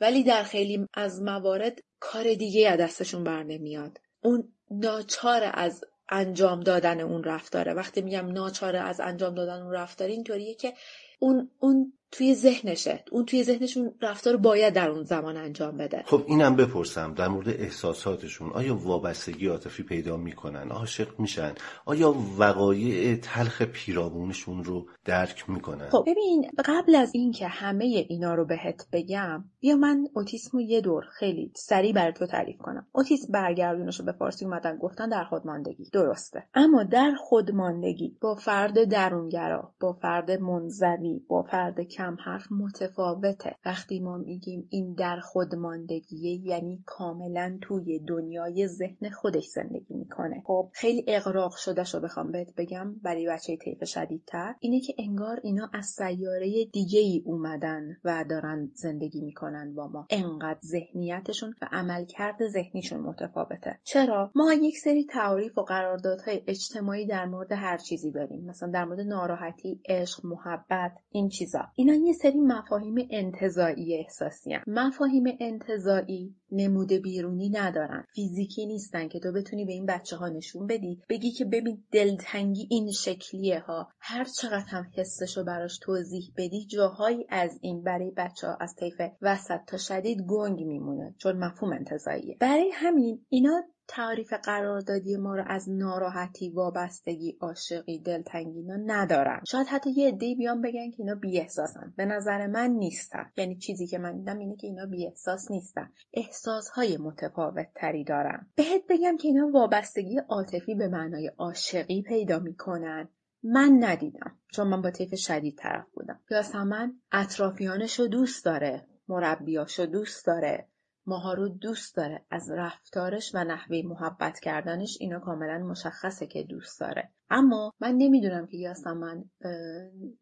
[0.00, 3.98] ولی در خیلی از موارد کار دیگه از دستشون بر نمیاد.
[4.22, 7.74] اون ناچار از انجام دادن اون رفتاره.
[7.74, 10.74] وقتی میگم ناچار از انجام دادن اون رفتاره اینطوریه که
[11.18, 13.04] اون اون توی ذهنشه.
[13.12, 16.02] اون توی ذهنشون رفتار باید در اون زمان انجام بده.
[16.06, 18.50] خب اینم بپرسم در مورد احساساتشون.
[18.50, 21.54] آیا وابستگی عاطفی پیدا می‌کنن؟ عاشق میشن.
[21.84, 28.44] آیا وقایع تلخ پیرامونشون رو درک می‌کنن؟ خب ببین قبل از اینکه همه اینا رو
[28.44, 32.86] بهت بگم بیا من اوتیسم رو یه دور خیلی سریع برای تو تعریف کنم.
[32.92, 35.90] اوتیسم برگردونش رو به فارسی اومدن گفتن در خودماندگی.
[35.92, 36.44] درسته.
[36.54, 43.56] اما در خودماندگی با فرد درونگرا با فرد منزوی با فرد کم حرف متفاوته.
[43.64, 50.42] وقتی ما میگیم این در خودماندگیه یعنی کاملا توی دنیای ذهن خودش زندگی می‌کنه.
[50.46, 54.54] خب خیلی اقراق شده شو بخوام بهت بگم برای بچه طیف شدیدتر.
[54.60, 60.06] اینه که انگار اینا از سیاره دیگه ای اومدن و دارن زندگی می‌کنن با ما.
[60.10, 63.78] انقدر ذهنیتشون و عملکرد ذهنیشون متفاوته.
[63.84, 68.44] چرا؟ ما یک سری تعاریف و قراردادهای اجتماعی در مورد هر چیزی داریم.
[68.44, 71.68] مثلا در مورد ناراحتی عشق محبت این چیزا.
[71.92, 74.62] اینا یه سری مفاهیم انتظایی احساسی هم.
[74.66, 78.04] مفاهیم انتظایی نمود بیرونی ندارن.
[78.14, 81.02] فیزیکی نیستن که تو بتونی به این بچه ها نشون بدی.
[81.08, 87.26] بگی که ببین دلتنگی این شکلیه ها هر چقدر هم حسشو براش توضیح بدی جاهایی
[87.28, 91.14] از این برای بچه ها از طیف وسط تا شدید گنگ میمونه.
[91.18, 98.58] چون مفهوم انتظاییه برای همین اینا تعریف قراردادی ما رو از ناراحتی وابستگی عاشقی دلتنگی
[98.58, 101.94] اینا ندارن شاید حتی یه عدهای بیان بگن که اینا بیاحساسن.
[101.96, 103.32] به نظر من نیستن.
[103.36, 105.92] یعنی چیزی که من دیدم اینه که اینا بیاحساس نیستن.
[106.14, 113.08] احساسهای متفاوت تری دارن بهت بگم که اینا وابستگی عاطفی به معنای عاشقی پیدا می‌کنن.
[113.42, 114.38] من ندیدم.
[114.52, 116.20] چون من با طیف شدید طرف بودم.
[116.30, 118.86] یاسمن اطرافیانش رو دوست داره.
[119.08, 120.67] مربیاشو دوست داره.
[121.08, 122.24] ماها رو دوست داره.
[122.30, 127.10] از رفتارش و نحوه محبت کردنش اینا کاملا مشخصه که دوست داره.
[127.30, 129.24] اما من نمی‌دونم که یاسمن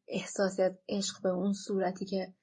[0.09, 2.35] احساسی از عشق به اون صورتی که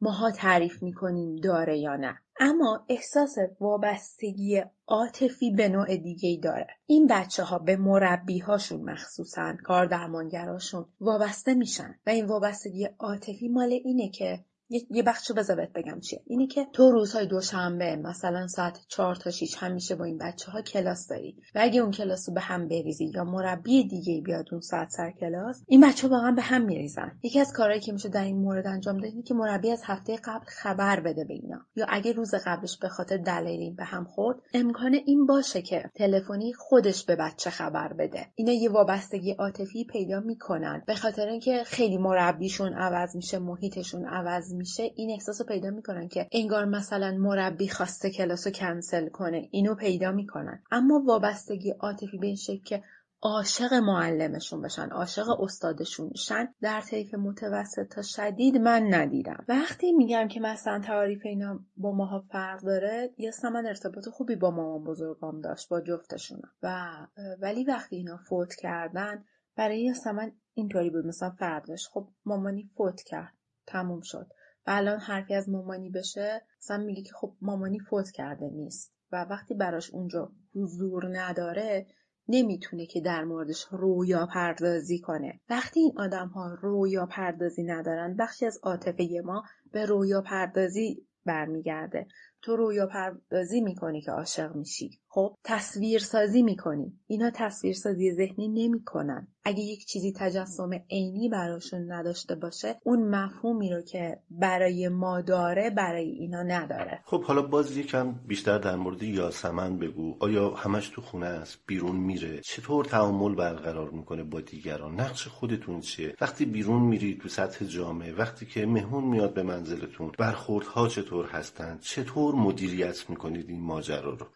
[0.00, 2.18] ماها تعریف می‌کنیم داره یا نه.
[2.40, 6.66] اما احساس وابستگی عاطفی به نوع دیگه ای داره.
[6.86, 11.94] این بچه ها به مربی هاشون مخصوصا کار درمانگراشون وابسته میشن.
[12.06, 14.44] و این وابستگی عاطفی مال اینه که
[14.90, 16.22] یه بخشو بذار بهت بگم چیه.
[16.26, 20.62] اینه که تو روزهای دوشنبه مثلا ساعت چهار تا 6 همیشه با این بچه ها
[20.62, 21.36] کلاس داری.
[21.54, 25.10] و اگه اون کلاس رو به هم بریزی یا مربی دیگه بیاد اون ساعت سر
[25.10, 27.12] کلاس این بچه ها واقعا به هم میریزن.
[27.22, 30.16] یکی از کارهایی که میشه در این مورد انجام داد اینه که مربی از هفته
[30.24, 31.60] قبل خبر بده به اینا.
[31.76, 36.52] یا اگه روز قبلش به خاطر دلایلی به هم خورد امکان این باشه که تلفنی
[36.52, 38.26] خودش به بچه خبر بده.
[38.34, 40.82] اینا یه وابستگی عاطفی پیدا می‌کنن.
[40.86, 46.08] به خاطر اینکه خیلی مربیشون عوض میشه محیطشون عوض میشه این احساس رو پیدا می‌کنن
[46.08, 49.48] که انگار مثلا مربی خواسته کلاس رو کنسل کنه.
[49.50, 50.62] اینو پیدا می‌کنن.
[50.70, 52.82] اما وابستگی عاطفی به این شکل که
[53.22, 59.44] عاشق معلمشون بشن عاشق استادشون بشن در طیف متوسط تا شدید من ندیدم.
[59.48, 64.50] وقتی میگم که مثلا تعاریف اینا با ماها فرق داره یه من ارتباط خوبی با
[64.50, 66.92] مامان بزرگام داشت با جفتشون و
[67.40, 69.24] ولی وقتی اینا فوت کردن
[69.56, 73.32] برای یه من اینطوری بود مثلا فرداش خب مامانی فوت کرد
[73.66, 74.26] تموم شد.
[74.66, 79.26] و الان حرفی از مامانی بشه مثلا میگه که خب مامانی فوت کرده نیست و
[79.30, 81.86] وقتی براش اونجا حضور نداره
[82.28, 85.40] نمی‌تونه که در موردش رویا پردازی کنه.
[85.48, 92.06] وقتی این آدم ها رویا پردازی ندارن بخشی از عاطفه ما به رویا پردازی برمیگرده.
[92.42, 94.98] تو رویا پردازی می‌کنی که عاشق میشی.
[95.08, 96.92] خب تصویر سازی می‌کنی.
[97.06, 99.28] اینا تصویر سازی ذهنی نمی‌کنن.
[99.44, 105.70] اگه یک چیزی تجسم عینی براشون نداشته باشه اون مفهومی رو که برای ما داره
[105.70, 107.00] برای اینا نداره.
[107.04, 110.16] خب حالا باز یکم بیشتر در مورد یاسمن بگو.
[110.20, 112.40] آیا همش تو خونه است؟ بیرون میره.
[112.40, 118.12] چطور تعامل برقرار می‌کنه با دیگران؟ نقش خودتون چیه؟ وقتی بیرون میری تو سطح جامعه
[118.12, 124.26] وقتی که مهمون میاد به منزلتون برخوردها چطور هستند چطور مدیریت می‌کنید این ماجرا رو.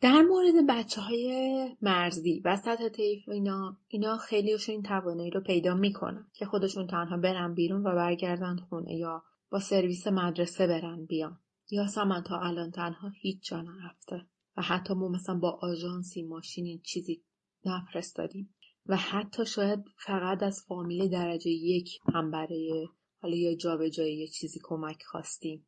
[0.00, 5.74] در مورد بچه های مرزی و سطح طیف اینا اینا خیلیشون این توانایی رو پیدا
[5.74, 11.38] می‌کنن که خودشون تنها برن بیرون و برگردن خونه یا با سرویس مدرسه برن بیان.
[11.70, 14.26] یا سمن تا الان تنها هیچ جا نرفته
[14.56, 17.24] و حتی ما مثلا با آژانسی ماشینی چیزی
[17.64, 18.54] نفرستادیم.
[18.86, 22.88] و حتی شاید فقط از فامیل درجه یک هم برای
[23.24, 25.66] حالا یا جابجایی یه چیزی کمک خواستیم.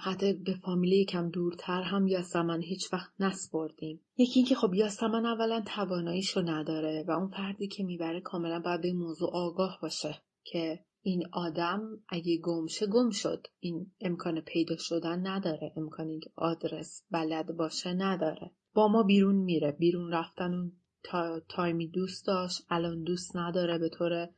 [0.00, 4.00] حتی به فامیل یکم دورتر هم یاسمن هیچ وقت نسپردیم.
[4.18, 8.92] یکی اینکه خب یاسمن اولا تواناییشو نداره و اون فردی که می‌بره کاملا باید به
[8.92, 13.46] موضوع آگاه باشه که این آدم اگه گمشه گم شد.
[13.60, 15.72] این امکان پیدا شدن نداره.
[15.76, 18.50] امکان اینکه آدرس بلد باشه نداره.
[18.74, 19.72] با ما بیرون میره.
[19.72, 20.72] بیرون رفتن اون
[21.04, 22.62] تا تایمی دوست داشت.
[22.70, 24.28] الان دوست نداره به طور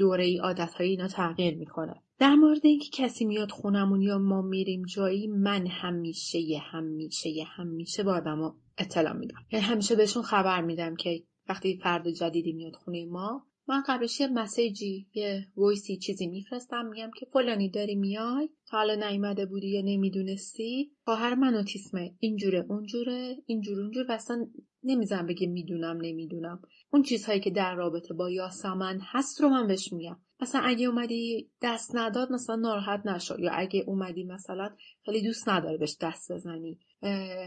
[0.00, 1.94] دوره ای عادت های اینا تغییر می‌کنه.
[2.18, 7.44] در مورد اینکه کسی میاد خونمون یا ما میریم جایی من همیشه یه همیشه یه
[7.44, 9.46] همیشه با آدما اطلاع میدم.
[9.52, 14.26] یعنی همیشه بهشون خبر میدم که وقتی فرد جدیدی میاد خونه ما من قبلش یه
[14.26, 19.80] مسیجی یه ویسی چیزی میفرستم میگم که فلانی داری میای تا حالا نیومده بودی یا
[19.80, 20.90] نمی‌دونستی.
[21.04, 24.46] خواهر من اوتیسمه اینجوره اونجوره اینجور اونجور و اصلا
[24.84, 26.62] نمیزن بگه می‌دونم نمی‌دونم.
[26.92, 30.16] اون چیزهایی که در رابطه با یاسمن هست رو من بهش میگم.
[30.40, 33.40] مثلا اگه اومدی دست نداد مثلا ناراحت نشو.
[33.40, 34.70] یا اگه اومدی مثلا
[35.04, 36.78] خیلی دوست نداره بهش دست بزنی.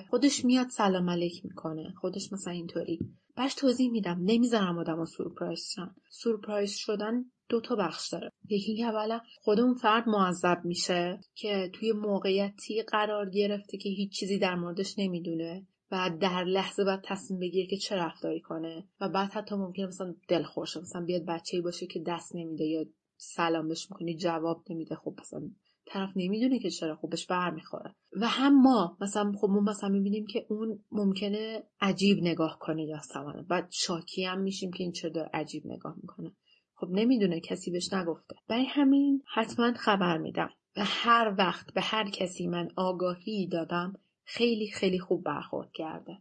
[0.10, 1.94] خودش میاد سلام علیک می‌کنه.
[2.02, 3.00] خودش مثلا اینطوری.
[3.36, 4.20] بهش توضیح میدم.
[4.24, 5.96] نمی‌ذارم آدم ها سورپرایز شن.
[6.10, 8.32] سورپرایز شدن دو تا بخش داره.
[8.50, 14.20] یکی که اولا خود اون فرد معذب میشه که توی موقعیتی قرار گرفته که هیچ
[14.20, 19.10] چیزی در موردش نمی‌دونه و در لحظه باید تصمیم بگیره که چه رفتاری کنه و
[19.10, 22.86] بعد حتی ممکنه مثلا دلخورشه مثلا بیاد بچه باشه که دست نمیده یا
[23.18, 24.96] سلام بهش می‌کنی جواب نمیده.
[24.96, 25.50] خب مثلا
[25.86, 27.96] طرف نمی‌دونه که چرا خوبش برمیخوره.
[28.22, 33.02] و هم ما مثلا خب ما مثلا می‌بینیم که اون ممکنه عجیب نگاه کنه یا
[33.02, 36.32] سمانه بعد شاکی هم میشیم که این چرا عجیب نگاه می‌کنه.
[36.76, 38.36] خب نمی‌دونه کسی بهش نگفته.
[38.48, 40.50] برای همین حتما خبر میدم.
[40.78, 43.94] و هر وقت به هر کسی من آگاهی دادم
[44.26, 46.18] خیلی خیلی خوب برخورد کرده.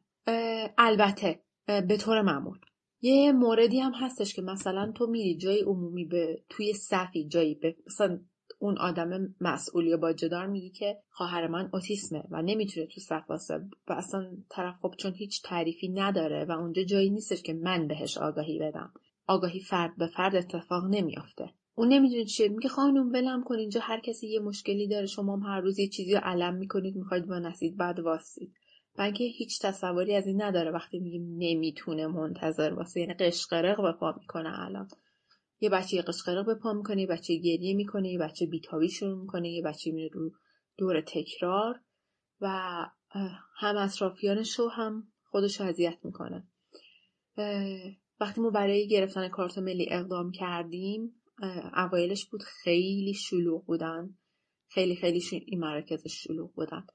[0.78, 2.58] البته به طور معمول.
[3.00, 7.76] یه موردی هم هستش که مثلا تو میری جای عمومی به توی صفی جایی به
[7.86, 8.20] مثلا
[8.62, 13.54] اون آدم مسئول یا باجدار میگی که خواهر من اوتیسمه و نمی‌تونه تو صف واسه
[13.88, 18.18] و اصلا طرف خب چون هیچ تعریفی نداره و اونجا جایی نیستش که من بهش
[18.18, 18.92] آگاهی بدم.
[19.26, 21.50] آگاهی فرد به فرد اتفاق نمیافته.
[21.74, 22.48] اون نمی‌دونه چیه.
[22.48, 25.06] میگه خانم ولم کن اینجا هر کسی یه مشکلی داره.
[25.06, 28.52] شما هم هر روز یه چیزی رو علم می‌کنید می‌خواید نسید بعد واسید.
[28.98, 30.70] و هیچ تصوری از این نداره.
[30.70, 34.88] وقتی میگیم نمی‌تونه منتظر واسه یعنی قشقرق به پا می‌کنه الان.
[35.62, 39.50] یه بچه قشقرق به پا می‌کنه یه بچه گریه می‌کنه یه بچه بیتابی شروع می‌کنه
[39.50, 40.30] یه بچه میره رو
[40.78, 41.80] دور تکرار
[42.40, 42.48] و
[43.56, 46.48] هم اطرافیانش رو هم خودش اذیت می‌کنه.
[48.20, 51.22] وقتی ما برای گرفتن کارت ملی اقدام کردیم
[51.76, 54.16] اوایلش بود خیلی شلوغ بودن.
[54.68, 56.86] خیلی خیلی این مراکز شلوغ بودن.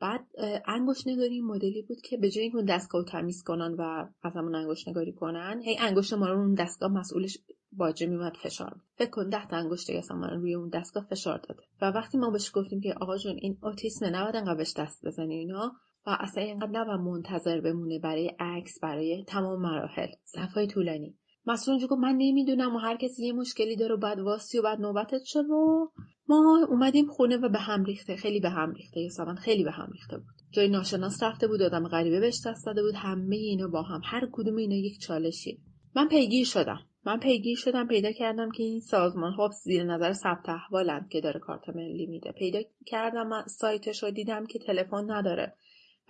[0.00, 0.26] بعد
[0.66, 3.82] انگوش نگاری مدلی بود که به جای اینکه دستگاه رو تمیز کنن و
[4.22, 7.38] از همون انگوش نگاری کنن هی انگشت ما رو اون دستگاه مسئولش
[7.72, 11.62] باجه میومد فشار فکر کن ده تا انگشت من روی اون دستگاه فشار داده.
[11.82, 15.34] و وقتی ما بهش گفتیم که آقا جون این اوتیسم نباید انقدر بهش دست بزنی
[15.34, 15.72] اینا
[16.06, 20.08] و اصلا اینقدر نباید منتظر بمونه برای عکس برای تمام مراحل.
[20.24, 21.16] صفای طولانی.
[21.46, 24.62] مسئول اونجا گفت من نمی‌دونم و هر کسی یه مشکلی داره و بعد واسی و
[24.62, 25.90] بعد نوبتت شد و
[26.28, 29.90] ما اومدیم خونه و به هم ریخته خیلی به هم ریخته یا خیلی به هم
[29.92, 30.34] ریخته بود.
[30.50, 34.28] جای ناشناس رفته بود آدم غریبه بهش دست داده بود همه اینا با هم هر
[34.32, 35.58] کدوم اینا یک چالشی
[35.94, 36.87] من پیگیر شدم.
[37.06, 41.40] من پیگیر شدم پیدا کردم که این سازمان خب زیر نظر ثبت احوالم که داره
[41.40, 42.32] کارت ملی میده.
[42.32, 45.54] پیدا کردم من سایتش رو دیدم که تلفن نداره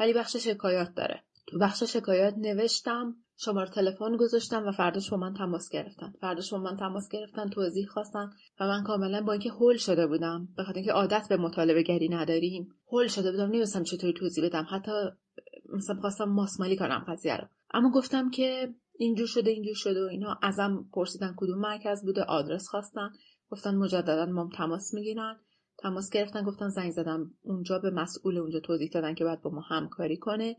[0.01, 1.23] ولی بخش شکایات داره.
[1.47, 6.15] تو بخش شکایات نوشتم شماره تلفن گذاشتم و فرداش با من تماس گرفتن.
[6.21, 10.49] فرداش با من تماس گرفتن توضیح خواستن و من کاملا با اینکه هول شده بودم
[10.57, 14.67] به خاطر اینکه عادت به مطالبه گری نداریم هول شده بودم نمی‌دونستم چطوری توضیح بدم.
[14.71, 14.93] حتی
[15.73, 17.49] مثلا خواستم ماسمالی کنم قضیه رو.
[17.75, 20.39] اما گفتم که اینجور شده اینجور شده و اینا.
[20.43, 23.11] ازم پرسیدن کدوم مرکز بوده آدرس خواستن.
[23.51, 25.37] گفتن مجددا ما تماس می‌گیرن.
[25.79, 29.61] تماس گرفتن گفتن زنگ زدم اونجا به مسئول اونجا توضیح دادن که باید با ما
[29.61, 30.57] همکاری کنه.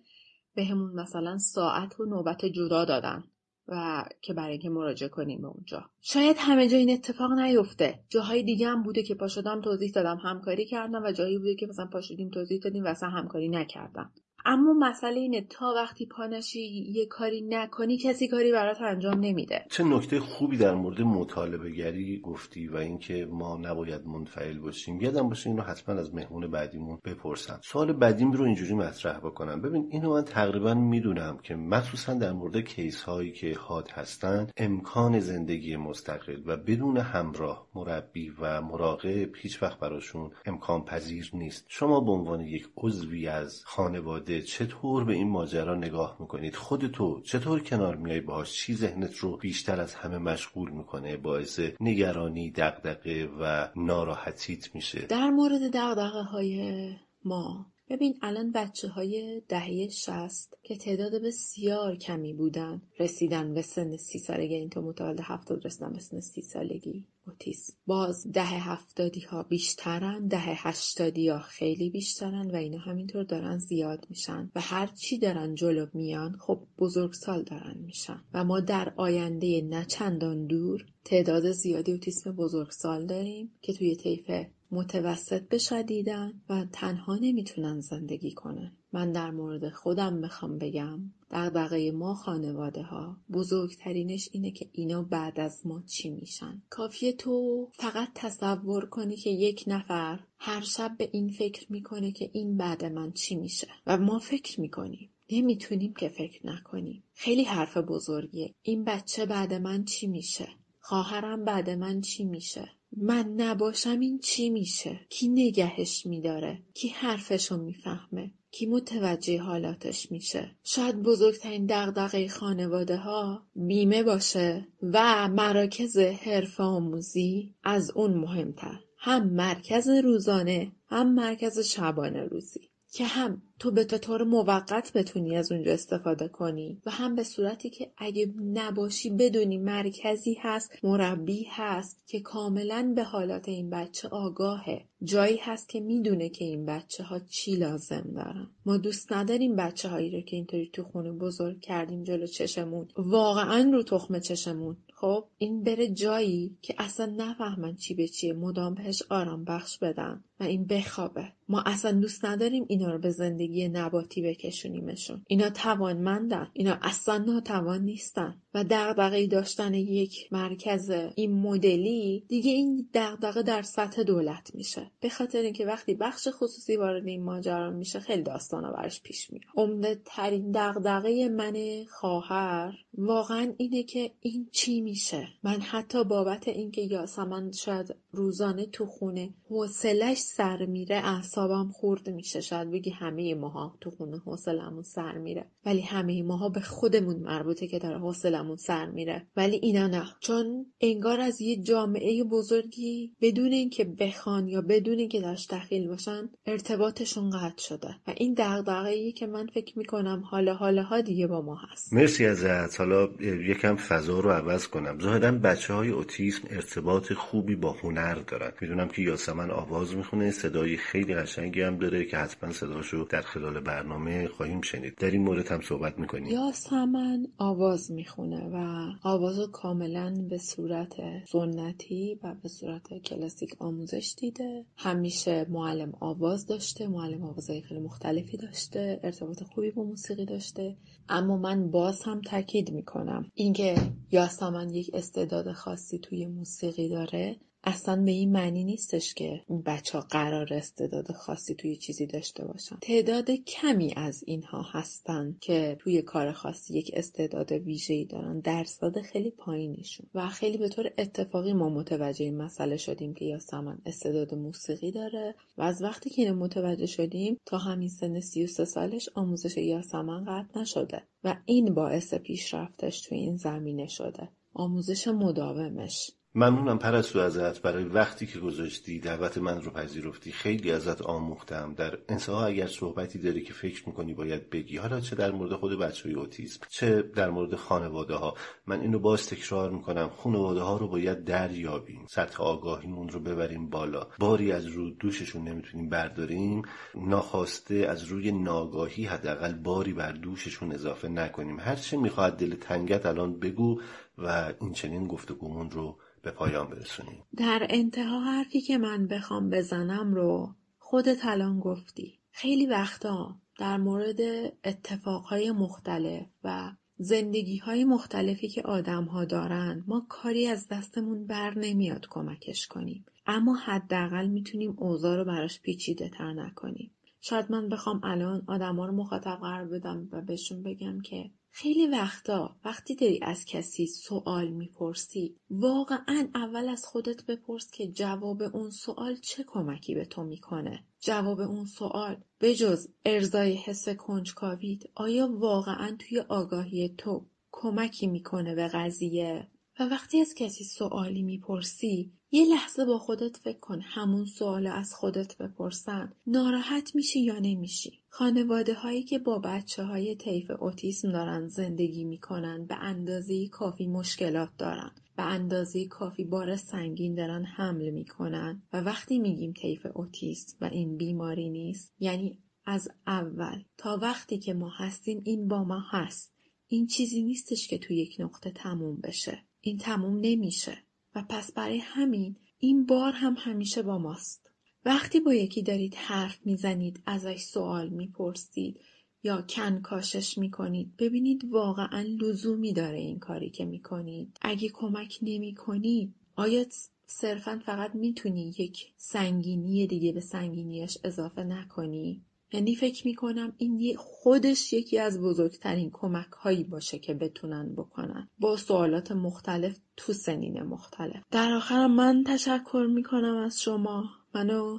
[0.55, 3.23] بهمون مثلا ساعت و نوبت جدا دادن
[3.67, 5.89] و که برای اینکه مراجعه کنیم به اونجا.
[6.01, 7.99] شاید همه جا این اتفاق نیفته.
[8.09, 11.85] جاهای دیگه هم بوده که پاشدم توضیح دادم همکاری کردم و جایی بوده که مثلا
[11.85, 14.11] پاشدیم توضیح دادیم و اصلا همکاری نکردم
[14.45, 16.61] اما مسئله اینه تا وقتی پانشی
[16.91, 19.65] یه کاری نکنی کسی کاری برات انجام نمیده.
[19.71, 25.29] چه نکته خوبی در مورد مطالبه گری گفتی و اینکه ما نباید منفعل باشیم؟ یادم
[25.29, 29.61] باشه اینو حتما از مهمون بعدیمون بپرسم سوال بعدیم رو اینجوری مطرح بکنم.
[29.61, 35.19] ببین اینو من تقریبا می‌دونم که مخصوصا در مورد کیس هایی که حاد هستن امکان
[35.19, 41.65] زندگی مستقل و بدون همراه مربی و مراقب هیچ وقت براشون امکان پذیر نیست.
[41.67, 47.21] شما به عنوان یک عضوی از خانواده چطور به این ماجرا نگاه می‌کنید؟ خود تو
[47.21, 53.29] چطور کنار میای باهاش چی ذهنت رو بیشتر از همه مشغول می‌کنه؟ باعث نگرانی دقدقه
[53.39, 56.89] و ناراحتیت میشه؟ در مورد دقدقه های
[57.25, 63.97] ما ببین الان بچه های دهه شست که تعداد بسیار کمی بودن رسیدن به سن
[63.97, 67.07] سی سالگی این تو متولد هفتاد رسیدن به سن سی سالگی.
[67.27, 73.57] اوتیسم باز دهه هفتادی ها بیشترن دهه هشتادی ها خیلی بیشترن و اینا همینطور دارن
[73.57, 78.23] زیاد میشن و هر چی دارن جلو میان خب بزرگسال دارن میشن.
[78.33, 84.31] و ما در آینده نه چندان دور تعداد زیادی اوتیسم بزرگسال داریم که توی طیف
[84.71, 88.77] متوسط بشدیدن و تنها نمی‌تونن زندگی کنن.
[88.93, 90.99] من در مورد خودم بخوام بگم
[91.31, 96.61] دغدغه ما خانواده ها بزرگترینش اینه که اینا بعد از ما چی میشن.
[96.69, 102.29] کافیه تو فقط تصور کنی که یک نفر هر شب به این فکر می‌کنه که
[102.33, 103.67] این بعد من چی میشه.
[103.87, 105.09] و ما فکر می‌کنیم.
[105.31, 107.03] نمی‌تونیم که فکر نکنیم.
[107.13, 108.55] خیلی حرف بزرگیه.
[108.61, 110.47] این بچه بعد من چی میشه؟
[110.79, 117.57] خواهرم بعد من چی میشه؟ من نباشم این چی میشه؟ کی نگهش میداره؟ کی حرفشو
[117.57, 126.59] می‌فهمه؟ کی متوجه حالاتش میشه؟ شاید بزرگترین دغدغه خانواده ها بیمه باشه و مراکز حرف
[126.59, 128.79] آموزی از اون مهمتر.
[129.01, 135.51] هم مرکز روزانه هم مرکز شبانه روزی که هم تو به طور موقت بتونی از
[135.51, 142.01] اونجا استفاده کنی و هم به صورتی که اگه نباشی بدونی مرکزی هست مربی هست
[142.07, 144.85] که کاملا به حالات این بچه آگاهه.
[145.03, 148.47] جایی هست که می‌دونه که این بچه ها چی لازم دارن.
[148.65, 152.87] ما دوست نداریم بچه هایی رو که اینطوری تو خونه بزرگ کردیم جلو چشمون.
[152.97, 154.77] واقعا رو تخم چشمون.
[154.93, 158.33] خب این بره جایی که اصلا نفهمن چی به چیه.
[158.33, 160.23] مدام بهش آرام بخش بدن.
[160.39, 161.31] و این بخوابه.
[161.49, 165.23] ما اصلا دوست نداریم اینا رو به زندگی نباتی بکشونیمشون.
[165.27, 166.49] اینا توانمندن.
[166.53, 168.41] اینا اصلا ناتوان نیستن.
[168.53, 174.91] و دغدغه داشتن یک مرکز این مدلی دیگه این دغدغه در سطح دولت میشه.
[175.01, 179.45] به خاطر اینکه وقتی بخش خصوصی وارد این ماجرا میشه خیلی داستانا براش پیش میاد.
[179.55, 186.81] عمده ترین دغدغه من خواهر واقعا اینه که این چی میشه؟ من حتی بابت اینکه
[186.81, 192.41] یاسمن شاید روزانه تو خونه حوصلش سر میره اعصابم خورد میشه.
[192.41, 195.45] شاید بگی همه ماها تو خونه حوصلمون سر میره.
[195.65, 199.27] ولی همه ماها به خودمون مربوطه که داره حوصلمون سر میره.
[199.37, 200.03] ولی اینا نه.
[200.19, 206.29] چون انگار از یه جامعه بزرگی بدون اینکه بخوان یا بدون اینکه درش دخیل باشن
[206.45, 207.95] ارتباطشون قطع شده.
[208.07, 211.93] و این دغدغه‌ای که من فکر می‌کنم حالا حالا ها دیگه با ما هست.
[211.93, 212.79] مرسی ازت.
[212.79, 214.99] حالا یکم فضا رو عوض کنم.
[215.01, 218.51] ظاهرا بچه های اوتیسم ارتباط خوبی با هنر دارن.
[218.61, 220.18] می‌دونم که یاسمن آواز می‌خونه.
[220.31, 224.95] صدای خیلی قشنگی هم داره که حتما صداشو در خلال برنامه خواهیم شنید.
[224.95, 226.27] در این مورد هم صحبت می‌کنیم.
[226.27, 230.93] یاسمن آواز می‌خونه و آواز کاملا به صورت
[231.31, 234.65] سنتی و به صورت کلاسیک آموزش دیده.
[234.77, 240.77] همیشه معلم آواز داشته معلم آوازهای خیلی مختلفی داشته ارتباط خوبی با موسیقی داشته.
[241.09, 243.75] اما من باز هم تاکید می‌کنم اینکه
[244.11, 249.97] یاسمن یک استعداد خاصی توی موسیقی داره اصلا به این معنی نیستش که این بچه
[249.97, 252.77] ها قرار استعداد خاصی توی چیزی داشته باشن.
[252.81, 258.39] تعداد کمی از اینها هستن که توی کار خاصی یک استعداد ویژه‌ای دارن.
[258.39, 260.07] درصد خیلی پایینیشون.
[260.13, 265.35] و خیلی به طور اتفاقی ما متوجه این مسئله شدیم که یاسمن استعداد موسیقی داره.
[265.57, 270.59] و از وقتی که اینو متوجه شدیم تا همین سن 33 سالش آموزش یاسمن قطع
[270.59, 271.03] نشده.
[271.23, 274.29] و این باعث پیشرفتش توی این زمینه شده.
[274.53, 276.11] آموزش مداومش.
[276.35, 281.73] ممنونم پرستو ازت برای وقتی که گذاشتی دعوت من رو پذیرفتی خیلی ازت آموختم.
[281.73, 285.79] در انتها اگر صحبتی داری که فکر می‌کنی باید بگی حالا چه در مورد خود
[285.79, 288.33] بچه های اوتیسم چه در مورد خانواده ها
[288.67, 290.09] من اینو باز تکرار می‌کنم.
[290.09, 292.05] خانواده ها رو باید دریابیم.
[292.09, 294.07] سطح آگاهیمون رو ببریم بالا.
[294.19, 296.61] باری از رو دوششون نمی‌تونیم برداریم.
[296.95, 301.59] ناخواسته از روی ناگاهی حداقل باری بر دوششون اضافه نکنیم.
[301.59, 303.81] هرچه می‌خواد دل تنگت الان بگو
[304.17, 307.23] و این چنین گفتگومون رو به پایان برسونیم.
[307.37, 312.19] در انتها حرفی که من بخوام بزنم رو خودت الان گفتی.
[312.31, 314.19] خیلی وقتا در مورد
[314.63, 321.57] اتفاقهای مختلف و زندگی های مختلفی که آدم ها دارن ما کاری از دستمون بر
[321.57, 323.05] نمیاد کمکش کنیم.
[323.27, 326.91] اما حداقل می‌تونیم اوضاع رو براش پیچیده تر نکنیم.
[327.21, 332.55] شاید من بخوام الان آدما رو مخاطب قرار بدم و بهشون بگم که خیلی وقتا
[332.65, 339.15] وقتی داری از کسی سوال می‌پرسی واقعا اول از خودت بپرس که جواب اون سوال
[339.15, 340.85] چه کمکی به تو می‌کنه.
[340.99, 348.67] جواب اون سوال بجز ارزای حس کنجکاویت آیا واقعا توی آگاهی تو کمکی می‌کنه به
[348.67, 349.47] قضیه؟
[349.79, 354.93] و وقتی از کسی سوالی می‌پرسی یه لحظه با خودت فکر کن همون سوال از
[354.93, 356.13] خودت بپرسن.
[356.27, 362.65] ناراحت میشی یا نمیشی؟ خانواده هایی که با بچه های طیف اوتیسم دارن زندگی می‌کنن
[362.65, 364.91] به اندازه کافی مشکلات دارن.
[365.17, 368.63] به اندازه کافی بار سنگین دارن حمل می‌کنن.
[368.73, 374.53] و وقتی میگیم طیف اوتیسم و این بیماری نیست یعنی از اول تا وقتی که
[374.53, 376.33] ما هستیم این با ما هست.
[376.67, 379.43] این چیزی نیستش که تو یک نقطه تموم بشه.
[379.61, 380.77] این تموم نمیشه.
[381.15, 384.48] و پس برای همین این بار هم همیشه با ماست.
[384.85, 388.79] وقتی با یکی دارید حرف می‌زنید ازش سوال می‌پرسید
[389.23, 394.37] یا کنکاشش می‌کنید ببینید واقعا لزومی داره این کاری که می‌کنید.
[394.41, 396.65] اگه کمک نمی‌کنید آیا
[397.05, 404.73] صرفا فقط می‌تونی یک سنگینی دیگه به سنگینیش اضافه نکنی؟ یعنی فکر می‌کنم این خودش
[404.73, 408.27] یکی از بزرگترین کمک هایی باشه که بتونن بکنن.
[408.39, 411.23] با سوالات مختلف تو سنین مختلف.
[411.31, 414.18] در آخر من تشکر می‌کنم از شما.
[414.35, 414.77] منو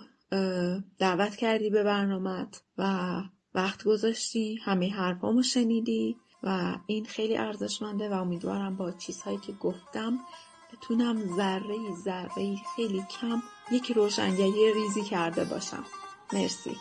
[0.98, 3.12] دعوت کردی به برنامت و
[3.54, 10.18] وقت گذاشتی همه حرفامو شنیدی و این خیلی ارزشمنده و امیدوارم با چیزهایی که گفتم
[10.72, 15.84] بتونم ذره ذره خیلی کم یک روشنگری ریزی کرده باشم.
[16.32, 16.76] مرسی.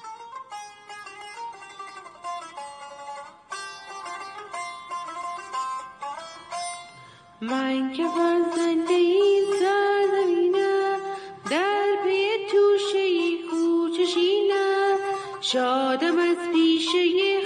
[7.41, 9.38] من که فرزنده این
[15.51, 17.38] जादवस्तिषये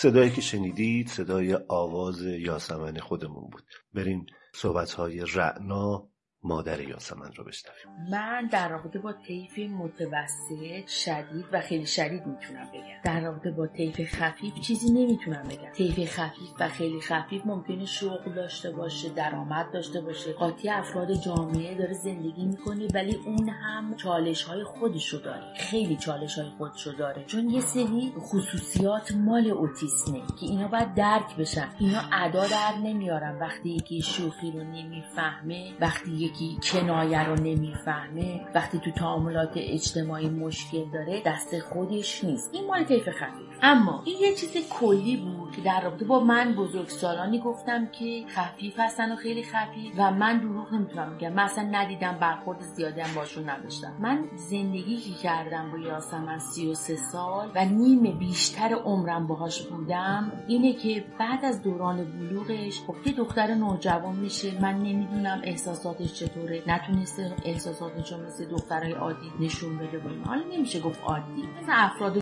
[0.00, 3.62] صدایی که شنیدید صدای آواز یاسمن خودمون بود.
[3.94, 6.08] بریم صحبتهای رعنا
[6.42, 8.10] مادر یاسمن رو بشنویم.
[8.10, 12.99] من در رابطه با طیف متوسط شدید و خیلی شدید می‌تونم بگم.
[13.10, 15.72] در رابطه با طیف خفیف چیزی نمی‌تونم بگم.
[15.72, 20.32] طیف خفیف و خیلی خفیف ممکنه شغل داشته باشه درآمد داشته باشه.
[20.32, 25.54] قاطی افراد جامعه داره زندگی می‌کنه ولی اون هم چالش های خودشو داره.
[25.56, 27.24] خیلی چالش های خودشو داره.
[27.24, 31.68] چون یه سری خصوصیات مال اوتیسمه که اینا باید درک بشن.
[31.78, 33.38] اینا ادا در نمیارن.
[33.38, 40.84] وقتی یکی شوخی رو نمی‌فهمه وقتی یکی کنایه رو نمی‌فهمه وقتی تو تعاملات اجتماعی مشکل
[40.92, 42.50] داره دست خودش نیست.
[42.52, 43.58] این مال طیف خفیف.
[43.62, 48.74] اما این یه چیز کلی بود که در رابطه با من بزرگسالانی گفتم که خفیف
[48.80, 51.32] هستن و خیلی خفیف و من دروغ نمی‌تونم بگم.
[51.32, 53.92] من اصلا ندیدم برخورد زیادی هم باشون نداشتم.
[53.98, 60.72] من زندگی که کردم با یاسمن 33 سال و نیم بیشتر عمرم باهاش بودم اینه
[60.72, 64.60] که بعد از دوران بلوغش خب که دختر نوجوان میشه.
[64.60, 66.62] من نمی‌دونم احساساتش چطوره.
[66.66, 70.00] نتونسته احساساتش مثل دخترای عادی نشون بده.
[70.10, 72.18] این حالا نمیشه گفت عادی مثل افراد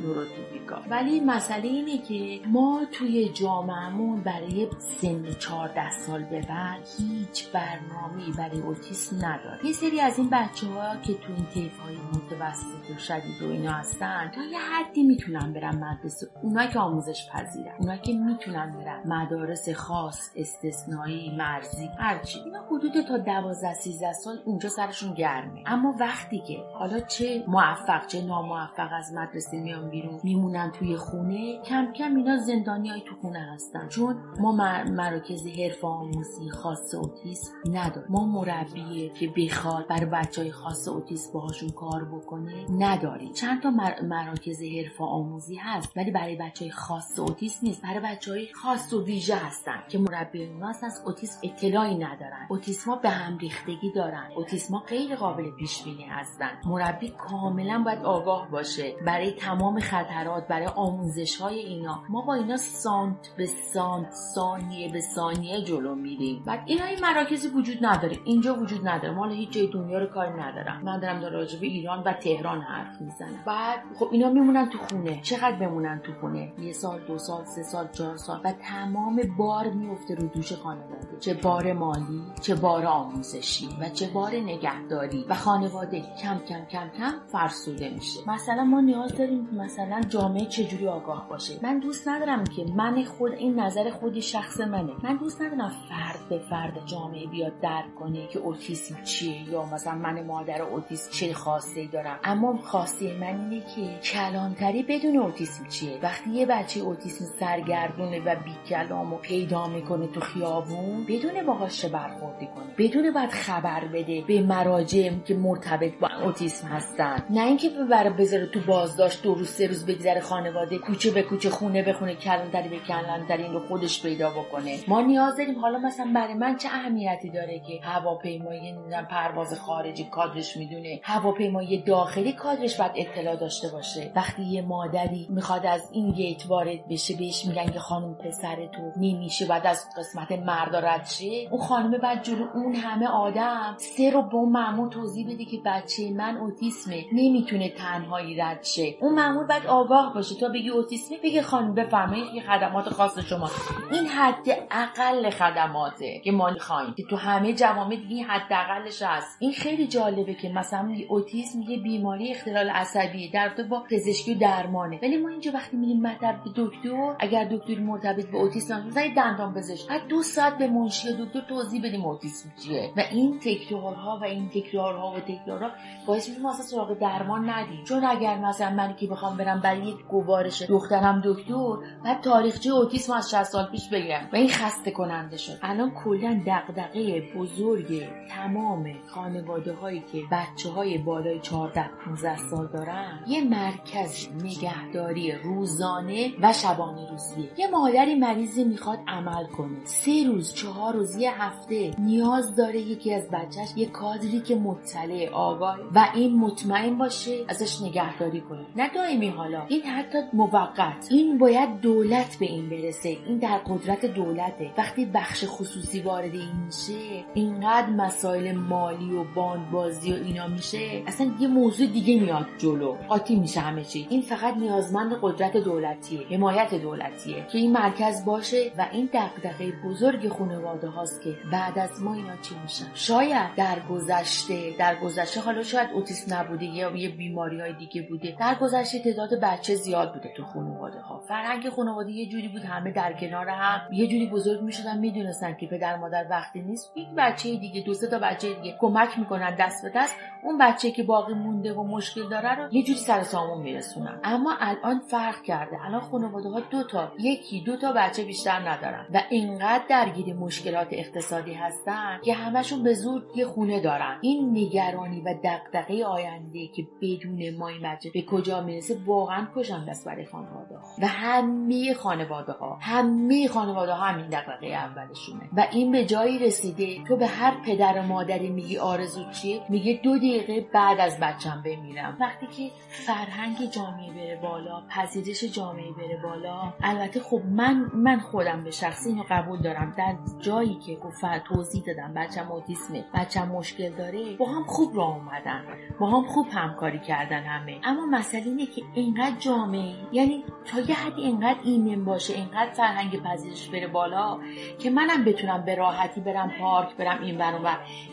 [0.69, 7.53] نوروتیپیکال ولی مسئله اینه که ما توی جامعهمون برای سن 14 سال به بعد هیچ
[7.53, 11.97] برنامه‌ای برای اوتیسم نداره یه سری از این بچه ها که تو این طیف های
[11.97, 16.27] متوسط و شدید و اینا هستن تا یه حدی می‌تونن برن مدرسه.
[16.43, 17.75] اونا که آموزش پذیرن.
[17.79, 24.39] اونا که می‌تونن برن مدارس خاص استثنایی مرزی هرچی اینا حدود تا 12 13 سال
[24.45, 25.63] اونجا سرشون گرمه.
[25.67, 31.63] اما وقتی که حالا چه موفق چه ناموفق از مدرسه میان بیرون میمونن توی خونه
[31.63, 33.89] کم کم اینا زندانی های تو خونه هستن.
[33.89, 34.53] چون ما
[34.91, 38.09] مراکز حرف آموزی خاص اوتیسم نداریم.
[38.11, 43.33] ما مربی که بخواد برای بچه های خاص اوتیسم باهاشون کار بکنه نداریم.
[43.33, 44.03] چند تا مر...
[44.03, 47.83] مراکز حرف آموزی هست ولی برای بچه های خاص اوتیسم نیست.
[47.83, 52.47] برای بچه های خاص و ویژه هستن که مربی اونا از اوتیسم اطلاعی ندارن.
[52.49, 54.31] اوتیسما به هم ریختگی دارن.
[54.37, 56.51] اوتیسما غیر قابل پیش بینی هستن.
[56.65, 58.95] مربی کاملا باید آگاه باشه.
[59.07, 62.03] برای تمام خطرات برای آموزش های اینا.
[62.09, 66.43] ما با اینا سانت به سانت ثانیه به ثانیه جلو میریم.
[66.47, 68.17] بعد اینا این مراکزی وجود نداره.
[68.25, 69.15] اینجا وجود نداره.
[69.15, 70.81] مال هیچ جای دنیا رو کار ندارم.
[70.85, 73.43] من دارم در راجع به ایران و تهران حرف می‌زنم.
[73.47, 75.21] بعد خب اینا میمونن تو خونه.
[75.23, 78.41] چقدر بمونن تو خونه؟ یه سال دو سال سه سال چهار سال.
[78.45, 81.19] و تمام بار میفته رو دوش خانواده.
[81.21, 85.25] چه بار مالی چه بار آموزشی و چه بار نگهداری.
[85.29, 88.21] و خانواده کم کم کم کم فرسوده میشه.
[88.27, 93.33] مثلا ما نیاز داریم مثلا جامعه چجوری آگاه باشه؟ من دوست ندارم که من خود
[93.33, 94.93] این نظر خود شخص منه.
[95.03, 99.95] من دوست ندارم فرد به فرد جامعه بیاد درک کنه که اوتیسم چیه یا مثلا
[99.95, 102.19] من مادر اوتیسم چه خواسته دارم.
[102.25, 105.99] اما خواسته من اینه که کلانتری بدون اوتیسم چیه.
[106.03, 111.85] وقتی یه بچه اوتیسم سرگردونه و بی کلام و پیدا می‌کنه تو خیابون بدون باهاش
[111.85, 117.25] برخوردی کنه؟ بدون باید خبر بده به مراجع که مرتبط با اوتیسم هستن.
[117.31, 121.51] نه اینکه ببره بذاره تو بازداشت دو روز سه روز بگذره خانواده کوچه به کوچه
[121.51, 124.79] خونه به خونه کلانتری به کلانتری رو خودش پیدا بکنه.
[124.89, 130.05] ما نیاز داریم حالا مثلا برای من چه اهمیتی داره که هواپیمایی نمی‌دونم پرواز خارجی
[130.05, 134.13] کادرش می‌دونه هواپیمایی داخلی کادرش باید اطلاع داشته باشه.
[134.17, 138.83] وقتی یه مادری می‌خواد از این گیت وارد بشه بهش میگن که خانم پسر تو
[138.97, 144.11] نمیشه بعد از قسمت مردا رد شه اون خانم بعد جلو اون همه آدم سه
[144.11, 148.95] رو با مامور توضیح بده که بچه من اوتیسمه نمی‌تونه تنهایی رد شه.
[149.01, 153.51] اون مامور بعد آگاه باشه تا بگی اوتیسمه بگه خانم بفرمایید که خدمات خاص شما.
[153.93, 156.95] این حد اقل خدماته که ما می‌خوایم.
[156.97, 159.37] که تو همه جوامع این حد اقلش هست.
[159.41, 164.99] این خیلی جالبه که مثلا اوتیسم یه بیماری اختلال عصبی در با پزشکی درمانه.
[165.03, 169.89] ولی ما اینجا وقتی میریم مطب دکتر اگر دکتری مرتبط به اوتیسم مثلا دندان پزشک.
[169.89, 172.93] بعد دو ساعت به منشی دکتر توضیح بدیم اوتیسم چیه.
[172.97, 175.71] و این تکرارها و این تکرارها و تکرارها
[176.07, 177.85] باعث میشه ما اصلا سراغ درمان ندیم.
[177.85, 183.13] چون اگر مثلا من که بخوام برم برای یک گوارش دخترم دکتر بعد تاریخچه اوتیسم
[183.13, 185.59] از 60 سال پیش بگم و این خسته کننده شد.
[185.63, 193.25] الان کلا دغدغه بزرگ تمام خانواده هایی که بچه های بالای 14 15 سال دارن
[193.27, 197.51] یه مرکز نگهداری روزانه و شبانه روزیه.
[197.57, 199.85] یه مادری مریضی می‌خواد عمل کنه.
[199.85, 205.29] سه روز چهار روز یه هفته نیاز داره یکی از بچهش یه کادری که مطلع
[205.33, 208.67] آگاه و این مطمئن باشه ازش نگهداری کنه.
[208.77, 209.63] نه دائمی حالا.
[209.69, 211.07] این حتی موقت.
[211.11, 213.09] این باید دولت به این برسه.
[213.27, 214.71] این در قدرت دولته.
[214.79, 221.31] وقتی بخش خصوصی وارد این میشه اینقدر مسائل مالی و باندبازی و اینا میشه اصلا
[221.41, 222.93] یه موضوع دیگه میاد جلو.
[223.09, 224.07] قاطی میشه همه چی.
[224.11, 227.47] این فقط نیازمند قدرت دولتیه حمایت دولتیه.
[227.53, 232.37] که این مرکز باشه و این دغدغه بزرگ خانواده هاست که بعد از ما اینا
[232.43, 237.73] چی میشن؟ شاید در گذشته در گذشته حالا شاید اوتیسم نبوده یا یه بیماری های
[237.73, 238.37] دیگه بوده.
[238.41, 242.93] در گذشته تعداد بچه زیاد بوده تو خانواده ها فرهنگ خانواده یه جوری بود همه
[242.93, 243.93] در کنار هم.
[243.93, 246.93] یه جوری بزرگ می‌شدن می‌دونستن که پدر مادر وقتی نیست.
[246.97, 250.17] یک بچه دیگه دو سه تا بچه دیگه کمک می‌کنن دست به دست.
[250.43, 254.21] اون بچه که باقی مونده و مشکل داره رو یه جوری سر سامون میرسونن.
[254.25, 255.85] اما الان فرق کرده.
[255.85, 259.07] الان خانواده ها دو تا یکی دو تا بچه بیشتر ندارن.
[259.15, 264.19] و اینقدر درگیر مشکلات اقتصادی هستن که همشون به زور یه خونه دارن.
[264.21, 267.83] این نگرانی و دغدغه آینده که بدون ما این
[268.15, 270.87] به کجا می‌رسه واقعا کشم دست برای خانواده ها.
[270.99, 275.49] و همه خانواده ها همه خانواده ها همین دغدغه اولشونه.
[275.57, 280.01] و این به جایی رسیده تو به هر پدر و مادری میگی آرزو چیه؟ میگه
[280.03, 282.17] دو دقیقه بعد از بچم بمیرم.
[282.21, 288.65] وقتی که فرهنگ جامعه بره بالا پذیرش جامعه بره بالا البته خب من من خودم
[288.65, 289.95] به شخصی اینو قبول دارم.
[289.99, 295.17] در جایی که گفت توضیح دادم بچم اوتیسمه بچم مشکل داره با هم خوب راه
[295.17, 295.65] اومدن.
[296.01, 297.81] با هم خوب همکاری کردن همه.
[297.85, 299.95] اما مسئله اینه که اینقدر جامعه.
[300.13, 304.39] یعنی تا یه حدی اینقدر ایمن باشه اینقدر فرهنگ پذیرش بره بالا
[304.79, 307.69] که منم بتونم به راحتی برم پارک برم این برون و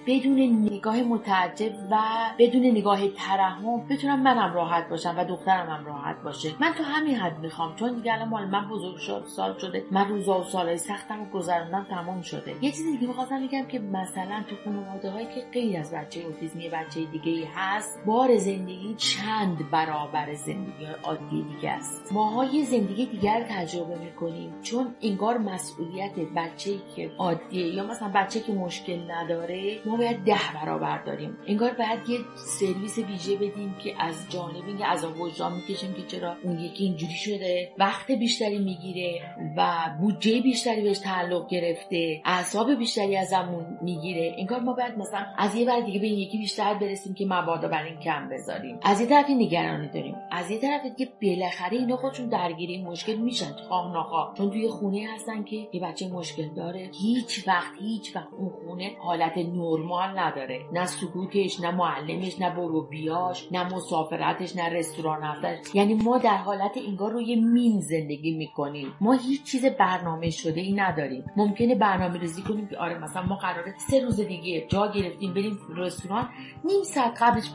[0.08, 0.40] بدون
[0.72, 1.98] نگاه متعجب و
[2.40, 6.52] بدون نگاه ترحم بتونم منم راحت باشم و دخترم هم راحت باشه.
[6.60, 9.86] من تو همین حد می‌خوام چون دیگه الان مال من بزرگ شد سال شده.
[9.92, 12.56] من روزا و سالهای سختم و گذروندم تمام شده.
[12.62, 16.70] یه چیزی دیگه می‌خواستم بگم که مثلا تو خانواده هایی که غیر از بچه اوتیسمی
[16.70, 22.14] بچه دیگه ای هست بار زندگی چند برابر زندگی عادی دیگه است.
[22.14, 24.53] ماها زندگی دیگر تجربه می‌کنیم.
[24.62, 30.40] چون انگار مسئولیت بچه که عادیه یا مثلا بچه که مشکل نداره ما باید ده
[30.53, 31.38] برابر داریم.
[31.48, 36.36] انگار باید یه سرویس ویژه بدیم که از جانب اینکه از وجدان می‌کشیم که چرا
[36.44, 37.72] اون یکی اینجوری شده.
[37.78, 39.22] وقت بیشتری می‌گیره
[39.57, 39.72] و
[40.02, 42.22] بودجه بیشتری بهش تعلق گرفته.
[42.26, 44.36] اعصاب بیشتری ازمون می‌گیره.
[44.38, 47.68] انگار ما باید مثلا از یه بر دیگه به این یکی بیشتر برسیم که مبادا
[47.68, 48.80] بر این کم بذاریم.
[48.84, 50.16] از یه طرف نگرانی داریم.
[50.32, 55.08] از یه طرف دیگه بالاخره اینا خودشون درگیری مشکل میشن خواه ناخواه چون توی خونه
[55.16, 56.90] هستن که یه بچه مشکل داره.
[57.02, 60.60] هیچ وقت هیچ وقت اون خونه حالت نرمال نداره.
[60.74, 65.76] نه سکوتش نه معلمش نه برو بیاش نه مسافرتش نه رستوران رفتنش.
[65.76, 68.94] یعنی ما در حالت انگار روی مین زندگی می‌کنیم.
[69.02, 71.24] ما هیچ چیز برنامه شده ای نداریم.
[71.36, 75.60] ممکنه برنامه ریزی کنیم که آره مثلا ما قراره سه روز دیگه جا گرفتیم بریم
[75.76, 76.30] رستوران
[76.66, 77.52] نیم ساعت قبلش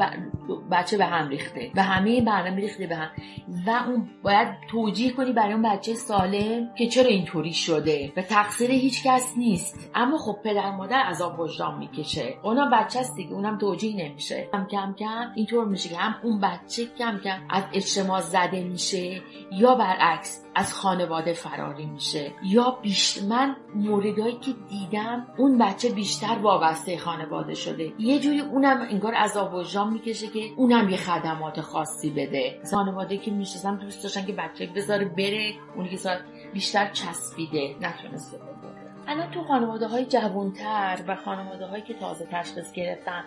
[0.71, 1.71] بچه به هم ریخته.
[1.75, 3.11] و همه برنامه ریخته به هم
[3.67, 8.71] و اون باید توجیه کنی برای اون بچه سالم که چرا اینطوری شده و تقصیر
[8.71, 9.91] هیچ کس نیست.
[9.95, 12.35] اما خب پدر مادر عذاب وجدان می‌کشه.
[12.43, 14.49] اونم بچه است دیگه اونم توجیه نمیشه.
[14.53, 19.21] کم کم کم اینطور میشه که هم اون بچه کم کم از اجتماع زده میشه
[19.53, 22.33] یا برعکس از خانواده فراری میشه.
[22.43, 27.93] یا بیشتر من موردهایی که دیدم اون بچه بیشتر وابسته خانواده شده.
[27.99, 32.63] یه جوری اونم انگار عذاب وجدان می‌کشه که اونم یه خدمات خاصی بده.
[32.71, 36.21] خانواده که می‌شناسم دوست داشتن که بچه بذاره بره اونی که
[36.53, 38.39] بیشتر چسبیده نتونسته
[39.11, 43.25] الان تو خانواده های جوانتر و خانواده هایی که تازه تشخیص گرفتن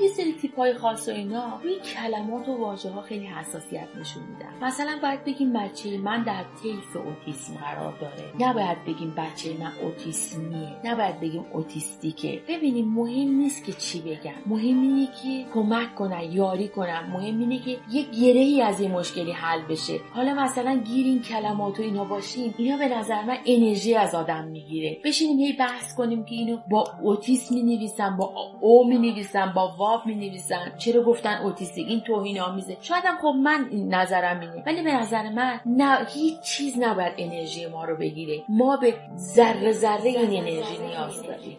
[0.00, 4.22] یه سری تیپ های خاص و اینا روی کلمات و واژه ها خیلی حساسیت نشون
[4.22, 4.66] میدن.
[4.66, 8.48] مثلا باید بگیم بچه من در طیف اوتیسم قرار داره.
[8.48, 10.76] نباید بگیم بچه من اوتیسمیه.
[10.84, 12.42] نباید بگیم اوتیستیکه.
[12.48, 14.32] ببینیم مهم نیست که چی بگم.
[14.46, 17.10] مهم اینه که کمک کنن یاری کنن.
[17.12, 20.00] مهم اینه که یه گرهی از این مشکلی حل بشه.
[20.12, 24.44] حالا مثلا گیر این کلمات و اینا باشیم اینا به نظر من انرژی از آدم
[24.44, 24.98] می‌گیره.
[25.10, 29.74] بشینیم هی بحث کنیم که اینو با اوتیسم می نویسن با او می نویسن با
[29.78, 32.76] واو می نویسن چرا گفتن اوتیستیک این توهین آمیزه.
[32.80, 34.62] شاید هم خب من نظرم اینه.
[34.66, 38.42] ولی به نظر من نه هیچ چیز نباید انرژی ما رو بگیره.
[38.48, 41.58] ما به ذره ذره این انرژی نیاز داریم.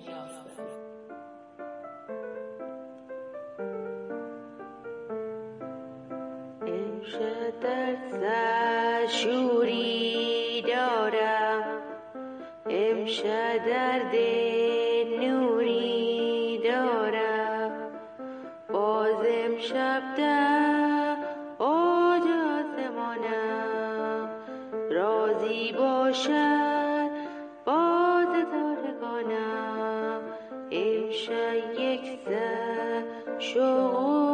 [9.07, 10.20] شوری
[13.11, 14.15] امشب درد
[15.19, 17.71] نوری دارم.
[18.73, 21.15] باز امشب در
[21.59, 24.29] آجاز مانم
[24.91, 27.09] راضی باشد
[27.65, 30.21] باز تارگانم
[30.71, 33.03] امشب یک سر
[33.39, 34.30] شوق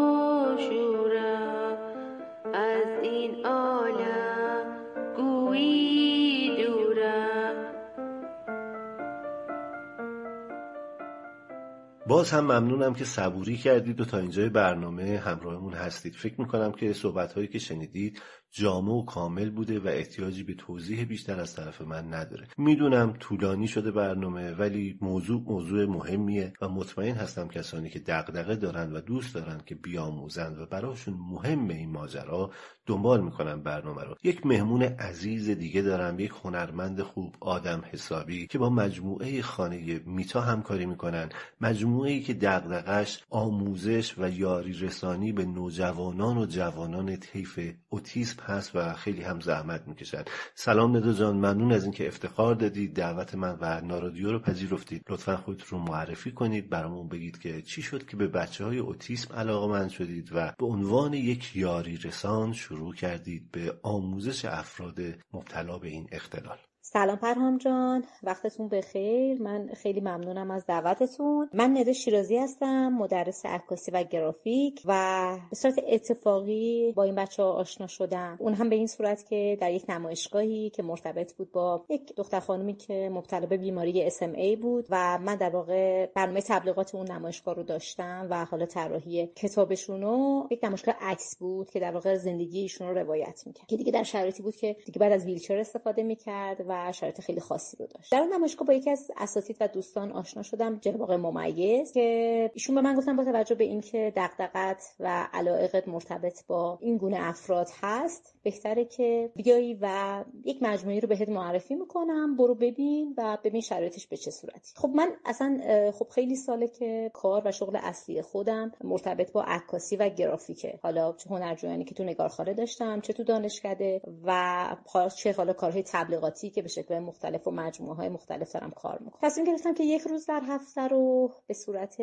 [12.08, 16.16] باز هم ممنونم که صبوری کردید و تا اینجای برنامه همراهمون هستید.
[16.16, 18.22] فکر می‌کنم که صحبت هایی که شنیدید
[18.52, 22.48] جامع و کامل بوده و احتیاجی به توضیح بیشتر از طرف من نداره.
[22.58, 28.94] می‌دونم طولانی شده برنامه ولی موضوع موضوع مهمیه و مطمئن هستم کسانی که دغدغه دارن
[28.94, 32.52] و دوست دارن که بیاموزند و براشون مهم این ماجرا
[32.86, 34.16] دنبال می‌کنم برنامه رو.
[34.24, 40.42] یک مهمون عزیز دیگه دارم یک هنرمند خوب آدم حسابی که با مجموعه خانه میتا
[40.42, 41.30] همکاری می‌کنن.
[41.62, 47.60] مجموعه که دغدغش آموزش و یاری رسانی به نوجوانان و جوانان طیف
[47.90, 50.24] اوتیسم هست و خیلی هم زحمت می‌کشن
[50.56, 55.02] سلام ندو جان ممنون از اینکه افتخار دادید دعوت من و نارادیو رو پذیرفتید.
[55.10, 59.36] لطفا خود رو معرفی کنید برامون بگید که چی شد که به بچه های اوتیسم
[59.36, 65.00] علاقه من شدید و به عنوان یک یاری رسان شروع کردید به آموزش افراد
[65.34, 66.58] مبتلا به این اختلال.
[66.94, 68.04] سلام پرهام جان.
[68.24, 69.42] وقتتون بخیر.
[69.42, 71.50] من خیلی ممنونم از دعوتتون.
[71.54, 77.44] من نده شیرازی هستم مدرس عکاسی و گرافیک و به صورت اتفاقی با این بچه
[77.44, 78.38] ها آشنا شدم.
[78.40, 82.40] اون هم به این صورت که در یک نمایشگاهی که مرتبط بود با یک دختر
[82.40, 87.56] خانمی که مبتلا به بیماری SMA بود و من در واقع برنامه تبلیغات اون نمایشگاه
[87.56, 92.60] رو داشتم و حالا طراحی کتابشون رو یک نمایشگاه عکس بود که در واقع زندگی
[92.60, 93.68] ایشون رو روایت می‌کرد.
[93.68, 97.40] که دیگه در شرایطی بود که دیگه بعد از ویلچر استفاده می‌کرد و شرایط خیلی
[97.40, 98.12] خاصی رو داشت.
[98.12, 102.76] در اون نمایشگاه با یکی از اساتید و دوستان آشنا شدم جناب ممیز که ایشون
[102.76, 107.68] به من گفتن با توجه به اینکه دغدغت و علایقت مرتبط با این گونه افراد
[107.82, 113.62] هست بهتره که بیایی و یک مجموعه رو بهت معرفی می‌کنم برو ببین و ببین
[113.62, 114.74] شرایطش به چه صورتی.
[114.76, 119.96] خب من اصلا خب خیلی ساله که کار و شغل اصلی خودم مرتبط با عکاسی
[119.96, 120.80] و گرافیکه.
[120.84, 124.76] حالا چه هنرجویانی که تو نگارخانه داشتم چه تو دانشکده و
[125.18, 129.20] چه حالا کارهای تبلیغاتی که به شکل مختلف و مجموعه های مختلف دارم کار می‌کنم.
[129.22, 131.98] تصمیم گرفتم که یک روز در هفته رو به صورت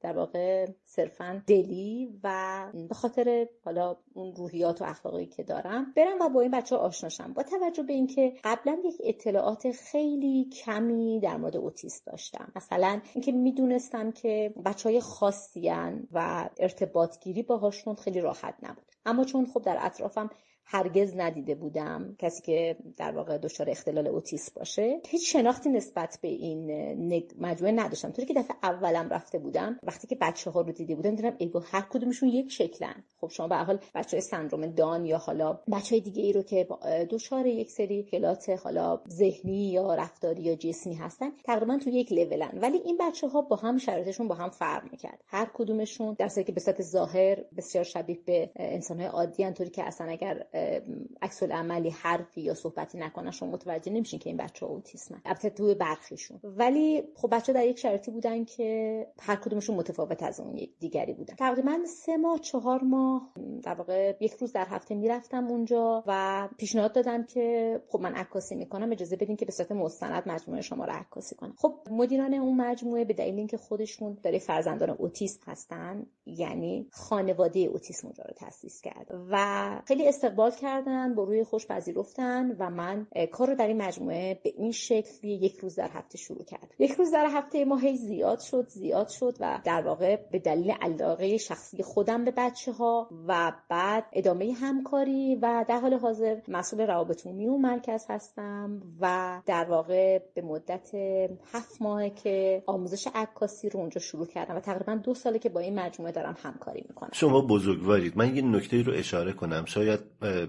[0.00, 6.20] در واقع صرفا دلی و به خاطر حالا اون روحیات و اخلاقی که دارم برم
[6.20, 11.36] و با این بچه آشناشم با توجه به اینکه قبلا یک اطلاعات خیلی کمی در
[11.36, 12.52] مورد اوتیست داشتم.
[12.56, 15.70] مثلا اینکه می‌دونستم که بچه های خاصی
[16.12, 18.84] و ارتباط گیری باهاشون خیلی راحت نبود.
[19.06, 20.30] اما چون خب در اطرافم
[20.64, 25.00] هرگز ندیده بودم کسی که در واقع دچار اختلال اوتیسم باشه.
[25.08, 26.70] هیچ شناختی نسبت به این
[27.40, 28.10] مجموعه نداشتم.
[28.10, 31.52] طوری که دفعه اولم رفته بودم وقتی که بچه ها رو دیده بودم دیدم ای
[31.70, 33.04] هر کدومشون یک شکلن.
[33.20, 36.42] خب شما به حال بچه های سندروم دان یا حالا بچه های دیگه ای رو
[36.42, 36.68] که
[37.10, 42.58] دچار یک سری اختلالات حالا ذهنی یا رفتاری یا جسمی هستن تقریبا تو یک لولن.
[42.62, 45.24] ولی این بچه ها با هم شرایطشون با هم فرق می‌کرد.
[45.26, 50.10] هر کدومشون در که به ظاهر بسیار شبیه به انسان های عادی طوری که اصلا
[50.10, 50.46] اگر
[51.22, 55.20] عکس عملی حرفی یا صحبتی نکنن شما متوجه نمیشین که این بچه اوتیسمن.
[55.24, 56.40] البته توی برخیشون.
[56.44, 61.34] ولی خب بچه در یک شرایطی بودن که هر کدومشون متفاوت از اون دیگری بودن.
[61.34, 63.32] تقریبا سه ماه چهار ماه
[63.62, 68.54] در واقع یک روز در هفته می‌رفتم اونجا و پیشنهاد دادم که خب من عکاسی
[68.54, 71.54] می‌کنم اجازه بدین که به صورت مستند مجموعه شما رو عکاسی کنم.
[71.58, 78.06] خب مدیران اون مجموعه به دلیل اینکه خودشون داره فرزندان اوتیسم هستن یعنی خانواده اوتیسم
[78.06, 83.48] اونجا رو تاسیس کرد و خیلی استقبال کردن با روی خوش پذیرفتن و من کار
[83.48, 86.74] رو در این مجموعه به این شکل یک روز در هفته شروع کرد.
[86.78, 90.70] یک روز در هفته ما هی زیاد شد زیاد شد و در واقع به دلیل
[90.70, 96.86] علاقه شخصی خودم به بچه ها و بعد ادامه همکاری و در حال حاضر مسئول
[96.86, 100.90] روابط عمومی اون مرکز هستم و در واقع به مدت
[101.52, 105.60] هفت ماه که آموزش عکاسی رو اونجا شروع کردم و تقریبا دو ساله که با
[105.60, 107.10] این مجموعه دارم همکاری می‌کنم.
[107.12, 108.16] شما بزرگوارید.
[108.16, 109.64] من یه نکته رو اشاره کنم.
[109.64, 110.00] شاید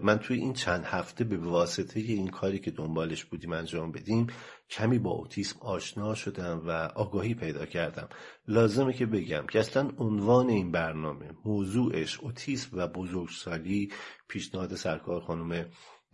[0.04, 4.28] من توی این چند هفته به واسطه این کاری که دنبالش بودیم انجام بدیم
[4.70, 8.10] کمی با اوتیسم آشنا شدم و آگاهی پیدا کردم.
[8.48, 13.92] لازمه که بگم که اصلا عنوان این برنامه موضوعش اوتیسم و بزرگسالی
[14.28, 15.66] پیشنهاد سرکار خانم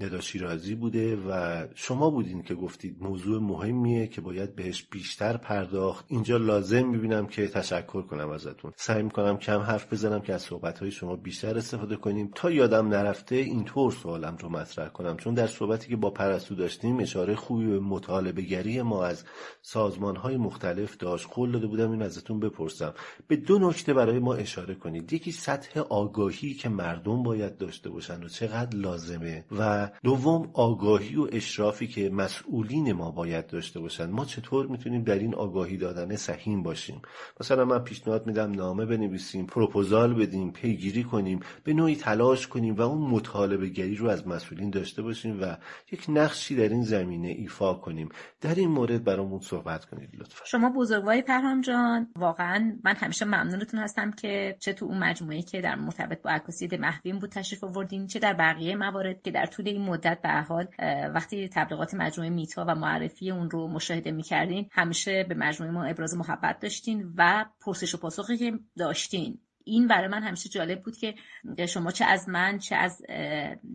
[0.01, 6.05] ندا شیرازی بوده و شما بودین که گفتید موضوع مهمیه که باید بهش بیشتر پرداخت.
[6.07, 8.71] اینجا لازم می‌بینم که تشکر کنم ازتون.
[8.75, 12.31] سعی می‌کنم کم حرف بزنم که از صحبتهای شما بیشتر استفاده کنیم.
[12.35, 15.17] تا یادم نرفته اینطور سوالم رو مطرح کنم.
[15.17, 19.23] چون در صحبتی که با پرستو داشتیم اشاره خوبی به مطالبه گری ما از
[19.61, 21.27] سازمان های مختلف داشت.
[21.31, 22.93] قول داده بودم این ازتون بپرسم.
[23.27, 25.13] به دو نکته برای ما اشاره کنید.
[25.13, 31.27] یکی سطح آگاهی که مردم باید داشته باشن و چقدر لازمه و دوم آگاهی و
[31.31, 34.09] اشرافی که مسئولین ما باید داشته باشن.
[34.09, 37.01] ما چطور می‌تونیم در این آگاهی دادن سهیم باشیم؟
[37.39, 42.81] مثلا من پیشنهاد میدم نامه بنویسیم پروپوزال بدیم پیگیری کنیم به نوعی تلاش کنیم و
[42.81, 45.57] اون مطالبه گری رو از مسئولین داشته باشیم و
[45.91, 48.09] یک نقشی در این زمینه ایفا کنیم.
[48.41, 50.45] در این مورد برامون صحبت کنید لطفا.
[50.45, 55.61] شما بزرگواری پرهام جان واقعا من همیشه ممنونتون هستم که چه تو اون مجموعه که
[55.61, 59.67] در مرتبط با عکاسی محوین بود تشریف آوردین چه در بقیه موارد که در طول
[59.67, 60.67] این مدت به حال
[61.13, 66.17] وقتی تبلیغات مجموعه میتا و معرفی اون رو مشاهده می‌کردین همیشه به مجموعه ما ابراز
[66.17, 69.39] محبت داشتین و پرسش و پاسخی که داشتین.
[69.63, 71.15] این برای من همیشه جالب بود که
[71.67, 73.01] شما چه از من چه از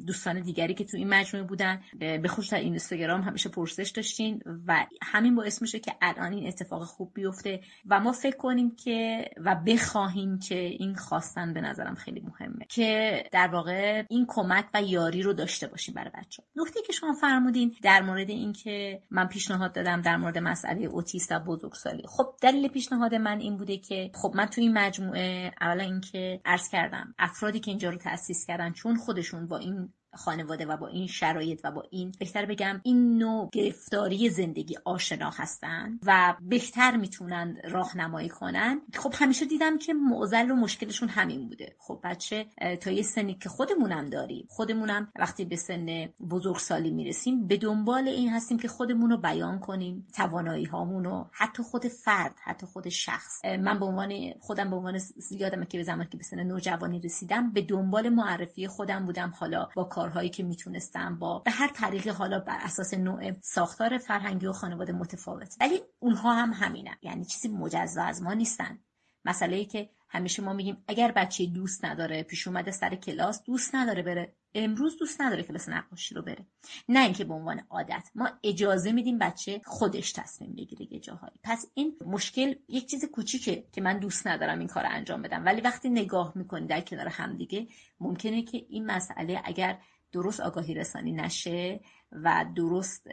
[0.06, 4.86] دوستان دیگری که تو این مجموعه بودن به خصوص در اینستاگرام همیشه پرسش داشتین و
[5.02, 9.54] همین باعث میشه که الان این اتفاق خوب بیفته و ما فکر کنیم که و
[9.66, 15.22] بخواهیم که این خواستن به نظرم خیلی مهمه که در واقع این کمک و یاری
[15.22, 20.00] رو داشته باشیم برای بچه نکته که شما فرمودین در مورد اینکه من پیشنهاد دادم
[20.00, 22.02] در مورد مسئله اوتیست و بزرگسالی.
[22.06, 26.68] خب دلیل پیشنهاد من این بوده که خب من تو این مجموعه حالا اینکه عرض
[26.68, 31.06] کردم افرادی که اینجا رو تأسیس کردن چون خودشون با این خانواده و با این
[31.06, 37.56] شرایط و با این بهتر بگم این نوع گرفتاری زندگی آشنا هستن و بهتر می‌تونن
[37.64, 38.80] راهنمایی کنن.
[38.94, 41.76] خب همیشه دیدم که معضل و مشکلشون همین بوده.
[41.78, 42.46] خب بچه
[42.80, 48.30] تا یه سنی که خودمونم داریم خودمونم وقتی به سن بزرگسالی می‌رسیم به دنبال این
[48.30, 53.44] هستیم که خودمون رو بیان کنیم توانایی هامون حتی خود فرد حتی خود شخص.
[53.44, 57.52] من به عنوان خودم به عنوان یادمه که به زمانی که به سن نوجوانی رسیدم
[57.52, 59.32] به دنبال معرفی خودم بودم.
[59.38, 64.46] حالا با کارهایی که می‌تونستم با به هر طریقی حالا بر اساس نوع ساختار فرهنگی
[64.46, 65.56] و خانواده متفاوت.
[65.60, 66.96] ولی اونها هم همینن.
[67.02, 68.78] یعنی چیزی مجزا از ما نیستن.
[69.24, 73.74] مسئله ای که همیشه ما میگیم اگر بچه دوست نداره پیش اومده سر کلاس دوست
[73.74, 76.46] نداره بره امروز دوست نداره کلاس نقاشی رو بره.
[76.88, 78.10] نه اینکه به عنوان عادت.
[78.14, 81.40] ما اجازه میدیم بچه خودش تصمیم بگیره یه جاهایی.
[81.42, 85.44] پس این مشکل یک چیز کوچیکه که من دوست ندارم این کار انجام بدم.
[85.44, 87.68] ولی وقتی نگاه می‌کنی در کنار همدیگه
[88.00, 89.78] ممکنه که این مسئله اگر
[90.12, 91.80] درست آگاهی رسانی نشه
[92.12, 93.08] و درست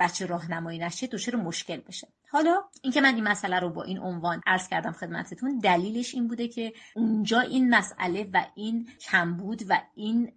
[0.00, 4.40] بچه راهنمایی نشه دچار مشکل بشه؟ حالا اینکه من این مسئله رو با این عنوان
[4.46, 10.32] عرض کردم خدمتتون دلیلش این بوده که اونجا این مسئله و این کمبود و این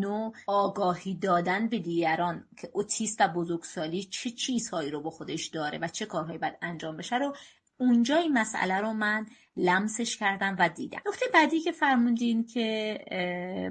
[0.00, 5.78] نوع آگاهی دادن به دیگران که اوتیست و بزرگسالی چه چیزهایی رو با خودش داره
[5.78, 7.34] و چه کارهایی باید انجام بشه رو
[7.80, 9.26] اونجا این مسئله رو من
[9.58, 11.00] لمسش کردم و دیدم.
[11.06, 12.98] نکته بعدی که فرمودین که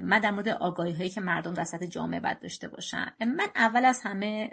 [0.02, 3.06] من در مورد آگاهی هایی که مردم سطح جامعه باید داشته باشن.
[3.20, 4.50] من اول از همه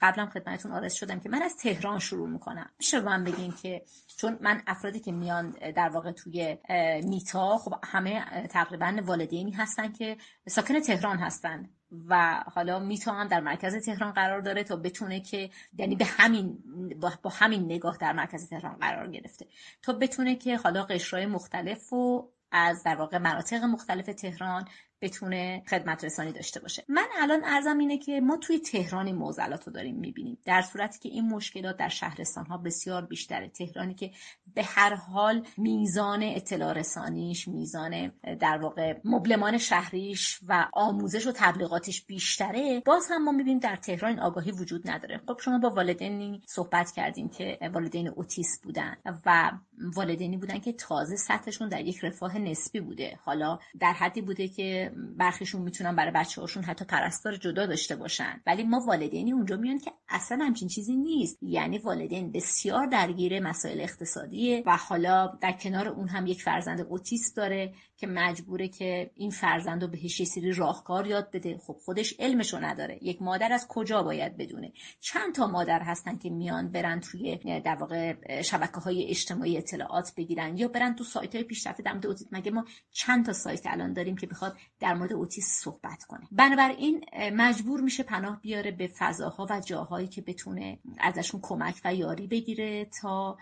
[0.00, 2.70] قبلم خدمتتون آرز شدم که من از تهران شروع می‌کنم.
[2.78, 3.82] میشه من بگین که
[4.16, 6.58] چون من افرادی که میان در واقع توی
[7.04, 10.16] میتا خب همه تقریبا والدینی هستن که
[10.48, 11.68] ساکن تهران هستن.
[12.08, 16.58] و حالا میتا هم در مرکز تهران قرار داره تا بتونه که یعنی به همین
[17.00, 19.46] با, همین نگاه در مرکز تهران قرار گرفته.
[19.82, 24.64] تا بتونه که حالا قشرهای مختلف و از در واقع مناطق مختلف تهران
[25.02, 26.84] بتونه خدمت رسانی داشته باشه.
[26.88, 29.20] من الان ارزم اینه که ما توی تهران این
[29.66, 30.38] رو داریم می‌بینیم.
[30.44, 33.48] در صورتی که این مشکلات در شهرستان ها بسیار بیشتره.
[33.48, 34.10] تهرانی که
[34.54, 42.04] به هر حال میزان اطلاع رسانیش میزان در واقع مبلمان شهریش و آموزش و تبلیغاتش
[42.04, 45.20] بیشتره باز هم ما می‌بینیم در تهران آگاهی وجود نداره.
[45.26, 48.96] خب شما با والدینی صحبت کردیم که والدین اوتیست بودن
[49.26, 49.50] و
[49.96, 53.18] والدینی بودن که تازه سطحشون در یک رفاه نسبی بوده.
[53.24, 58.40] حالا در حدی بوده که برخیشون می‌تونن برای بچه هاشون حتی پرستار جدا داشته باشن.
[58.46, 61.38] ولی ما والدینی اونجا میان که اصلا همچین چیزی نیست.
[61.42, 67.36] یعنی والدین بسیار درگیر مسائل اقتصادیه و حالا در کنار اون هم یک فرزند اوتیست
[67.36, 71.58] داره که مجبوره که این فرزند رو بهش یه سری راهکار یاد بده.
[71.58, 72.98] خب خودش علمشو نداره.
[73.02, 77.74] یک مادر از کجا باید بدونه؟ چند تا مادر هستن که میان برن توی در
[77.74, 82.50] واقع شبکه های اجتماعی اطلاعات بگیرن یا برن تو سایت های پیشرفته؟ در مورد مگه
[82.50, 87.80] ما چند تا سایت الان داریم که بخواد در مورد اوتیسم صحبت کنه؟ بنابراین مجبور
[87.80, 93.36] میشه پناه بیاره به فضاها و جاهایی که بتونه ازشون کمک و یاری بگیره تا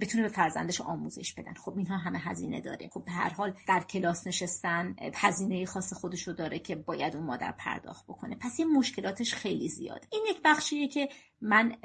[0.00, 1.54] بتونه به فرزندش آموزش بدن.
[1.54, 2.88] خب اینها همه هزینه داره.
[2.88, 7.54] خب به هر حال در کلاس نشستن هزینه خاص خودشو داره که باید اون مادر
[7.58, 8.36] پرداخت بکنه.
[8.40, 10.06] پس این مشکلاتش خیلی زیاد.
[10.12, 11.08] این یک بخشیه که
[11.40, 11.76] من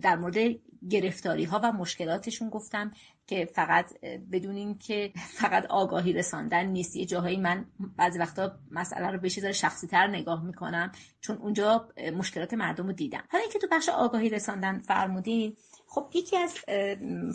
[0.00, 0.36] در مورد
[0.90, 2.92] گرفتاری ها و مشکلاتشون گفتم
[3.26, 4.00] که فقط
[4.32, 6.96] بدونین که فقط آگاهی رساندن نیست.
[6.96, 7.66] یه جاهایی من
[7.96, 12.92] بعضی وقتا مسئله رو به چیز شخصی تر نگاه می‌کنم چون اونجا مشکلات مردم رو
[12.92, 13.24] دیدم.
[13.30, 15.56] حالا اینکه تو بخش آگاهی رساندن فرمودین
[15.88, 16.54] خب یکی از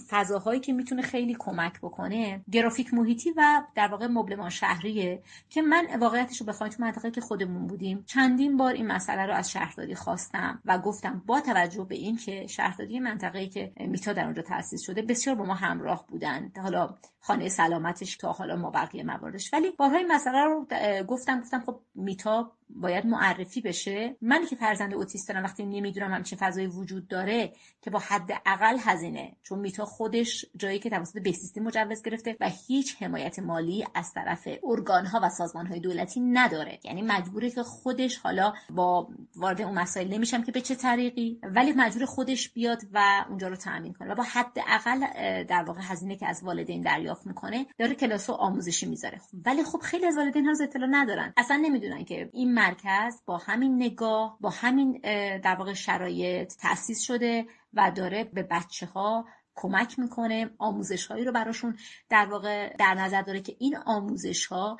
[0.10, 5.88] فضاهایی که می‌تونه خیلی کمک بکنه گرافیک محیطی و در واقع مبلمان شهریه که من
[6.00, 8.04] واقعیتش رو بخواید تو منطقه که خودمون بودیم.
[8.08, 12.48] چندین بار این مسئله رو از شهرداری خواستم و گفتم با توجه به این که
[12.48, 16.52] شهرداری منطقه‌ای که میتا در اونجا تأسیس شده بسیار با ما همراه بودن.
[16.62, 19.54] حالا خانه سلامتش تا حالا ما بقیه مواردش.
[19.54, 20.68] ولی بارها این مسئله رو
[21.08, 24.16] گفتم گفتم خب میتا باید معرفی بشه.
[24.22, 28.78] من که فرزند اوتیست دارم وقتی نمی‌دونم همچین فضایی وجود داره که با حد اقل
[28.80, 29.36] هزینه.
[29.44, 34.48] چون میتا خودش جایی که توسط بهسیستی مجوز گرفته و هیچ حمایت مالی از طرف
[34.64, 36.80] ارگان ها و سازمان های دولتی نداره.
[36.84, 41.72] یعنی مجبوره که خودش حالا با وارد اون مسائل نمیشم که به چه طریقی ولی
[41.72, 44.12] مجبور خودش بیاد و اونجا رو تامین کنه.
[44.12, 45.00] و با حد اقل
[45.44, 49.22] در واقع هزینه که از والدین دریافت می‌کنه داره کلاس آموزشی می‌ذاره.
[49.46, 51.34] ولی خب خیلی از والدین هنوز اطلاع ندارن.
[51.38, 54.92] اصلا نمی‌دونن که این مرکز با همین نگاه با همین
[55.38, 59.26] در واقع شرایط تأسیس شده و داره به بچه ها
[59.56, 61.78] کمک می‌کنه آموزش هایی رو براشون
[62.10, 64.78] در واقع در نظر داره که این آموزش ها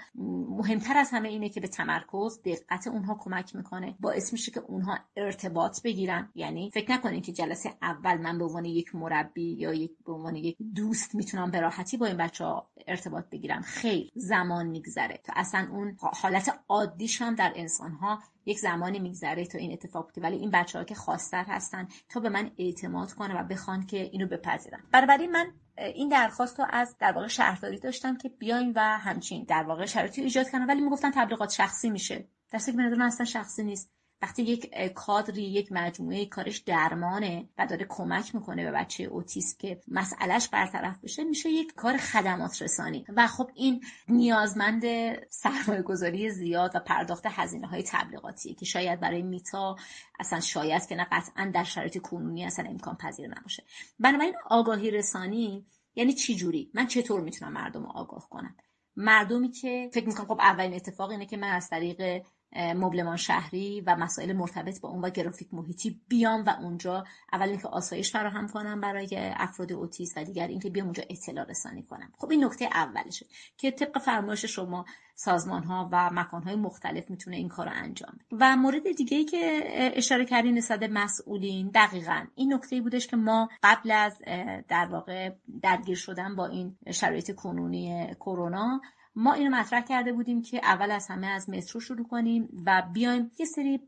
[0.50, 3.96] مهمتر از همه اینه که به تمرکز دقت اونها کمک می‌کنه.
[4.00, 6.30] باعث میشه که اونها ارتباط بگیرن.
[6.36, 10.36] یعنی فکر نکنین که جلسه اول من به عنوان یک مربی یا یک به عنوان
[10.36, 13.62] یک دوست می‌تونم به راحتی با این بچه ها ارتباط بگیرم.
[13.62, 15.20] خیر زمان میگذره.
[15.24, 20.06] تا اصلا اون حالت عادیش هم در انسان ها یک زمانی میگذره تا این اتفاق
[20.06, 20.22] بیفته.
[20.22, 23.98] ولی این بچه ها که خواستر هستن تا به من اعتماد کنه و بخوان که
[23.98, 24.84] اینو بپذیرن.
[24.92, 29.64] بنابراین من این درخواست رو از در واقع شهرداری داشتم که بیاین و همچین در
[29.64, 32.28] واقع شرایطی ایجاد کنن ولی می‌گفتن تبلیغات شخصی میشه.
[32.54, 33.92] دسته که به اصلا شخصی نیست.
[34.22, 39.82] وقتی یک کادری یک مجموعه کارش درمانه و داره کمک می‌کنه به بچه اوتیسم که
[39.88, 43.06] مسئلهش برطرف بشه میشه یک کار خدمات رسانی.
[43.16, 44.84] و خب این نیازمند
[45.30, 49.76] سرمایه گذاری زیاد و پرداخت هزینه های تبلیغاتی که شاید برای میتا
[50.20, 53.64] اصلا شاید که نه قطعا در شرایط کنونی اصلا امکان پذیر نباشه.
[54.00, 55.66] بنابراین آگاهی رسانی
[55.96, 58.56] یعنی چی جوری؟ من چطور می‌تونم مردم رو آگاه کنم؟
[58.96, 62.24] مردمی که فکر می‌کنم خب اولین اتفاق اینه که من از طریق
[62.56, 67.04] مبلمان شهری و مسائل مرتبط با اون و گرافیک محیطی بیام و اونجا
[67.34, 71.84] اول اینکه آسایش فراهم کنم برای افراد اوتیست و دیگر اینکه بیام اونجا اطلاع رسانی
[71.84, 72.12] کنم.
[72.18, 73.26] خب این نکته اولشه
[73.58, 78.20] که طبق فرمایش شما سازمان ها و مکان های مختلف می‌تونه این کار رو انجام
[78.32, 79.64] و مورد دیگه ای که
[79.96, 84.20] اشاره کردین نسبت مسئولین دقیقا این نکته بودش که ما قبل از
[84.68, 88.82] در واقع درگیر شدن با این شرایط کنونی کرونا
[89.16, 93.32] ما اینو مطرح کرده بودیم که اول از همه از مترو شروع کنیم و بیایم
[93.40, 93.82] یه سری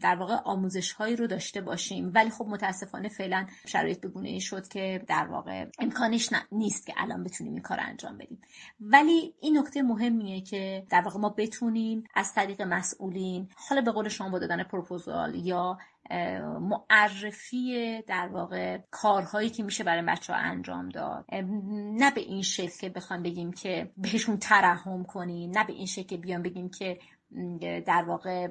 [0.00, 2.12] در واقع آموزش هایی رو داشته باشیم.
[2.14, 7.52] ولی خب متاسفانه فعلا شرایط بگونه شد که در واقع امکانش نیست که الان بتونیم
[7.52, 8.40] این کار انجام بدیم.
[8.80, 14.08] ولی این نکته مهمیه که در واقع ما بتونیم از طریق مسئولین حالا به قول
[14.08, 15.78] شما با دادن پروپوزال یا
[16.60, 21.24] معرفی در واقع کارهایی که میشه برای بچه ها انجام داد.
[21.32, 26.06] نه به این شکل که بخوام بگیم که بهشون ترحم کنیم نه به این شکل
[26.06, 26.98] که بیان بگیم که
[27.86, 28.48] در واقع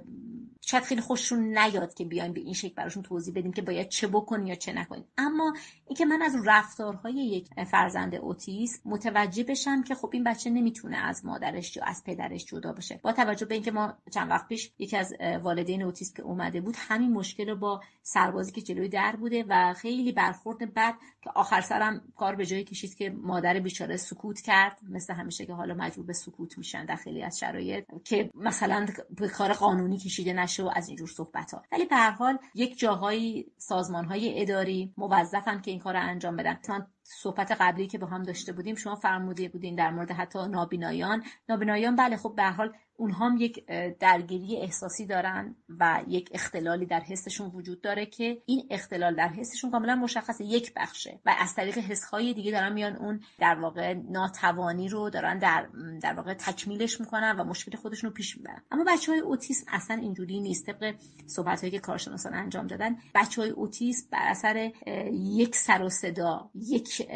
[0.62, 4.08] شاید خیلی خوششون نیاد که بیایم به این شکل براشون توضیح بدیم که باید چه
[4.08, 5.06] بکنیم یا چه نکنیم.
[5.18, 5.54] اما
[5.88, 11.26] اینکه من از رفتارهای یک فرزند اوتیسم متوجه بشم که خب این بچه نمی‌تونه از
[11.26, 13.00] مادرش یا از پدرش جدا بشه.
[13.04, 16.76] با توجه به اینکه ما چند وقت پیش یکی از والدین اوتیسم که اومده بود
[16.78, 21.62] همین مشکل رو با سربازی که جلوی در بوده و خیلی برخورد بد که آخر
[21.62, 24.80] سرم کار به جایی کشید که مادر بیچاره سکوت کرد.
[24.90, 28.69] مثل همیشه که حالا مجبور به سکوت میشن در از شرایط که مثلا
[29.10, 32.80] به کار قانونی کشیده نشه و از اینجور صحبت ها ولی به هر حال یک
[32.80, 36.58] جاهایی سازمان های اداری موظفن که این کار رو انجام بدن.
[36.70, 41.24] من صحبت قبلی که با هم داشته بودیم شما فرموده بودین در مورد حتی نابینایان.
[41.50, 43.66] نابینایان بله خب به حال اونها هم یک
[44.00, 49.72] درگیری احساسی دارن و یک اختلالی در حسشون وجود داره که این اختلال در حسشون
[49.72, 54.90] کاملا مشخصه یک بخشه و از طریق حسهای دیگه دارن میان اون در واقع ناتوانی
[54.90, 55.68] رو دارن در
[56.02, 58.62] در واقع تکمیلش می‌کنن و مشکل خودشون رو پیش می‌برن.
[58.72, 60.66] اما بچه های اوتیسم اصلا اینجوری نیست.
[60.66, 60.96] طبق
[61.26, 64.72] صحبت هایی که کارشناسان انجام دادن بچه های اوتیسم بر اثر
[65.12, 67.08] یک سر و صدا یک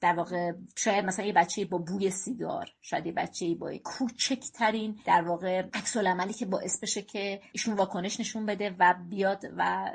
[0.00, 3.72] در واقع شاید مثلا یه بچه با بوی سیگار شاید یه بچه با
[4.76, 9.44] کوچکترین در واقع عکس عملی که باعث بشه که ایشون واکنش نشون بده و بیاد
[9.56, 9.90] و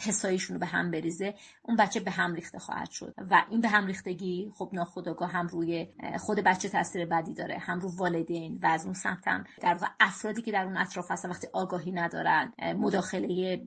[0.00, 3.14] حسایشون رو به هم بریزه اون بچه به هم ریخته خواهد شد.
[3.30, 5.88] و این به هم ریختگی خب ناخودآگاه هم روی
[6.18, 9.44] خود بچه تاثیر بدی داره هم رو والدین و از اون سمت هم.
[9.60, 13.62] در واقع افرادی که در اون اطراف هستن وقتی آگاهی ندارن مداخله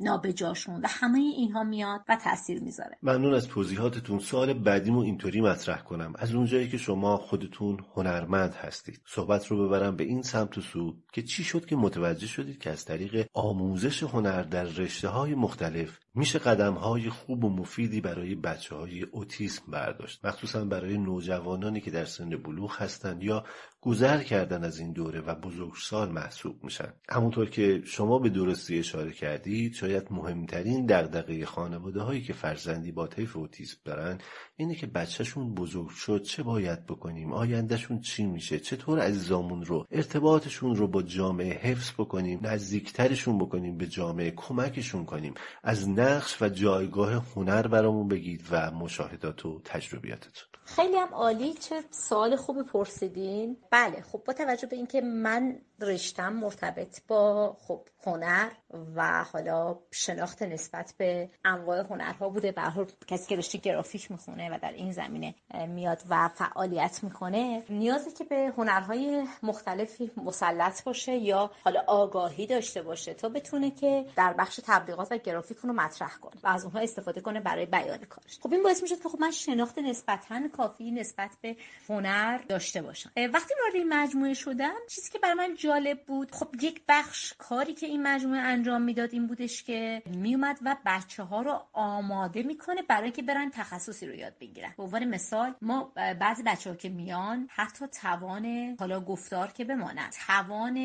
[0.00, 2.98] نابجاشون و همه اینها میاد و تاثیر می‌ذاره.
[3.02, 4.18] ممنون از توضیحاتتون.
[4.18, 6.12] سوال بعدیمو اینطوری مطرح کنم.
[6.18, 10.96] از اونجایی که شما خودتون هنرمند هستید صحبت رو ببرم به این سمت و سو
[11.12, 15.98] که چی شد که متوجه شدید که از طریق آموزش هنر در رشته های مختلف
[16.14, 21.90] میشه قدم های خوب و مفیدی برای بچه های اوتیسم برداشت مخصوصا برای نوجوانانی که
[21.90, 23.44] در سن بلوغ هستند یا
[23.80, 26.92] گذر کردن از این دوره و بزرگسال محسوب میشن.
[27.08, 33.06] همونطور که شما به درستی اشاره کردید شاید مهمترین دغدغه خانواده هایی که فرزندی با
[33.06, 34.18] طیف اوتیسم دارن
[34.56, 40.76] اینه که بچهشون بزرگ شد چه باید بکنیم؟ آیندهشون چی میشه؟ چطور عزیزامون رو ارتباطشون
[40.76, 47.24] رو با جامعه حفظ بکنیم؟ نزدیکترشون بکنیم به جامعه؟ کمکشون کنیم؟ از نقش و جایگاه
[47.34, 50.57] هنر برامون بگید و مشاهدات و تجربیاتتون.
[50.76, 51.54] خیلی هم عالی.
[51.54, 53.56] چه سوال خوبی پرسیدین.
[53.70, 58.48] بله خب با توجه به اینکه من رشتم مرتبط با خب هنر
[58.94, 62.52] و حالا شناخت نسبت به انواع هنرها بوده.
[62.52, 65.34] به هر کسی که رشته گرافیک می‌خونه و در این زمینه
[65.68, 72.82] میاد و فعالیت می‌کنه نیازی که به هنرهای مختلفی مسلط باشه یا حالا آگاهی داشته
[72.82, 76.80] باشه تا بتونه که در بخش تبلیغات و گرافیک رو مطرح کنه و از اونها
[76.80, 78.38] استفاده کنه برای بیان کارش.
[78.42, 81.56] خب این باعث میشه که خب من شناخت نسبتا کافی نسبت به
[81.88, 83.10] هنر داشته باشم.
[83.16, 86.34] وقتی وارد این مجموعه شدم چیزی که برای من جالب بود.
[86.34, 91.22] خب یک بخش کاری که این مجموعه انجام می‌داد این بودش که میومد و بچه
[91.22, 94.74] ها رو آماده می‌کنه برای اینکه برن تخصصی رو یاد بگیرن.
[94.76, 100.12] به عنوان مثال ما بعضی بچه ها که میان حتی توان حالا گفتار که بمانند
[100.26, 100.76] توان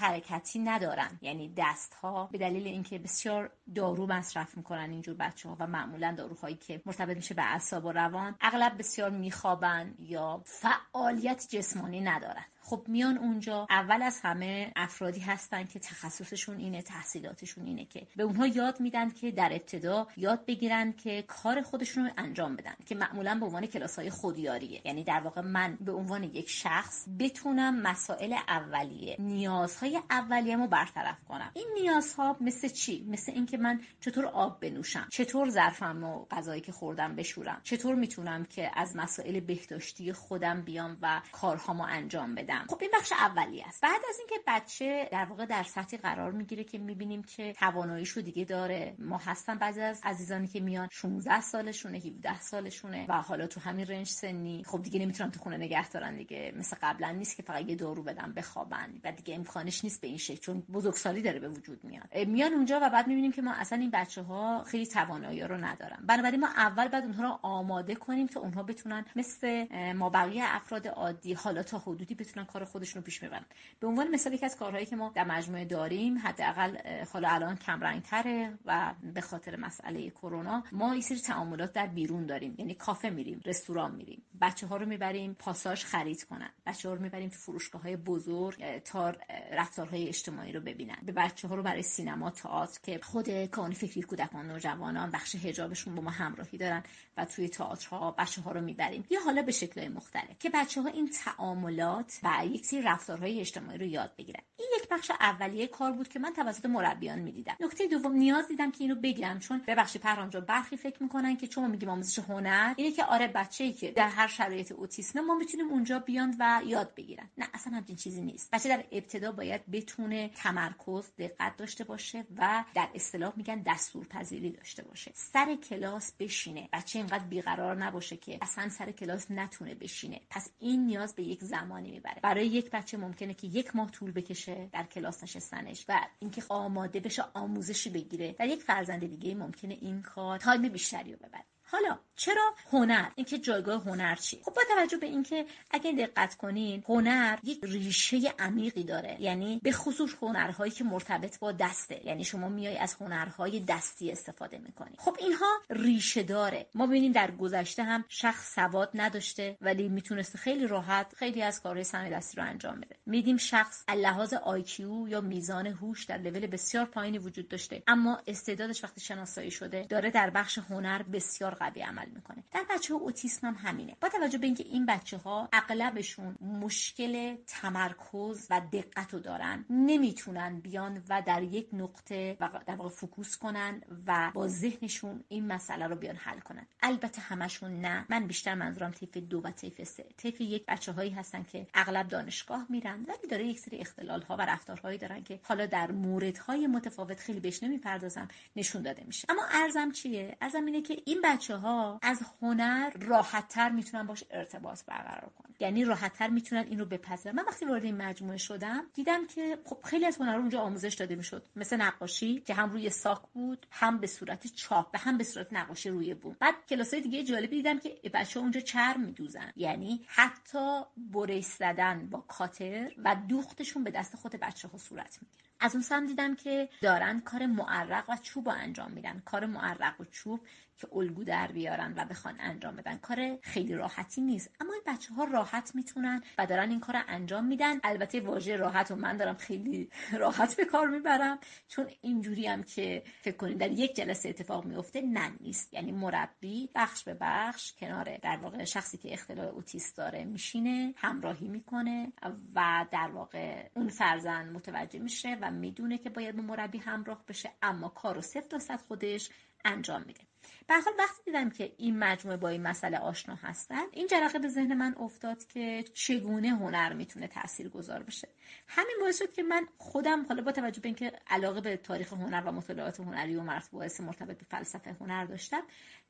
[0.00, 1.18] حرکتی ندارن.
[1.22, 6.14] یعنی دست ها به دلیل اینکه بسیار دارو مصرف می‌کنن اینجور بچه ها و معمولا
[6.18, 12.44] داروهایی که مرتبط میشه به اعصاب و روان اغلب بسیار میخوابن یا فعالیت جسمانی ندارن.
[12.70, 18.22] خب میان اونجا اول از همه افرادی هستن که تخصصشون اینه تحصیلاتشون اینه که به
[18.22, 22.94] اونها یاد میدن که در ابتدا یاد بگیرن که کار خودشون رو انجام بدن که
[22.94, 24.80] معمولا به عنوان کلاس های خودیاریه.
[24.84, 31.50] یعنی در واقع من به عنوان یک شخص بتونم مسائل اولیه نیازهای اولیه‌مو برطرف کنم.
[31.54, 36.72] این نیازها مثل چی؟ مثل اینکه من چطور آب بنوشم؟ چطور ظرفم و غذایی که
[36.72, 42.78] خوردم بشورم؟ چطور می‌تونم که از مسائل بهداشتی خودم بیام و کارهامو انجام بدم؟ خب
[42.80, 43.82] این بخش اولی است.
[43.82, 48.44] بعد از اینکه بچه در واقع در سطحی قرار می‌گیره که می‌بینیم که تواناییشو دیگه
[48.44, 48.94] داره.
[48.98, 53.86] ما هستن بعضی از عزیزانی که میان 16 سالشونه 17 سالشونه و حالا تو همین
[53.86, 54.64] رنج سنی.
[54.66, 56.52] خب دیگه نمی‌تونن تو خونه نگه دارن دیگه.
[56.56, 60.18] مثل قبلا نیست که فقط یه دارو بدن بخوابن و دیگه امکانش نیست به این
[60.18, 62.16] شکل چون بزرگسالی داره به وجود میاد.
[62.16, 66.04] میان اونجا و بعد می‌بینیم که ما اصلا این بچه ها خیلی توانایی رو ندارن.
[66.06, 70.88] بنابراین ما اول بعد اونها رو آماده کنیم که اونها بتونن مثل ما بقیه افراد
[70.88, 73.44] عادی حالا تا حدودی بتونن کار خودشون رو پیش ببرن
[73.80, 76.76] به عنوان مثال یکی از کارهایی که ما در مجموعه داریم حداقل
[77.12, 81.86] حالا الان کم رنگ تره و به خاطر مسئله کرونا ما یه سری تعاملات در
[81.86, 82.54] بیرون داریم.
[82.58, 84.22] یعنی کافه میریم رستوران میریم.
[84.40, 86.50] بچه ها رو می‌بریم پاساژ خرید کنن.
[86.66, 89.14] بچه ها رو می‌بریم تو فروشگاه های بزرگ تا
[89.52, 90.96] رفتارهای اجتماعی رو ببینن.
[91.02, 95.94] به بچه ها رو برای سینما تئاتر که خود کانون فکری کودکان نوجوانان بخش حجابشون
[95.94, 96.82] با ما همراهی دارن
[97.16, 99.04] و توی تئاترها بچه ها رو می‌بریم.
[99.10, 100.38] یا حالا به شکل مختلف.
[100.38, 105.10] که بچه ها این تعاملات یک سری رفتارهای اجتماعی رو یاد بگیرن این یک بخش
[105.10, 107.56] اولیه کار بود که من توسط مربیان می‌دیدم.
[107.60, 111.46] نکته دوم نیاز دیدم که اینو بگم چون ببخشید پرهام جان برخی فکر می‌کنن که
[111.46, 115.68] چون میگیم آموزش هنر اینه که آره بچه‌ای که در هر شرایط اوتیسم ما می‌تونیم
[115.68, 117.30] اونجا بیان و یاد بگیرن.
[117.38, 118.50] نه اصلا همچین چیزی نیست.
[118.52, 124.50] بچه در ابتدا باید بتونه تمرکز دقت داشته باشه و در اصطلاح میگن دستور پذیری
[124.50, 125.10] داشته باشه.
[125.14, 126.68] سر کلاس بشینه.
[126.72, 130.20] بچه اینقدر بیقرار نباشه که اصلا سر کلاس نتونه بشینه.
[130.30, 132.19] پس این نیاز به یک زمانی می‌بره.
[132.22, 137.00] برای یک بچه ممکنه که یک ماه طول بکشه در کلاس نشستنش و اینکه آماده
[137.00, 138.32] بشه آموزشی بگیره.
[138.32, 141.44] در یک فرزند دیگه ممکنه این کار time بیشتری رو ببره.
[141.62, 146.84] حالا چرا هنر؟ اینکه جایگاه هنر چی؟ خب با توجه به اینکه اگه دقت کنین
[146.88, 149.16] هنر یک ریشه عمیقی داره.
[149.20, 152.06] یعنی به خصوص هنرهایی که مرتبط با دسته.
[152.06, 154.96] یعنی شما میای از هنرهای دستی استفاده می‌کنی.
[154.98, 156.66] خب اینها ریشه داره.
[156.74, 161.84] ما ببینیم در گذشته هم شخص سواد نداشته ولی می‌تونسته خیلی راحت خیلی از کارهای
[161.84, 162.96] صنایع دستی رو انجام بده.
[163.06, 167.82] می‌دیدیم شخص لحاظ IQ یا میزان هوش در لول بسیار پایینی وجود داشته.
[167.86, 172.44] اما استعدادش وقتی شناسایی شده داره در بخش هنر بسیار قوی عمل می‌کنه.
[172.52, 173.96] در بچه اوتیسم هم همینه.
[174.00, 180.60] با توجه به اینکه این بچه ها اغلبشون مشکل تمرکز و دقت رو دارن نمی‌تونن
[180.60, 185.86] بیان و در یک نقطه و در واقع focus کنن و با ذهنشون این مسئله
[185.86, 186.66] رو بیان حل کنن.
[186.82, 188.06] البته همشون نه.
[188.08, 190.06] من بیشتر منظورم طیف دو و طیف سه.
[190.16, 194.36] طیف یک بچه هایی هستن که اغلب دانشگاه میرن ولی داره یک سری اختلال ها
[194.36, 199.26] و رفتارهایی دارن که حالا در موردهای متفاوت خیلی بهش نمی‌پردازم نشون داده میشه.
[199.28, 204.24] اما عرضم چیه؟ عرضم اینه که این بچه ها از هنر راحت تر می‌تونن باش
[204.30, 205.54] ارتباط برقرار کنن.
[205.60, 207.36] یعنی راحت تر می‌تونن این رو بپذیرن.
[207.36, 211.16] من وقتی وارد این مجموعه شدم دیدم که خب خیلی از هنر اونجا آموزش داده
[211.16, 211.48] می‌شد.
[211.56, 215.52] مثل نقاشی که هم روی ساک بود هم به صورت چاپ و هم به صورت
[215.52, 216.36] نقاشی روی بوم.
[216.40, 219.52] بعد کلاسای دیگه جالبی دیدم که بچه اونجا چرم میدوزن.
[219.56, 225.49] یعنی حتی بریس زدن با کاتر و دوختشون به دست خود بچه ها صورت می‌گیره
[225.60, 229.22] از اون سم دیدم که دارن کار معرق و چوب انجام میدن.
[229.24, 230.40] کار معرق و چوب
[230.76, 232.96] که الگو در بیارن و بخوان انجام بدن.
[232.96, 234.50] کار خیلی راحتی نیست.
[234.60, 237.80] اما این بچه ها راحت می‌تونن و دارن این کار رو انجام میدن.
[237.84, 241.38] البته واژه راحت و من دارم خیلی راحت به کار می‌برم.
[241.68, 245.74] چون اینجوری هم که فکر کنید در یک جلسه اتفاق میفته نه نیست.
[245.74, 251.48] یعنی مربی بخش به بخش کنار در واقع شخصی که اختلال اوتیست داره میشینه همراهی
[251.48, 252.12] می‌کنه
[252.54, 257.50] و در واقع اون فرزند متوجه میشه و می‌دونه که باید با مربی همراه بشه
[257.62, 259.30] اما کارو صفر تا خودش
[259.64, 260.29] انجام میده.
[260.66, 264.48] به حال وقتی دیدم که این مجموعه با این مسئله آشنا هستن این جرقه به
[264.48, 268.28] ذهن من افتاد که چگونه هنر می‌تونه تأثیر گذار بشه
[268.68, 272.42] همین باعث شد که من خودم حالا با توجه به اینکه علاقه به تاریخ هنر
[272.46, 275.62] و مطالعات هنری و باعث مرتبط به فلسفه هنر داشتم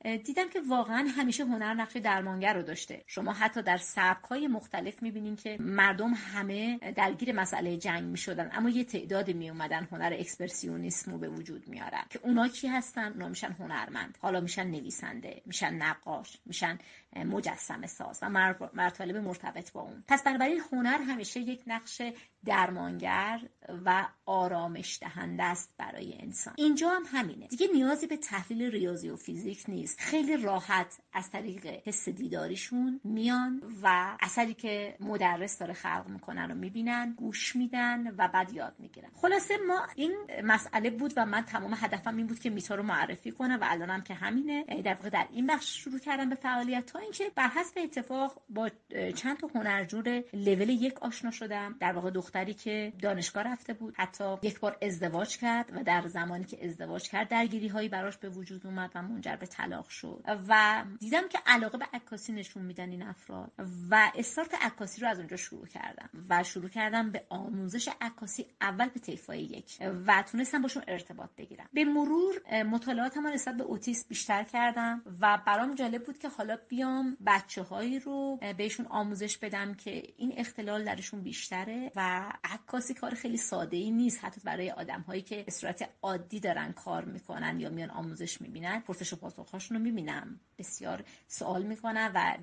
[0.02, 3.04] دیدم که واقعا همیشه هنر نقش درمانگر رو داشته.
[3.06, 8.70] شما حتی در سبک های مختلف می‌بینین که مردم همه درگیر مسئله جنگ می‌شدن اما
[8.70, 13.52] یه تعدادی میومدن هنر اکسپرسیونیسم رو به وجود میارن که اونا کی هستن؟ اونا میشن
[13.52, 14.18] هنرمند.
[14.20, 16.78] حالا میشن نویسنده میشن نقاش میشن
[17.16, 18.30] مجسمه ساز و
[18.74, 20.04] مرطلب مرتبط با اون.
[20.08, 22.02] پس بنابراین هنر همیشه یک نقش
[22.44, 23.40] درمانگر
[23.84, 26.54] و آرامش دهنده است برای انسان.
[26.58, 27.46] اینجا هم همینه.
[27.46, 30.00] دیگه نیازی به تحلیل ریاضی و فیزیک نیست.
[30.00, 36.54] خیلی راحت از طریق حس دیداریشون میان و اثری که مدرس داره خلق می‌کنن رو
[36.54, 39.10] می‌بینن گوش میدن و بعد یاد می‌گیرن.
[39.14, 43.30] خلاصه ما این مسئله بود و من تمام هدفم این بود که میتا رو معرفی
[43.30, 44.64] کنم و الانم که همینه.
[44.84, 48.70] در در این بخش شروع کردم به فعالیت اینکه بر حسب اتفاق با
[49.16, 54.36] چند تا هنرجور لول یک آشنا شدم در واقع دختری که دانشگاه رفته بود حتی
[54.42, 58.66] یک بار ازدواج کرد و در زمانی که ازدواج کرد درگیری هایی براش به وجود
[58.66, 63.02] اومد و منجر به طلاق شد و دیدم که علاقه به عکاسی نشون میدن این
[63.02, 63.52] افراد
[63.90, 68.88] و استارت عکاسی رو از اونجا شروع کردم و شروع کردم به آموزش عکاسی اول
[68.88, 71.68] به طیفای یک و تونستم باشون ارتباط بگیرم.
[71.72, 76.89] به مرور مطالعاتم نسبت به اوتیسم بیشتر کردم و برام جالب بود که حالا بیام
[77.26, 83.36] بچه هایی رو بهشون آموزش بدم که این اختلال درشون بیشتره و عکاسی کار خیلی
[83.36, 84.24] ساده ای نیست.
[84.24, 88.80] حتی برای آدم هایی که به صورت عادی دارن کار می‌کنن یا میان آموزش می‌بینن
[88.80, 90.40] پرسش و پاسخهاشون رو می‌بینم.
[90.58, 92.36] بسیار سوال می‌کنن و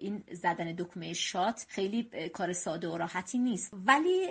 [0.00, 2.02] این زدن دکمه شات خیلی
[2.32, 3.74] کار ساده و راحتی نیست.
[3.86, 4.26] ولی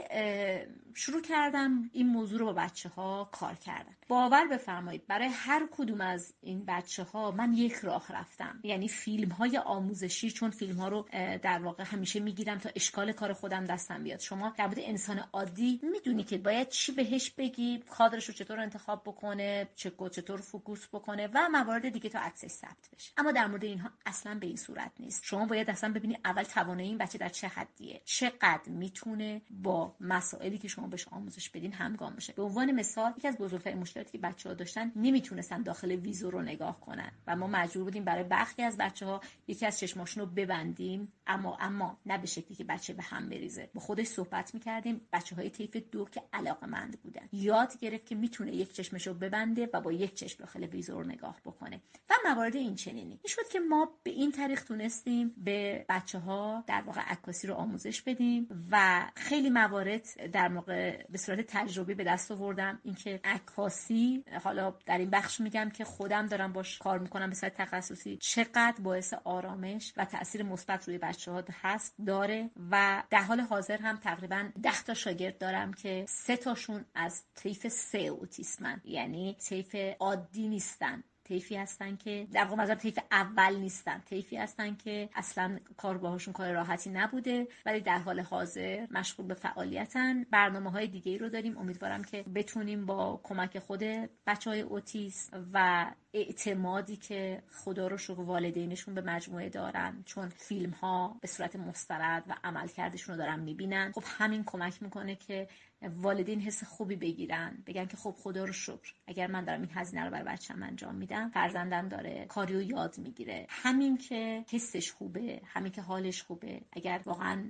[0.93, 3.95] شروع کردم این موضوع رو با بچه ها کار کردن.
[4.07, 8.59] باور بفرمایید برای هر کدوم از این بچه ها من یک راه رفتم.
[8.63, 11.07] یعنی فیلم های آموزشی چون فیلم ها رو
[11.41, 14.19] در واقع همیشه می‌گیرم تا اشکال کار خودم دستم بیاد.
[14.19, 19.01] شما در مورد انسان عادی می‌دونی که باید چی بهش بگی کادرش رو چطور انتخاب
[19.05, 23.11] بکنه چه چطور فوکوس بکنه و موارد دیگه تا عکسش ثبت بشه.
[23.17, 25.21] اما در مورد اینها اصلا به این صورت نیست.
[25.23, 28.01] شما باید اصلا ببینی اول توانایی این بچه در چه حدیه.
[28.05, 33.27] چقدر می‌تونه با مسائلی که شما بهش آموزش بدین همگام بشه به عنوان مثال یکی
[33.27, 37.11] از بزرگترین مشکلاتی که بچه ها داشتن نمی‌تونستن داخل ویزو رو نگاه کنن.
[37.27, 41.57] و ما مجبور بودیم برای برخی از بچه ها یکی از چشماشون رو ببندیم اما
[41.59, 43.69] اما نه به شکلی که بچه به هم بریزه.
[43.73, 47.29] با خودش صحبت می‌کردیم بچه های طیف دو که علاقه مند بودن.
[47.31, 51.07] یاد گرفت که می‌تونه یک چشمش رو ببنده و با یک چشم داخل ویزو رو
[51.07, 51.81] نگاه بکنه.
[52.09, 53.19] و موارد این چنینی.
[53.27, 58.01] شد که ما به این طریق تونستیم به بچه ها در واقع عکاسی رو آموزش
[58.01, 62.79] بدیم و خیلی موارد در موقع به صورت تجربی به دست آوردم.
[62.83, 67.53] اینکه عکاسی حالا در این بخش میگم که خودم دارم باش کار می‌کنم به صورت
[67.53, 73.39] تخصصی چقدر باعث آرامش و تاثیر مثبت روی بچه ها هست داره و در حال
[73.39, 79.37] حاضر هم تقریبا ده تا شاگرد دارم که سه تاشون از طیف سه اوتیسمن یعنی
[79.39, 81.03] طیف عادی نیستن.
[81.29, 83.99] تیفی هستن که در واقع مثلا تیف اول نیستن.
[84.05, 89.33] تیفی هستن که اصلا کار باهاشون کار راحتی نبوده ولی در حال حاضر مشغول به
[89.33, 90.23] فعالیتن.
[90.23, 91.57] برنامه های دیگه رو داریم.
[91.57, 93.83] امیدوارم که بتونیم با کمک خود
[94.27, 100.03] بچه های اوتیس و اعتمادی که خدا رو شکر والدینشون به مجموعه دارن.
[100.05, 103.91] چون فیلم ها به صورت مسترد و عملکردشون رو دارن می‌بینن.
[103.95, 105.47] خب همین کمک می‌کنه که
[105.81, 107.63] والدین حس خوبی بگیرن.
[107.67, 108.93] بگن که خب خدا رو شکر.
[109.07, 112.97] اگر من دارم این هزینه رو برای بچه‌م انجام میدم فرزندم داره کاری رو یاد
[112.97, 113.45] می‌گیره.
[113.49, 116.61] همین که حسش خوبه همین که حالش خوبه.
[116.71, 117.43] اگر واقعا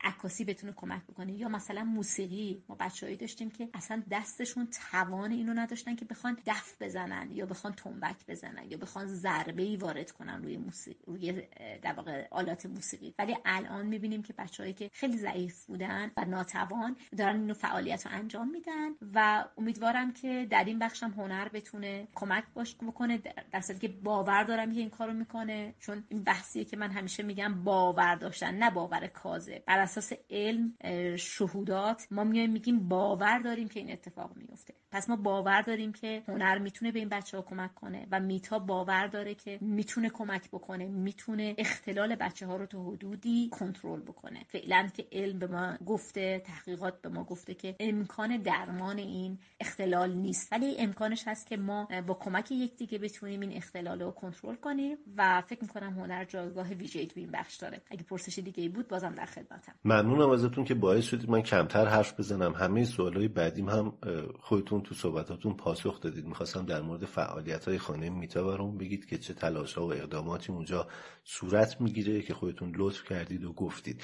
[0.00, 1.32] عکاسی بتونه کمک بکنه.
[1.32, 2.62] یا مثلا موسیقی.
[2.68, 7.72] ما بچههایی داشتیم که اصلا دستشون توان اینو نداشتن که بخوان دف بزنن یا بخوان
[7.72, 11.42] تنبک بزنن یا بخوان ضربه ای وارد کنن روی موسیقی روی
[11.82, 13.14] در واقع آلات موسیقی.
[13.18, 18.12] ولی الان می‌بینیم که بچههایی که خیلی ضعیف بودن و ناتوان دارن اینو فعالیت رو
[18.12, 23.18] انجام میدن و امیدوارم که در این بخشم هنر بتونه کمک باش بکنه.
[23.52, 25.74] در که باور دارم که این کارو می‌کنه.
[25.78, 29.62] چون این بحثیه که من همیشه میگم باور داشتن نه باور کاذب.
[29.72, 30.74] بر اساس علم
[31.16, 34.74] شهودات ما میایم میگیم باور داریم که این اتفاق میفته.
[34.92, 38.58] پس ما باور داریم که هنر می‌تونه به این بچه ها کمک کنه و میتا
[38.58, 44.44] باور داره که می‌تونه کمک بکنه می‌تونه اختلال بچه ها رو تا حدودی کنترل بکنه.
[44.48, 50.12] فعلا که علم به ما گفته تحقیقات به ما گفته که امکان درمان این اختلال
[50.12, 50.52] نیست.
[50.52, 55.40] ولی امکانش هست که ما با کمک یکدیگه بتونیم این اختلال رو کنترل کنیم و
[55.40, 57.82] فکر می‌کنم هنر جایگاه ویژه‌ای تو این بخش داره.
[57.90, 59.74] اگه پرسش دیگه ای بود بازم در خدمتم.
[59.84, 61.30] ممنونم ازتون که باعث شدید.
[61.30, 62.52] من کمتر حرف بزنم.
[62.52, 63.92] همه سوالای بعدیم هم
[64.40, 66.26] خودتون تو صحبتاتون پاسخ دادید.
[66.26, 70.52] می‌خواستم در مورد فعالیت های خانه میتا برامون بگید که چه تلاش ها و اقداماتی
[70.52, 70.86] اونجا
[71.24, 74.02] صورت می‌گیره که خودتون لطف کردید و گفتید.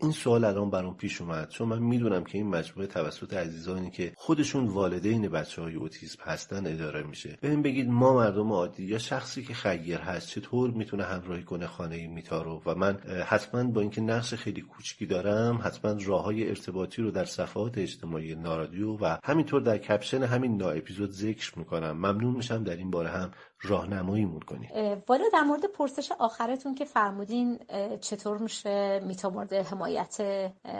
[0.00, 1.48] این سوال الان برام پیش اومد.
[1.48, 6.66] چون من می‌دونم که این مجموعه توسط عزیزانی که خودشون والدین بچه های اوتیسم هستن
[6.66, 7.38] اداره میشه.
[7.42, 12.06] ببین بگید ما مردم عادی یا شخصی که خیر هست چطور می‌تونه همراهی کنه خانه
[12.06, 17.02] میتا رو؟ و من حتما با اینکه نقش خیلی کوچکی دارم حتما راه های ارتباطی
[17.02, 21.90] رو در صفحات اجتماعی نارادیو و همینطور در کپشن همین نا اپیزود ذکر می‌کنم.
[21.90, 23.30] ممنون میشم در این باره هم
[23.64, 24.70] راهنماییمون کنید
[25.08, 27.58] والا در مورد پرسش آخرتون که فرمودین
[28.00, 30.16] چطور میشه میتا حمایت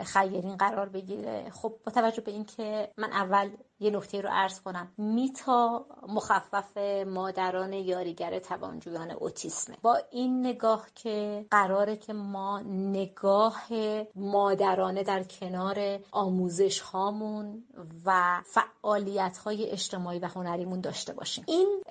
[0.05, 3.49] خیرین قرار بگیره؟ خب با توجه به اینکه من اول
[3.79, 4.91] یه نکته رو عرض کنم.
[4.97, 9.77] میتا مخفف مادران یاریگر توانجویان اوتیسمه.
[9.81, 13.63] با این نگاه که قراره که ما نگاه
[14.15, 17.63] مادرانه در کنار آموزش هامون
[18.05, 21.43] و فعالیت های اجتماعی و هنریمون داشته باشیم.
[21.47, 21.81] این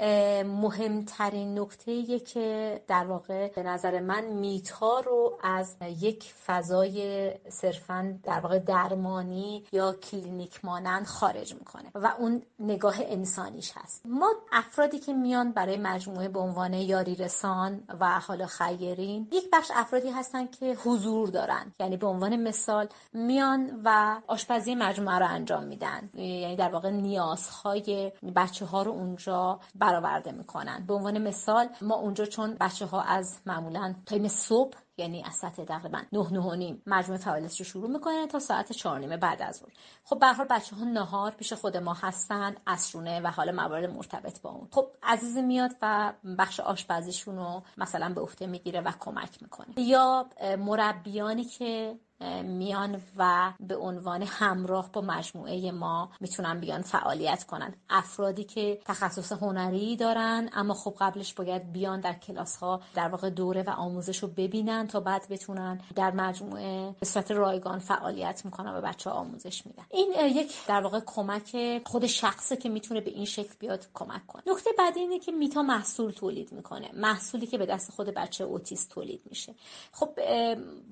[0.88, 8.40] مهمترین نکته که در واقع به نظر من میتا رو از یک فضای صرفا در
[8.40, 14.02] واقع درمانی یا کلینیک مانند خارج می‌کنه و اون نگاه انسانیش هست.
[14.04, 19.70] ما افرادی که میان برای مجموعه به عنوان یاری رسان و حالا خیرین یک بخش
[19.74, 21.72] افرادی هستن که حضور دارن.
[21.80, 26.10] یعنی به عنوان مثال میان و آشپزی مجموعه رو انجام میدن.
[26.14, 30.73] یعنی در واقع نیازهای بچه ها رو اونجا برآورده می‌کنن.
[30.80, 35.60] به عنوان مثال ما اونجا چون بچه ها از معمولا تایم صبح یعنی از ساعت
[35.60, 39.42] تقریبا 9 9 و نیم مجموعه فعالیتش رو شروع می‌کنه تا ساعت 4 نیمه بعد
[39.42, 39.72] از ظهر.
[40.04, 44.40] خب به هر بچه ها نهار پیش خود ما هستن اسرونه و حال موارد مرتبط
[44.40, 44.68] با اون.
[44.72, 49.80] خب عزیزی میاد و بخش آشپزیشون رو مثلا به عهده می‌گیره و کمک می‌کنه.
[49.80, 50.26] یا
[50.58, 51.98] مربیانی که
[52.44, 57.74] میان و به عنوان همراه با مجموعه ما می‌تونن بیان فعالیت کنن.
[57.90, 63.30] افرادی که تخصص هنری دارن اما خب قبلش باید بیان در کلاس ها در واقع
[63.30, 68.74] دوره و آموزش رو ببینن تا بعد بتونن در مجموعه به صورت رایگان فعالیت می‌کنن
[68.74, 69.84] و بچه ها آموزش میدن.
[69.90, 74.42] این یک در واقع کمک خود شخصه که می‌تونه به این شکل بیاد کمک کنه.
[74.46, 76.90] نکته بعدی اینه که میتا محصول تولید می‌کنه.
[76.94, 79.54] محصولی که به دست خود بچه اوتیست تولید میشه.
[79.92, 80.20] خب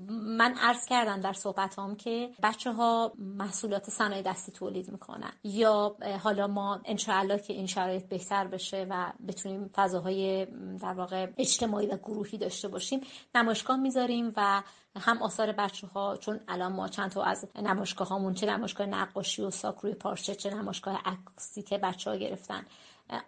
[0.08, 5.32] من عرض کردم در صحبت هم که بچه ها محصولات صنایع دستی تولید می‌کنن.
[5.44, 10.46] یا حالا ما انشاءالله که این شرایط بهتر بشه و بتونیم فضاهای
[10.80, 13.00] در واقع اجتماعی و گروهی داشته باشیم
[13.34, 14.62] نمایشگاه می‌ذاریم و
[14.96, 19.42] هم آثار بچه ها چون الان ما چند تا از نمایشگاه هامون چه نمایشگاه نقاشی
[19.42, 22.66] و ساک روی پارچه چه نمایشگاه عکسی که بچه ها گرفتن.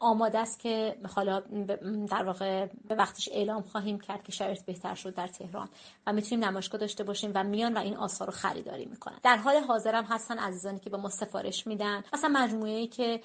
[0.01, 1.41] آماده است که حالا
[2.11, 5.69] در واقع به وقتش اعلام خواهیم کرد که شرایط بهتر شد در تهران
[6.07, 9.19] و می‌تونیم نمایشگاه داشته باشیم و میان و این آثار رو خریداری می‌کنن.
[9.23, 12.05] در حال حاضر هم هستن عزیزانی که به ما سفارش میدن.
[12.13, 13.21] مثلا مجموعه ای که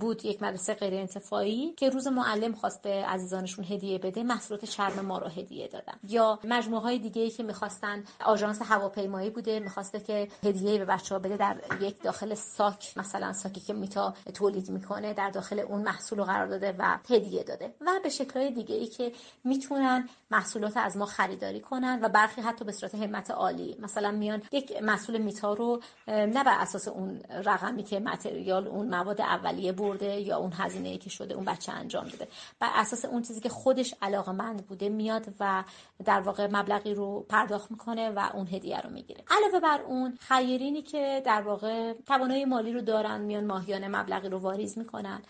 [0.00, 5.00] بود یک مدرسه غیر انتفاعی که روز معلم خواست به عزیزانشون هدیه بده محصولات چرم
[5.06, 5.94] ما رو هدیه دادن.
[6.08, 11.14] یا مجموعه های دیگه ای که می‌خواستن آژانس هواپیمایی بوده می‌خواسته که هدیه به بچه
[11.14, 15.82] ها بده در یک داخل ساک مثلا ساکی که میتا تولید می‌کنه در داخل اون
[16.00, 19.12] محصول رو قرار داده و هدیه داده و به شکلهای دیگه ای که
[19.44, 23.76] می‌تونن محصولات از ما خریداری کنن و برخی حتی به صورت همت عالی.
[23.80, 29.20] مثلا میان یک محصول میتا رو نه بر اساس اون رقمی که متریال اون مواد
[29.20, 32.28] اولیه برده یا اون هزینه ای که شده اون بچه انجام داده.
[32.60, 35.64] بر اساس اون چیزی که خودش علاقه مند بوده میاد و
[36.04, 39.24] در واقع مبلغی رو پرداخت می‌کنه و اون هدیه رو می‌گیره.
[39.30, 44.38] علاوه بر اون خیرینی که در واقع توانایی مالی رو دارن میان ماهیانه مبلغی رو
[44.38, 45.22] واریز می‌کنن.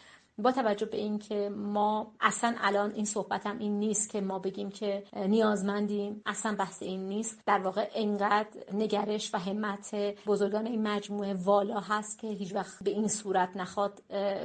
[0.42, 5.04] با توجه به اینکه ما اصلا الان این صحبتم این نیست که ما بگیم که
[5.16, 7.42] نیازمندیم اصلا بحث این نیست.
[7.46, 9.94] در واقع انقدر نگرش و همت
[10.26, 14.02] بزرگان این مجموعه والا هست که هیچ وقت به این صورت نخواد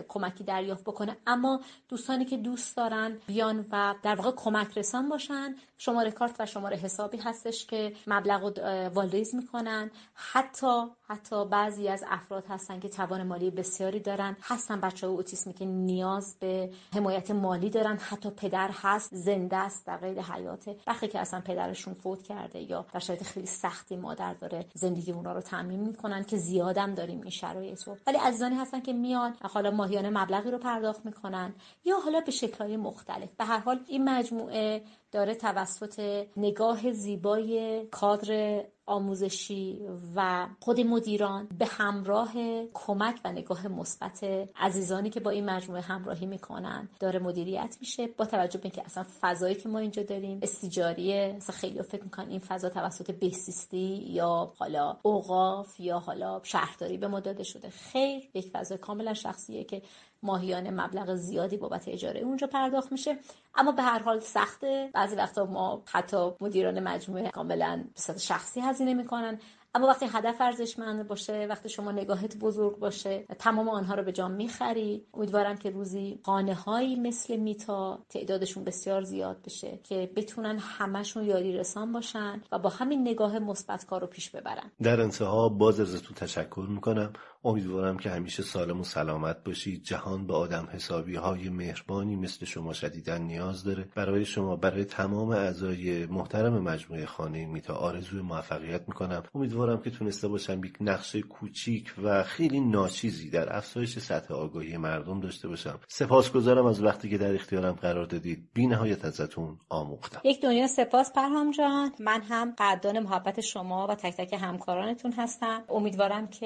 [0.08, 1.18] کمکی دریافت بکنه.
[1.28, 6.46] اما دوستانی که دوست دارن بیان و در واقع کمک رسان باشن شماره کارت و
[6.46, 9.92] شماره حسابی هستش که مبلغ رو والریز می‌کنن.
[10.14, 14.38] حتی حتی بعضی از افراد هستن که توان مالی بسیاری دارن.
[14.42, 17.98] هستن بچه های اوتیسمی که نیاز به حمایت مالی دارن.
[17.98, 22.86] حتی پدر هست زنده است در قید حیاته وقتی که اصلا پدرشون فوت کرده یا
[22.94, 27.30] در شرایط خیلی سختی مادر داره زندگی اونا رو تعمین می‌کنن که زیادم داریم این
[27.30, 27.98] شرایط رو.
[28.08, 31.54] ولی عزیزانی هستن که میان حالا ماهیانه مبلغی رو پرداخت می‌کنن
[31.86, 33.30] یا حالا به شکلهای مختلف.
[33.38, 34.84] به هر حال این مجموعه
[35.16, 39.82] داره توسط نگاه زیبای کادر آموزشی
[40.16, 42.34] و خود مدیران به همراه
[42.74, 44.24] کمک و نگاه مثبت
[44.56, 49.06] عزیزانی که با این مجموعه همراهی می‌کنن داره مدیریت میشه با توجه به اینکه اصلا
[49.22, 54.54] فضایی که ما اینجا داریم استیجاریه اصلا خیلی فکر می‌کنن این فضا توسط بهسیستی یا
[54.58, 57.70] حالا اوقاف یا حالا شهرداری به ما داده شده.
[57.70, 59.82] خیر یک فضا کاملا شخصیه که
[60.26, 63.18] ماهیانه مبلغ زیادی بابت اجاره اونجا پرداخت میشه.
[63.56, 64.90] اما به هر حال سخته.
[64.94, 69.40] بعضی وقتا ما حتی مدیران مجموعه کاملا به شخصی هزینه می‌کنن.
[69.76, 74.32] اما وقتی هدف ارزشمند باشه وقتی شما نگاهت بزرگ باشه تمام آنها رو به جام
[74.32, 75.06] می‌خری.
[75.14, 81.58] امیدوارم که روزی خانه هایی مثل میتا تعدادشون بسیار زیاد بشه که بتونن همشون یاری
[81.58, 84.72] رسان باشن و با همین نگاه مثبت کار رو پیش ببرن.
[84.84, 87.14] در انتها باز ازتون تشکر می‌کنم.
[87.46, 92.74] امیدوارم که همیشه سالم و سلامت باشید جهان به آدم حسابی های مهربانی مثل شما
[92.74, 93.88] شدیدن نیاز داره.
[93.96, 99.24] برای شما برای تمام اعضای محترم مجموعه خانه میتا آرزوی موفقیت می‌کنم.
[99.36, 105.20] امیدوارم که تونسته باشم یک نقشه کوچیک و خیلی ناچیزی در افزایش سطح آگاهی مردم
[105.20, 105.80] داشته باشم.
[105.88, 108.50] سپاسگزارم از وقتی که در اختیارم قرار دادید.
[108.54, 110.22] بی نهایت ازتون آموختم.
[110.24, 111.92] یک دنیا سپاس پرهام جان.
[112.00, 115.64] من هم قدردان محبت شما و تک تک همکارانتون هستم.
[115.70, 116.46] امیدوارم که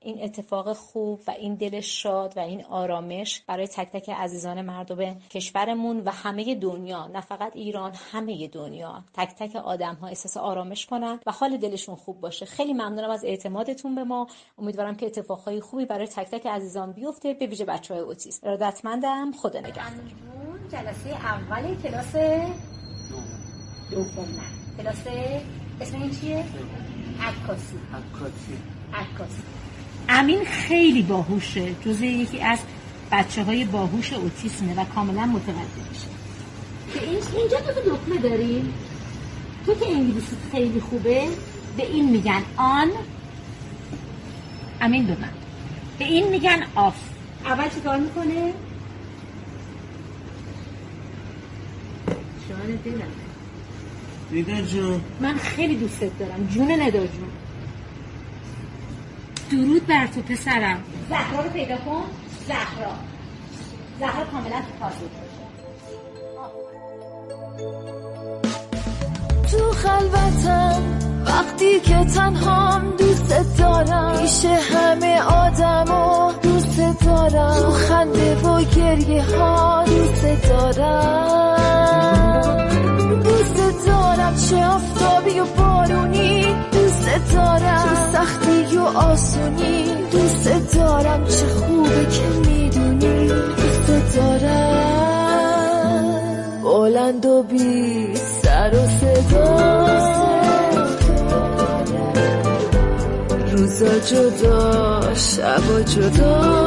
[0.00, 5.14] این اتفاق خوب و این دل شاد و این آرامش برای تک تک عزیزان مردم
[5.30, 9.04] کشورمون و همه دنیا نه فقط ایران همه دنیا.
[9.14, 12.46] تک تک آدم ها احساس آرامش کنن و حال دلشون خوب باشه.
[12.46, 14.26] خیلی ممنونم از اعتمادتون به ما.
[14.58, 18.46] امیدوارم که اتفاقهای خوبی برای تک تک عزیزان بیفته به ویژه بچه های اوتیسم.
[18.46, 19.84] ارادتمندم خدا نگهدار.
[20.72, 22.16] جلسه اول کلاس
[23.90, 24.28] دوم.
[24.28, 25.06] نه کلاس
[25.80, 26.44] اسم این چیه؟
[27.20, 27.78] عکاسی.
[27.94, 28.58] عکاسی.
[28.94, 29.65] عکاسی.
[30.08, 31.74] امین خیلی باهوشه.
[31.84, 32.58] جزء یکی از
[33.12, 35.60] بچه های باهوش اوتیسمه و کاملا متوجه
[35.90, 36.06] میشه.
[37.36, 38.74] اینجا دو دکمه داریم.
[39.66, 41.28] تو که انگلیسی خیلی خوبه
[41.76, 42.88] به این میگن آن.
[44.80, 45.16] امین به
[45.98, 46.94] به این میگن آف.
[47.44, 48.52] اول چیکار می‌کنه؟
[52.48, 55.00] جان دلم جون.
[55.20, 56.46] من خیلی دوستت دارم.
[56.46, 57.30] جون ندا جون.
[59.50, 60.82] درود بر تو پسرم.
[61.08, 62.02] زهرا رو پیدا کن.
[62.48, 62.92] زهرا.
[64.00, 64.86] زهرا کاملا تو
[69.50, 70.82] تو خلوتم
[71.26, 74.18] وقتی که تنهام دوست دارم.
[74.20, 77.60] پیش همه آدم و دوست دارم.
[77.60, 81.96] تو خنده و گریه ها دوست دارم.
[83.24, 86.54] دوست دارم چه آفتابی و بارونی
[87.34, 89.84] دارم چه سختی و آسونی.
[90.12, 93.28] دوست دارم چه خوبه که می‌دونی.
[93.28, 95.26] دوست دارم
[96.62, 99.86] بلند و بی سر و صدا.
[103.52, 106.66] روزا جدا شبا جدا.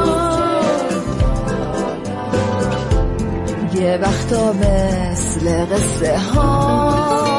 [3.74, 7.39] یه وقتا مثل قصه ها.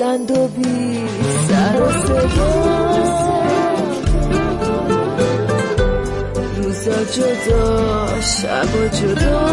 [0.00, 1.04] بلند و بی
[1.48, 2.52] سر و صدا.
[6.56, 9.50] روزا جدا شبا جدا.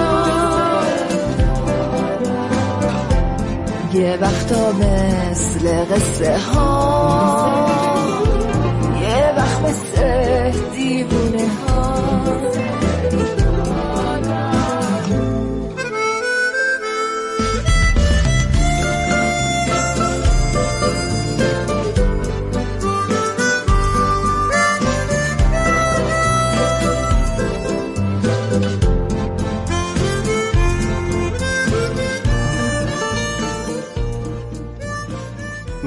[3.93, 7.67] یه وقتا مثل قصه ها.
[9.01, 11.77] یه وقت مثل دیوونه ها.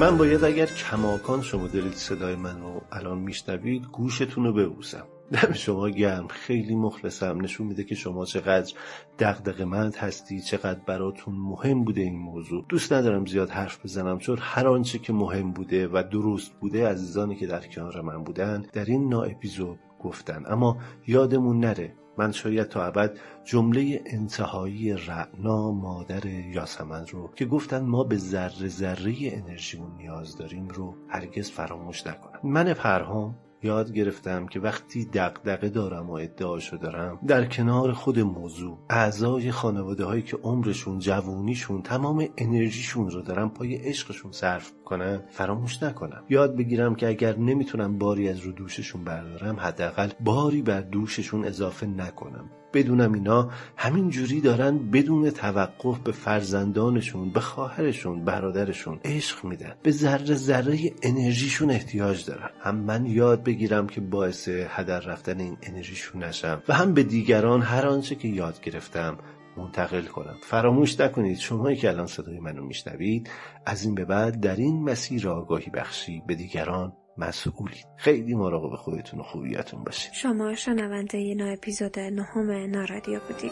[0.01, 5.05] من باید اگر کماکان شما دارید صدای منو الان میشنوید گوشتون رو ببوسم.
[5.31, 7.41] دم شما گرم خیلی مخلصم.
[7.41, 8.73] نشون میده که شما چقدر
[9.19, 12.65] دقدق مند هستی چقدر براتون مهم بوده این موضوع.
[12.69, 17.35] دوست ندارم زیاد حرف بزنم چون هر آنچه که مهم بوده و درست بوده عزیزانی
[17.35, 20.43] که در کنار من بودن در این نا اپیزود گفتن.
[20.47, 27.79] اما یادمون نره من شاید تا ابد جمله انتهایی رعنا مادر یاسمن رو که گفتن
[27.79, 32.39] ما به ذره ذره انرژیمون نیاز داریم رو هرگز فراموش نکنم.
[32.43, 38.77] من فرهام یاد گرفتم که وقتی دقدقه دارم و ادعاشو دارم در کنار خود موضوع
[38.89, 45.83] اعضای خانواده هایی که عمرشون جوونیشون تمام انرژیشون رو دارم پای عشقشون صرف کنن فراموش
[45.83, 46.23] نکنم.
[46.29, 51.87] یاد بگیرم که اگر نمی‌تونم باری از رو دوششون بردارم حداقل باری بر دوششون اضافه
[51.87, 52.49] نکنم.
[52.73, 59.73] بدونم اینا همین جوری دارن بدون توقف به فرزندانشون به خواهرشون برادرشون عشق میدن.
[59.83, 62.49] به ذره ذره انرژیشون احتیاج دارن.
[62.59, 67.61] هم من یاد بگیرم که باعث هدر رفتن این انرژیشون نشم و هم به دیگران
[67.61, 69.17] هر آنچه که یاد گرفتم
[69.57, 70.35] منتقل کنم.
[70.41, 73.29] فراموش نکنید شمایی که الان صدای منو میشنوید
[73.65, 77.85] از این به بعد در این مسیر آگاهی بخشی به دیگران مسئولید.
[77.97, 80.13] خیلی مراقب خودتون و خوبیتون باشید.
[80.13, 83.51] شما شنونده نا اپیزود نهم نارادیو بودید.